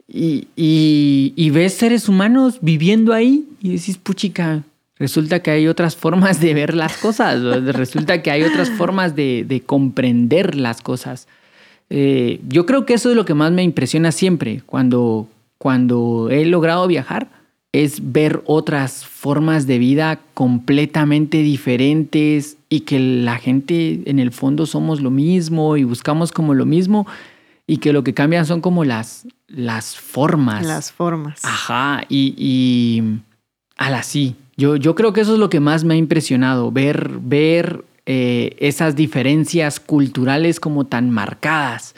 Y, 0.07 0.47
y- 0.55 1.49
ves 1.51 1.73
seres 1.75 2.09
humanos 2.09 2.57
viviendo 2.61 3.13
ahí 3.13 3.45
y 3.61 3.69
decís, 3.69 3.97
puchica, 3.97 4.63
resulta 4.99 5.41
que 5.41 5.51
hay 5.51 5.67
otras 5.67 5.95
formas 5.95 6.41
de 6.41 6.53
ver 6.53 6.73
las 6.75 6.97
cosas, 6.97 7.41
resulta 7.73 8.21
que 8.21 8.31
hay 8.31 8.43
otras 8.43 8.69
formas 8.69 9.15
de, 9.15 9.45
de 9.47 9.61
comprender 9.61 10.55
las 10.55 10.81
cosas. 10.81 11.27
Eh, 11.89 12.39
yo 12.47 12.65
creo 12.65 12.85
que 12.85 12.93
eso 12.93 13.09
es 13.09 13.15
lo 13.15 13.25
que 13.25 13.33
más 13.33 13.51
me 13.51 13.63
impresiona 13.63 14.11
siempre 14.11 14.61
cuando, 14.65 15.27
cuando 15.57 16.29
he 16.29 16.45
logrado 16.45 16.87
viajar, 16.87 17.29
es 17.73 18.11
ver 18.11 18.41
otras 18.45 19.05
formas 19.05 19.65
de 19.67 19.77
vida 19.77 20.19
completamente 20.33 21.37
diferentes 21.41 22.57
y 22.71 22.79
que 22.79 22.99
la 22.99 23.37
gente 23.37 24.01
en 24.05 24.17
el 24.17 24.31
fondo 24.31 24.65
somos 24.65 25.01
lo 25.01 25.11
mismo 25.11 25.75
y 25.75 25.83
buscamos 25.83 26.31
como 26.31 26.53
lo 26.53 26.65
mismo 26.65 27.05
y 27.67 27.77
que 27.77 27.91
lo 27.91 28.01
que 28.05 28.13
cambian 28.13 28.45
son 28.45 28.61
como 28.61 28.85
las, 28.85 29.27
las 29.47 29.97
formas. 29.97 30.65
Las 30.65 30.89
formas. 30.89 31.43
Ajá, 31.43 32.05
y, 32.07 32.33
y 32.37 33.19
ala, 33.75 34.03
sí. 34.03 34.37
Yo, 34.55 34.77
yo 34.77 34.95
creo 34.95 35.11
que 35.11 35.19
eso 35.19 35.33
es 35.33 35.39
lo 35.39 35.49
que 35.49 35.59
más 35.59 35.83
me 35.83 35.95
ha 35.95 35.97
impresionado, 35.97 36.71
ver, 36.71 37.09
ver 37.21 37.83
eh, 38.05 38.55
esas 38.59 38.95
diferencias 38.95 39.81
culturales 39.81 40.61
como 40.61 40.85
tan 40.85 41.09
marcadas 41.09 41.93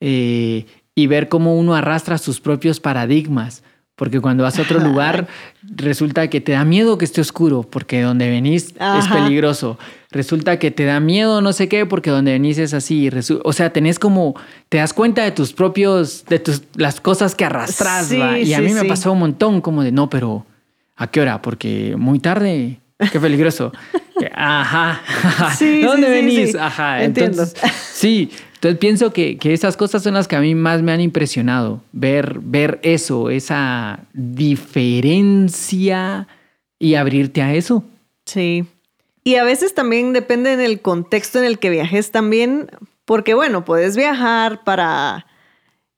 eh, 0.00 0.66
y 0.94 1.06
ver 1.06 1.30
cómo 1.30 1.58
uno 1.58 1.74
arrastra 1.74 2.18
sus 2.18 2.40
propios 2.40 2.78
paradigmas. 2.78 3.62
Porque 4.00 4.18
cuando 4.18 4.44
vas 4.44 4.58
a 4.58 4.62
otro 4.62 4.80
lugar, 4.88 5.28
resulta 5.76 6.28
que 6.30 6.40
te 6.40 6.52
da 6.52 6.64
miedo 6.64 6.96
que 6.96 7.04
esté 7.04 7.20
oscuro, 7.20 7.64
porque 7.64 8.00
donde 8.00 8.30
venís 8.30 8.74
es 8.98 9.06
peligroso. 9.08 9.78
Resulta 10.10 10.58
que 10.58 10.70
te 10.70 10.86
da 10.86 11.00
miedo 11.00 11.42
no 11.42 11.52
sé 11.52 11.68
qué, 11.68 11.84
porque 11.84 12.08
donde 12.08 12.32
venís 12.32 12.56
es 12.56 12.72
así. 12.72 13.10
O 13.44 13.52
sea, 13.52 13.74
tenés 13.74 13.98
como, 13.98 14.34
te 14.70 14.78
das 14.78 14.94
cuenta 14.94 15.22
de 15.22 15.32
tus 15.32 15.52
propios, 15.52 16.24
de 16.30 16.38
tus, 16.38 16.62
las 16.76 16.98
cosas 16.98 17.34
que 17.34 17.44
arrastras, 17.44 18.06
Sí. 18.06 18.16
Y 18.16 18.54
a 18.54 18.60
sí, 18.60 18.64
mí 18.64 18.72
me 18.72 18.80
sí. 18.80 18.88
pasó 18.88 19.12
un 19.12 19.18
montón 19.18 19.60
como 19.60 19.82
de, 19.82 19.92
no, 19.92 20.08
pero 20.08 20.46
¿a 20.96 21.06
qué 21.08 21.20
hora? 21.20 21.42
Porque 21.42 21.94
muy 21.98 22.20
tarde, 22.20 22.80
qué 23.12 23.20
peligroso. 23.20 23.70
Ajá, 24.34 25.02
Sí, 25.58 25.82
¿de 25.82 25.86
dónde 25.86 26.06
sí, 26.06 26.12
sí, 26.14 26.20
venís? 26.36 26.52
sí. 26.52 26.58
Ajá, 26.58 27.04
Entiendo. 27.04 27.42
entonces, 27.42 27.70
sí, 27.92 28.30
entonces 28.60 28.78
pienso 28.78 29.10
que, 29.14 29.38
que 29.38 29.54
esas 29.54 29.78
cosas 29.78 30.02
son 30.02 30.12
las 30.12 30.28
que 30.28 30.36
a 30.36 30.40
mí 30.40 30.54
más 30.54 30.82
me 30.82 30.92
han 30.92 31.00
impresionado, 31.00 31.80
ver, 31.92 32.40
ver 32.42 32.78
eso, 32.82 33.30
esa 33.30 34.00
diferencia 34.12 35.48
y 36.78 36.94
abrirte 36.96 37.40
a 37.40 37.54
eso. 37.54 37.84
Sí. 38.26 38.66
Y 39.24 39.36
a 39.36 39.44
veces 39.44 39.72
también 39.72 40.12
depende 40.12 40.52
en 40.52 40.60
el 40.60 40.82
contexto 40.82 41.38
en 41.38 41.46
el 41.46 41.58
que 41.58 41.70
viajes 41.70 42.10
también, 42.10 42.70
porque 43.06 43.32
bueno, 43.32 43.64
puedes 43.64 43.96
viajar 43.96 44.62
para 44.62 45.24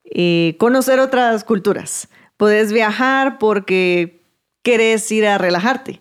eh, 0.04 0.54
conocer 0.60 1.00
otras 1.00 1.42
culturas. 1.42 2.10
Puedes 2.36 2.72
viajar 2.72 3.38
porque 3.40 4.22
quieres 4.62 5.10
ir 5.10 5.26
a 5.26 5.36
relajarte. 5.36 6.00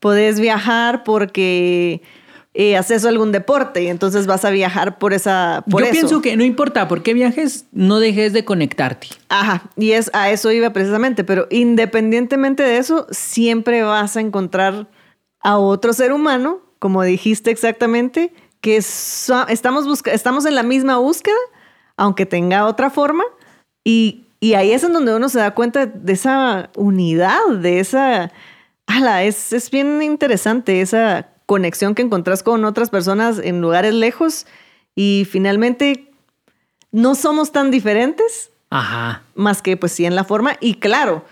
Puedes 0.00 0.40
viajar 0.40 1.04
porque 1.04 2.00
eh, 2.60 2.76
haces 2.76 3.04
algún 3.04 3.30
deporte 3.30 3.84
y 3.84 3.86
entonces 3.86 4.26
vas 4.26 4.44
a 4.44 4.50
viajar 4.50 4.98
por 4.98 5.12
esa 5.12 5.62
por 5.70 5.80
Yo 5.80 5.86
eso. 5.86 5.92
pienso 5.92 6.20
que 6.20 6.36
no 6.36 6.42
importa 6.42 6.88
por 6.88 7.04
qué 7.04 7.14
viajes, 7.14 7.66
no 7.70 8.00
dejes 8.00 8.32
de 8.32 8.44
conectarte. 8.44 9.06
Ajá, 9.28 9.70
y 9.76 9.92
es 9.92 10.10
a 10.12 10.30
eso 10.30 10.50
iba 10.50 10.72
precisamente, 10.72 11.22
pero 11.22 11.46
independientemente 11.50 12.64
de 12.64 12.78
eso, 12.78 13.06
siempre 13.12 13.82
vas 13.82 14.16
a 14.16 14.20
encontrar 14.20 14.88
a 15.40 15.56
otro 15.58 15.92
ser 15.92 16.12
humano, 16.12 16.60
como 16.80 17.04
dijiste 17.04 17.52
exactamente, 17.52 18.32
que 18.60 18.82
so- 18.82 19.46
estamos, 19.46 19.86
estamos 20.06 20.44
en 20.44 20.56
la 20.56 20.64
misma 20.64 20.96
búsqueda, 20.98 21.36
aunque 21.96 22.26
tenga 22.26 22.66
otra 22.66 22.90
forma, 22.90 23.22
y, 23.84 24.24
y 24.40 24.54
ahí 24.54 24.72
es 24.72 24.82
en 24.82 24.92
donde 24.94 25.14
uno 25.14 25.28
se 25.28 25.38
da 25.38 25.54
cuenta 25.54 25.86
de 25.86 26.12
esa 26.12 26.70
unidad, 26.76 27.38
de 27.60 27.78
esa... 27.78 28.32
Ala, 28.86 29.22
es, 29.22 29.52
es 29.52 29.70
bien 29.70 30.02
interesante 30.02 30.80
esa 30.80 31.28
conexión 31.52 31.94
que 31.94 32.02
encontrás 32.02 32.42
con 32.42 32.66
otras 32.66 32.90
personas 32.90 33.40
en 33.42 33.62
lugares 33.62 33.94
lejos 33.94 34.44
y 34.94 35.26
finalmente 35.30 36.10
no 36.92 37.14
somos 37.14 37.52
tan 37.52 37.70
diferentes, 37.70 38.50
Ajá. 38.68 39.22
más 39.34 39.62
que 39.62 39.78
pues 39.78 39.92
sí 39.92 40.04
en 40.04 40.14
la 40.14 40.24
forma 40.24 40.58
y 40.60 40.74
claro, 40.74 41.24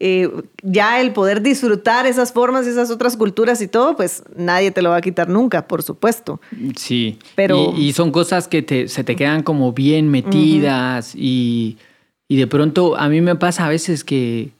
eh, 0.00 0.28
ya 0.64 1.00
el 1.00 1.12
poder 1.12 1.40
disfrutar 1.40 2.06
esas 2.06 2.32
formas, 2.32 2.66
esas 2.66 2.90
otras 2.90 3.16
culturas 3.16 3.62
y 3.62 3.68
todo, 3.68 3.94
pues 3.94 4.24
nadie 4.34 4.72
te 4.72 4.82
lo 4.82 4.90
va 4.90 4.96
a 4.96 5.00
quitar 5.02 5.28
nunca, 5.28 5.68
por 5.68 5.84
supuesto. 5.84 6.40
Sí, 6.76 7.16
Pero- 7.36 7.72
y, 7.76 7.90
y 7.90 7.92
son 7.92 8.10
cosas 8.10 8.48
que 8.48 8.62
te- 8.62 8.88
se 8.88 9.04
te 9.04 9.14
quedan 9.14 9.44
como 9.44 9.72
bien 9.72 10.08
metidas 10.10 11.14
y, 11.14 11.78
y 12.26 12.36
de 12.38 12.46
pronto 12.48 12.96
a 12.96 13.08
mí 13.08 13.20
me 13.20 13.36
pasa 13.36 13.66
a 13.66 13.68
veces 13.68 14.02
que 14.02 14.50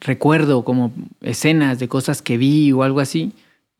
recuerdo 0.00 0.62
como 0.62 0.92
escenas 1.22 1.80
de 1.80 1.88
cosas 1.88 2.22
que 2.22 2.38
vi 2.38 2.70
o 2.70 2.84
algo 2.84 3.00
así 3.00 3.32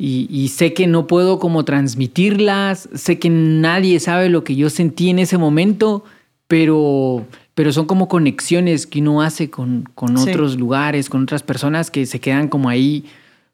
y, 0.02 0.26
y 0.30 0.48
sé 0.48 0.72
que 0.72 0.86
no 0.86 1.06
puedo 1.06 1.38
como 1.38 1.64
transmitirlas, 1.64 2.88
sé 2.94 3.18
que 3.18 3.28
nadie 3.28 4.00
sabe 4.00 4.30
lo 4.30 4.44
que 4.44 4.56
yo 4.56 4.70
sentí 4.70 5.10
en 5.10 5.18
ese 5.18 5.36
momento, 5.36 6.04
pero, 6.48 7.26
pero 7.54 7.72
son 7.72 7.84
como 7.86 8.08
conexiones 8.08 8.86
que 8.86 9.00
uno 9.00 9.20
hace 9.20 9.50
con, 9.50 9.84
con 9.94 10.16
Sí. 10.16 10.30
otros 10.30 10.58
lugares, 10.58 11.10
con 11.10 11.22
otras 11.24 11.42
personas 11.42 11.90
que 11.90 12.06
se 12.06 12.18
quedan 12.18 12.48
como 12.48 12.68
ahí 12.70 13.04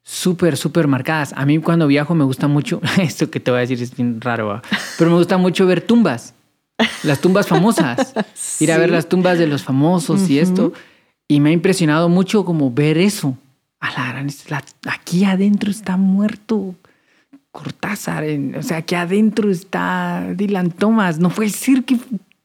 súper, 0.05 0.57
súper 0.57 0.87
marcadas. 0.87 1.33
A 1.37 1.45
mí 1.45 1.59
cuando 1.59 1.87
viajo 1.89 2.15
me 2.15 2.25
gusta 2.25 2.47
mucho, 2.47 2.81
esto 3.03 3.29
que 3.31 3.41
te 3.41 3.51
voy 3.51 3.59
a 3.59 3.61
decir 3.63 3.83
es 3.83 3.97
bien 3.97 4.21
raro, 4.21 4.47
¿va? 4.47 4.63
pero 4.99 5.11
me 5.11 5.17
gusta 5.17 5.37
mucho 5.39 5.67
ver 5.67 5.81
tumbas, 5.81 6.33
las 7.03 7.21
tumbas 7.21 7.49
famosas, 7.49 8.15
ir 8.61 8.71
a 8.71 8.79
ver 8.79 8.91
las 8.91 9.09
tumbas 9.09 9.39
de 9.39 9.47
los 9.49 9.63
famosos 9.65 10.31
y 10.31 10.39
esto. 10.39 10.73
Y 11.29 11.41
me 11.41 11.51
ha 11.51 11.53
impresionado 11.53 12.09
mucho 12.09 12.45
como 12.45 12.71
ver 12.71 12.99
eso. 12.99 13.37
A 13.81 13.91
la 13.93 14.09
gran, 14.13 14.27
es 14.29 14.51
la- 14.51 14.65
aquí 14.89 15.25
adentro 15.25 15.71
está 15.71 15.97
muerto 15.97 16.75
Cortázar, 17.53 18.25
en- 18.25 18.55
o 18.57 18.63
sea, 18.63 18.79
aquí 18.79 18.95
adentro 18.95 19.51
está 19.51 20.27
Dylan 20.35 20.71
Thomas. 20.73 21.19
No 21.19 21.31
puede 21.31 21.49
ser 21.51 21.85
que... 21.85 21.97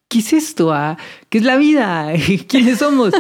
¿Qué 0.08 0.20
es 0.20 0.32
esto? 0.34 0.74
ah? 0.74 0.98
¿Qué 1.30 1.38
es 1.40 1.44
la 1.44 1.58
vida? 1.58 2.10
¿Quiénes 2.48 2.80
somos? 2.80 3.14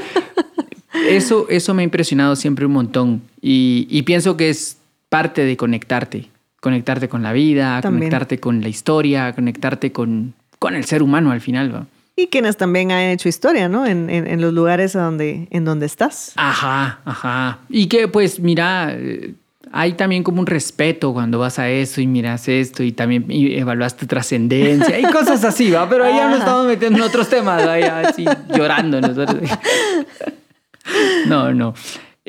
Eso, 1.07 1.47
eso 1.49 1.73
me 1.73 1.81
ha 1.81 1.85
impresionado 1.85 2.35
siempre 2.35 2.65
un 2.65 2.73
montón 2.73 3.21
y, 3.41 3.87
y 3.89 4.01
pienso 4.03 4.35
que 4.37 4.49
es 4.49 4.77
parte 5.09 5.43
de 5.45 5.55
conectarte, 5.57 6.29
conectarte 6.59 7.07
con 7.09 7.23
la 7.23 7.31
vida, 7.33 7.79
También. 7.81 8.01
conectarte 8.09 8.39
con 8.39 8.61
la 8.61 8.67
historia, 8.69 9.33
conectarte 9.33 9.91
con, 9.93 10.33
con 10.59 10.75
el 10.75 10.83
ser 10.85 11.01
humano 11.03 11.31
al 11.31 11.39
final. 11.41 11.73
¿va? 11.73 11.87
Y 12.15 12.27
quienes 12.27 12.57
también 12.57 12.91
han 12.91 12.99
hecho 13.03 13.29
historia, 13.29 13.69
¿no? 13.69 13.85
En, 13.85 14.09
en- 14.09 14.27
en 14.27 14.41
los 14.41 14.53
lugares 14.53 14.93
donde, 14.93 15.47
en 15.49 15.65
donde 15.65 15.85
estás. 15.85 16.33
Ajá, 16.35 16.99
ajá. 17.05 17.59
Y 17.69 17.87
que 17.87 18.07
pues 18.07 18.39
mira, 18.39 18.89
eh, 18.91 19.33
hay 19.71 19.93
también 19.93 20.21
como 20.23 20.41
un 20.41 20.47
respeto 20.47 21.13
cuando 21.13 21.39
vas 21.39 21.57
a 21.57 21.69
eso 21.69 22.01
y 22.01 22.07
miras 22.07 22.47
esto 22.49 22.83
y 22.83 22.91
también 22.91 23.25
evaluas 23.29 23.95
tu 23.95 24.05
trascendencia 24.05 24.99
y 24.99 25.03
cosas 25.03 25.43
así, 25.45 25.71
¿va? 25.71 25.87
Pero 25.89 26.03
ahí 26.03 26.13
ya 26.15 26.29
nos 26.29 26.39
estamos 26.39 26.65
metiendo 26.67 26.97
en 26.99 27.03
otros 27.05 27.29
temas, 27.29 27.65
¿va? 27.65 27.79
Ya 27.79 27.99
así 28.01 28.25
llorando 28.53 28.99
nosotros. 28.99 29.49
No, 31.27 31.53
no. 31.53 31.73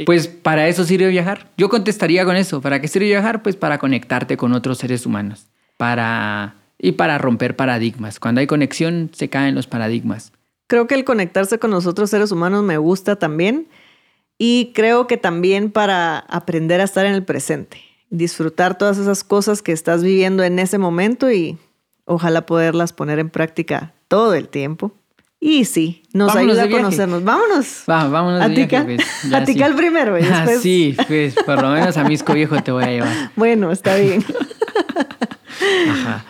Pues 0.07 0.27
para 0.29 0.69
eso 0.69 0.85
sirve 0.85 1.09
viajar. 1.09 1.49
Yo 1.59 1.69
contestaría 1.69 2.25
con 2.25 2.37
eso. 2.37 2.61
¿Para 2.61 2.81
qué 2.81 2.89
sirve 2.89 3.07
viajar? 3.09 3.43
Pues 3.43 3.57
para 3.57 3.79
conectarte 3.79 4.37
con 4.37 4.53
otros 4.53 4.79
seres 4.79 5.05
humanos. 5.07 5.47
Para... 5.77 6.55
Y 6.83 6.93
para 6.93 7.17
romper 7.17 7.57
paradigmas. 7.57 8.19
Cuando 8.21 8.41
hay 8.43 8.47
conexión, 8.47 9.11
se 9.15 9.29
caen 9.31 9.55
los 9.55 9.67
paradigmas. 9.67 10.33
Creo 10.67 10.87
que 10.87 10.95
el 10.97 11.05
conectarse 11.05 11.59
con 11.59 11.71
los 11.71 11.87
otros 11.87 12.11
seres 12.11 12.33
humanos 12.33 12.65
me 12.65 12.77
gusta 12.77 13.17
también. 13.17 13.69
Y 14.37 14.73
creo 14.75 15.07
que 15.07 15.17
también 15.17 15.71
para 15.71 16.19
aprender 16.19 16.81
a 16.81 16.85
estar 16.85 17.07
en 17.07 17.13
el 17.15 17.23
presente. 17.23 17.81
Disfrutar 18.11 18.77
todas 18.77 18.99
esas 18.99 19.23
cosas 19.23 19.63
que 19.63 19.71
estás 19.73 20.03
viviendo 20.03 20.43
en 20.43 20.59
ese 20.59 20.77
momento 20.79 21.31
y 21.31 21.57
ojalá 22.05 22.47
poderlas 22.47 22.93
poner 22.93 23.21
en 23.21 23.31
práctica 23.31 23.95
todo 24.09 24.35
el 24.35 24.49
tiempo. 24.49 24.93
Y 25.39 25.65
sí, 25.67 26.03
nos 26.13 26.35
Vámonos 26.35 26.59
ayuda 26.59 26.77
a 26.77 26.81
conocernos. 26.83 27.25
Vámonos. 27.25 27.85
Va, 27.89 28.09
vámonos 28.09 28.41
A 28.43 28.49
de 28.49 28.55
viaje, 28.67 28.85
pues. 28.85 29.03
Sí. 29.23 29.45
Tikal 29.55 29.75
primero 29.77 30.19
y 30.19 30.23
Ah, 30.25 30.41
después- 30.41 30.61
sí, 30.63 30.97
pues 31.07 31.35
por 31.47 31.63
lo 31.63 31.71
menos 31.71 31.97
a 31.97 32.05
Misco 32.05 32.33
Viejo 32.33 32.61
te 32.63 32.73
voy 32.73 32.85
a 32.85 32.89
llevar. 32.91 33.31
Bueno, 33.37 33.71
está 33.71 33.95
bien. 33.97 34.25
Ajá. 35.91 36.25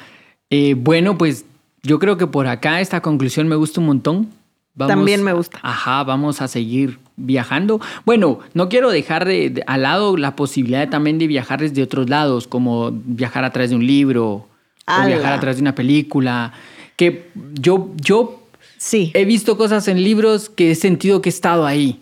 Eh, 0.52 0.74
bueno, 0.76 1.16
pues 1.18 1.44
yo 1.82 1.98
creo 1.98 2.16
que 2.16 2.26
por 2.26 2.46
acá 2.46 2.80
esta 2.80 3.00
conclusión 3.00 3.48
me 3.48 3.56
gusta 3.56 3.80
un 3.80 3.86
montón. 3.86 4.28
También 4.76 5.22
me 5.22 5.32
gusta. 5.32 5.58
Ajá, 5.62 6.02
vamos 6.04 6.40
a 6.40 6.48
seguir 6.48 6.98
viajando. 7.16 7.80
Bueno, 8.06 8.38
no 8.54 8.68
quiero 8.68 8.90
dejar 8.90 9.24
de, 9.26 9.50
de- 9.50 9.64
al 9.66 9.82
lado 9.82 10.16
la 10.16 10.34
posibilidad 10.36 10.88
también 10.88 11.18
de 11.18 11.26
viajar 11.26 11.60
desde 11.60 11.82
otros 11.82 12.08
lados, 12.08 12.46
como 12.46 12.90
viajar 12.92 13.44
a 13.44 13.50
través 13.50 13.70
de 13.70 13.76
un 13.76 13.86
libro 13.86 14.26
o 14.28 14.48
¡Hala! 14.86 15.06
viajar 15.08 15.32
a 15.34 15.40
través 15.40 15.56
de 15.56 15.62
una 15.62 15.74
película. 15.74 16.52
Que 16.96 17.30
yo, 17.54 17.90
yo 17.96 18.42
Sí. 18.78 19.10
he 19.14 19.24
visto 19.24 19.56
cosas 19.58 19.88
en 19.88 20.02
libros 20.02 20.48
que 20.48 20.70
he 20.70 20.74
sentido 20.74 21.20
que 21.22 21.28
he 21.28 21.32
estado 21.32 21.66
ahí. 21.66 21.98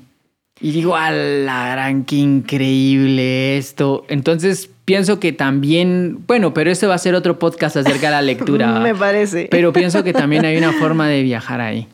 Y 0.60 0.72
digo, 0.72 0.94
a 0.94 1.10
la 1.10 1.70
gran, 1.72 2.04
qué 2.04 2.16
increíble 2.16 3.56
esto. 3.58 4.04
Entonces 4.08 4.70
pienso 4.90 5.20
que 5.20 5.32
también, 5.32 6.18
bueno, 6.26 6.52
pero 6.52 6.70
ese 6.70 6.86
va 6.86 6.94
a 6.94 6.98
ser 6.98 7.14
otro 7.14 7.38
podcast 7.38 7.76
acerca 7.76 8.06
de 8.08 8.10
la 8.12 8.22
lectura. 8.32 8.80
Me 8.80 8.94
parece. 8.94 9.46
Pero 9.50 9.72
pienso 9.72 10.02
que 10.02 10.12
también 10.12 10.44
hay 10.44 10.56
una 10.56 10.72
forma 10.72 11.06
de 11.08 11.22
viajar 11.22 11.60
ahí. 11.60 11.86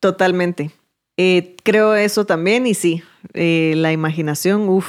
Totalmente. 0.00 0.70
Eh, 1.18 1.56
creo 1.62 1.94
eso 1.94 2.24
también 2.24 2.66
y 2.66 2.74
sí, 2.74 3.02
eh, 3.34 3.74
la 3.76 3.92
imaginación, 3.92 4.68
uff, 4.68 4.86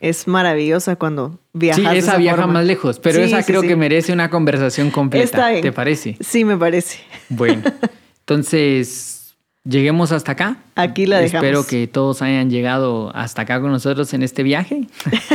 es 0.00 0.28
maravillosa 0.28 0.96
cuando 0.96 1.38
viajas. 1.52 1.80
sí, 1.80 1.86
esa 1.86 1.96
esa 2.12 2.16
viaja 2.18 2.36
forma. 2.42 2.52
más 2.54 2.64
lejos, 2.66 3.00
pero 3.00 3.16
Sí, 3.18 3.22
esa 3.24 3.38
sí, 3.42 3.46
creo 3.50 3.62
sí. 3.62 3.68
que 3.68 3.76
merece 3.76 4.12
una 4.12 4.30
conversación 4.30 4.90
completa. 4.90 5.24
Está 5.24 5.50
bien. 5.50 5.62
¿Te 5.62 5.72
parece? 5.72 6.16
Sí, 6.20 6.44
me 6.44 6.56
parece. 6.56 6.98
Bueno, 7.28 7.62
entonces 8.20 9.19
lleguemos 9.64 10.12
hasta 10.12 10.32
acá. 10.32 10.58
Aquí 10.74 11.06
la 11.06 11.20
dejamos. 11.20 11.44
Espero 11.44 11.66
que 11.66 11.86
todos 11.86 12.22
hayan 12.22 12.50
llegado 12.50 13.14
hasta 13.14 13.42
acá 13.42 13.60
con 13.60 13.70
nosotros 13.70 14.12
en 14.14 14.22
este 14.22 14.42
viaje 14.42 14.86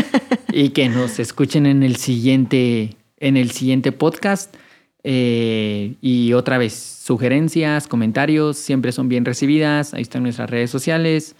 y 0.51 0.69
que 0.69 0.89
nos 0.89 1.19
escuchen 1.19 1.65
en 1.65 1.83
el 1.83 1.95
siguiente, 1.97 2.95
en 3.17 3.37
el 3.37 3.51
siguiente 3.51 3.91
podcast. 3.91 4.55
Eh, 5.03 5.93
y 6.01 6.33
otra 6.33 6.57
vez, 6.57 6.73
sugerencias, 6.73 7.87
comentarios, 7.87 8.57
siempre 8.57 8.91
son 8.91 9.07
bien 9.09 9.25
recibidas. 9.25 9.93
Ahí 9.93 10.01
están 10.01 10.23
nuestras 10.23 10.49
redes 10.49 10.71
sociales. 10.71 11.35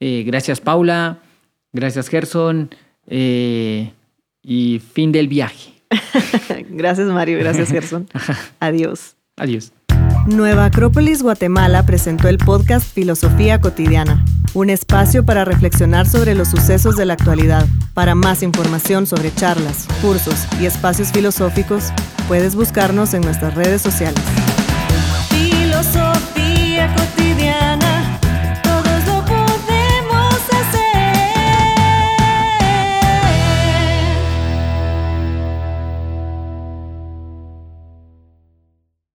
Eh, 0.00 0.24
gracias, 0.26 0.60
Paula. 0.60 1.20
Gracias, 1.72 2.08
Gerson. 2.08 2.70
Eh, 3.06 3.92
y 4.42 4.80
fin 4.92 5.12
del 5.12 5.28
viaje. 5.28 5.72
Gracias, 6.70 7.06
Mario. 7.08 7.38
Gracias, 7.38 7.68
Gerson. 7.72 8.08
Adiós. 8.60 9.16
Adiós. 9.36 9.72
Nueva 10.26 10.64
Acrópolis 10.64 11.22
Guatemala 11.22 11.84
presentó 11.84 12.28
el 12.28 12.38
podcast 12.38 12.86
Filosofía 12.86 13.60
Cotidiana, 13.60 14.24
un 14.54 14.70
espacio 14.70 15.26
para 15.26 15.44
reflexionar 15.44 16.06
sobre 16.06 16.34
los 16.34 16.48
sucesos 16.48 16.96
de 16.96 17.04
la 17.04 17.12
actualidad. 17.12 17.66
Para 17.92 18.14
más 18.14 18.42
información 18.42 19.06
sobre 19.06 19.34
charlas, 19.34 19.86
cursos 20.00 20.46
y 20.58 20.64
espacios 20.64 21.12
filosóficos, 21.12 21.92
puedes 22.26 22.54
buscarnos 22.54 23.12
en 23.12 23.20
nuestras 23.20 23.54
redes 23.54 23.82
sociales. 23.82 24.22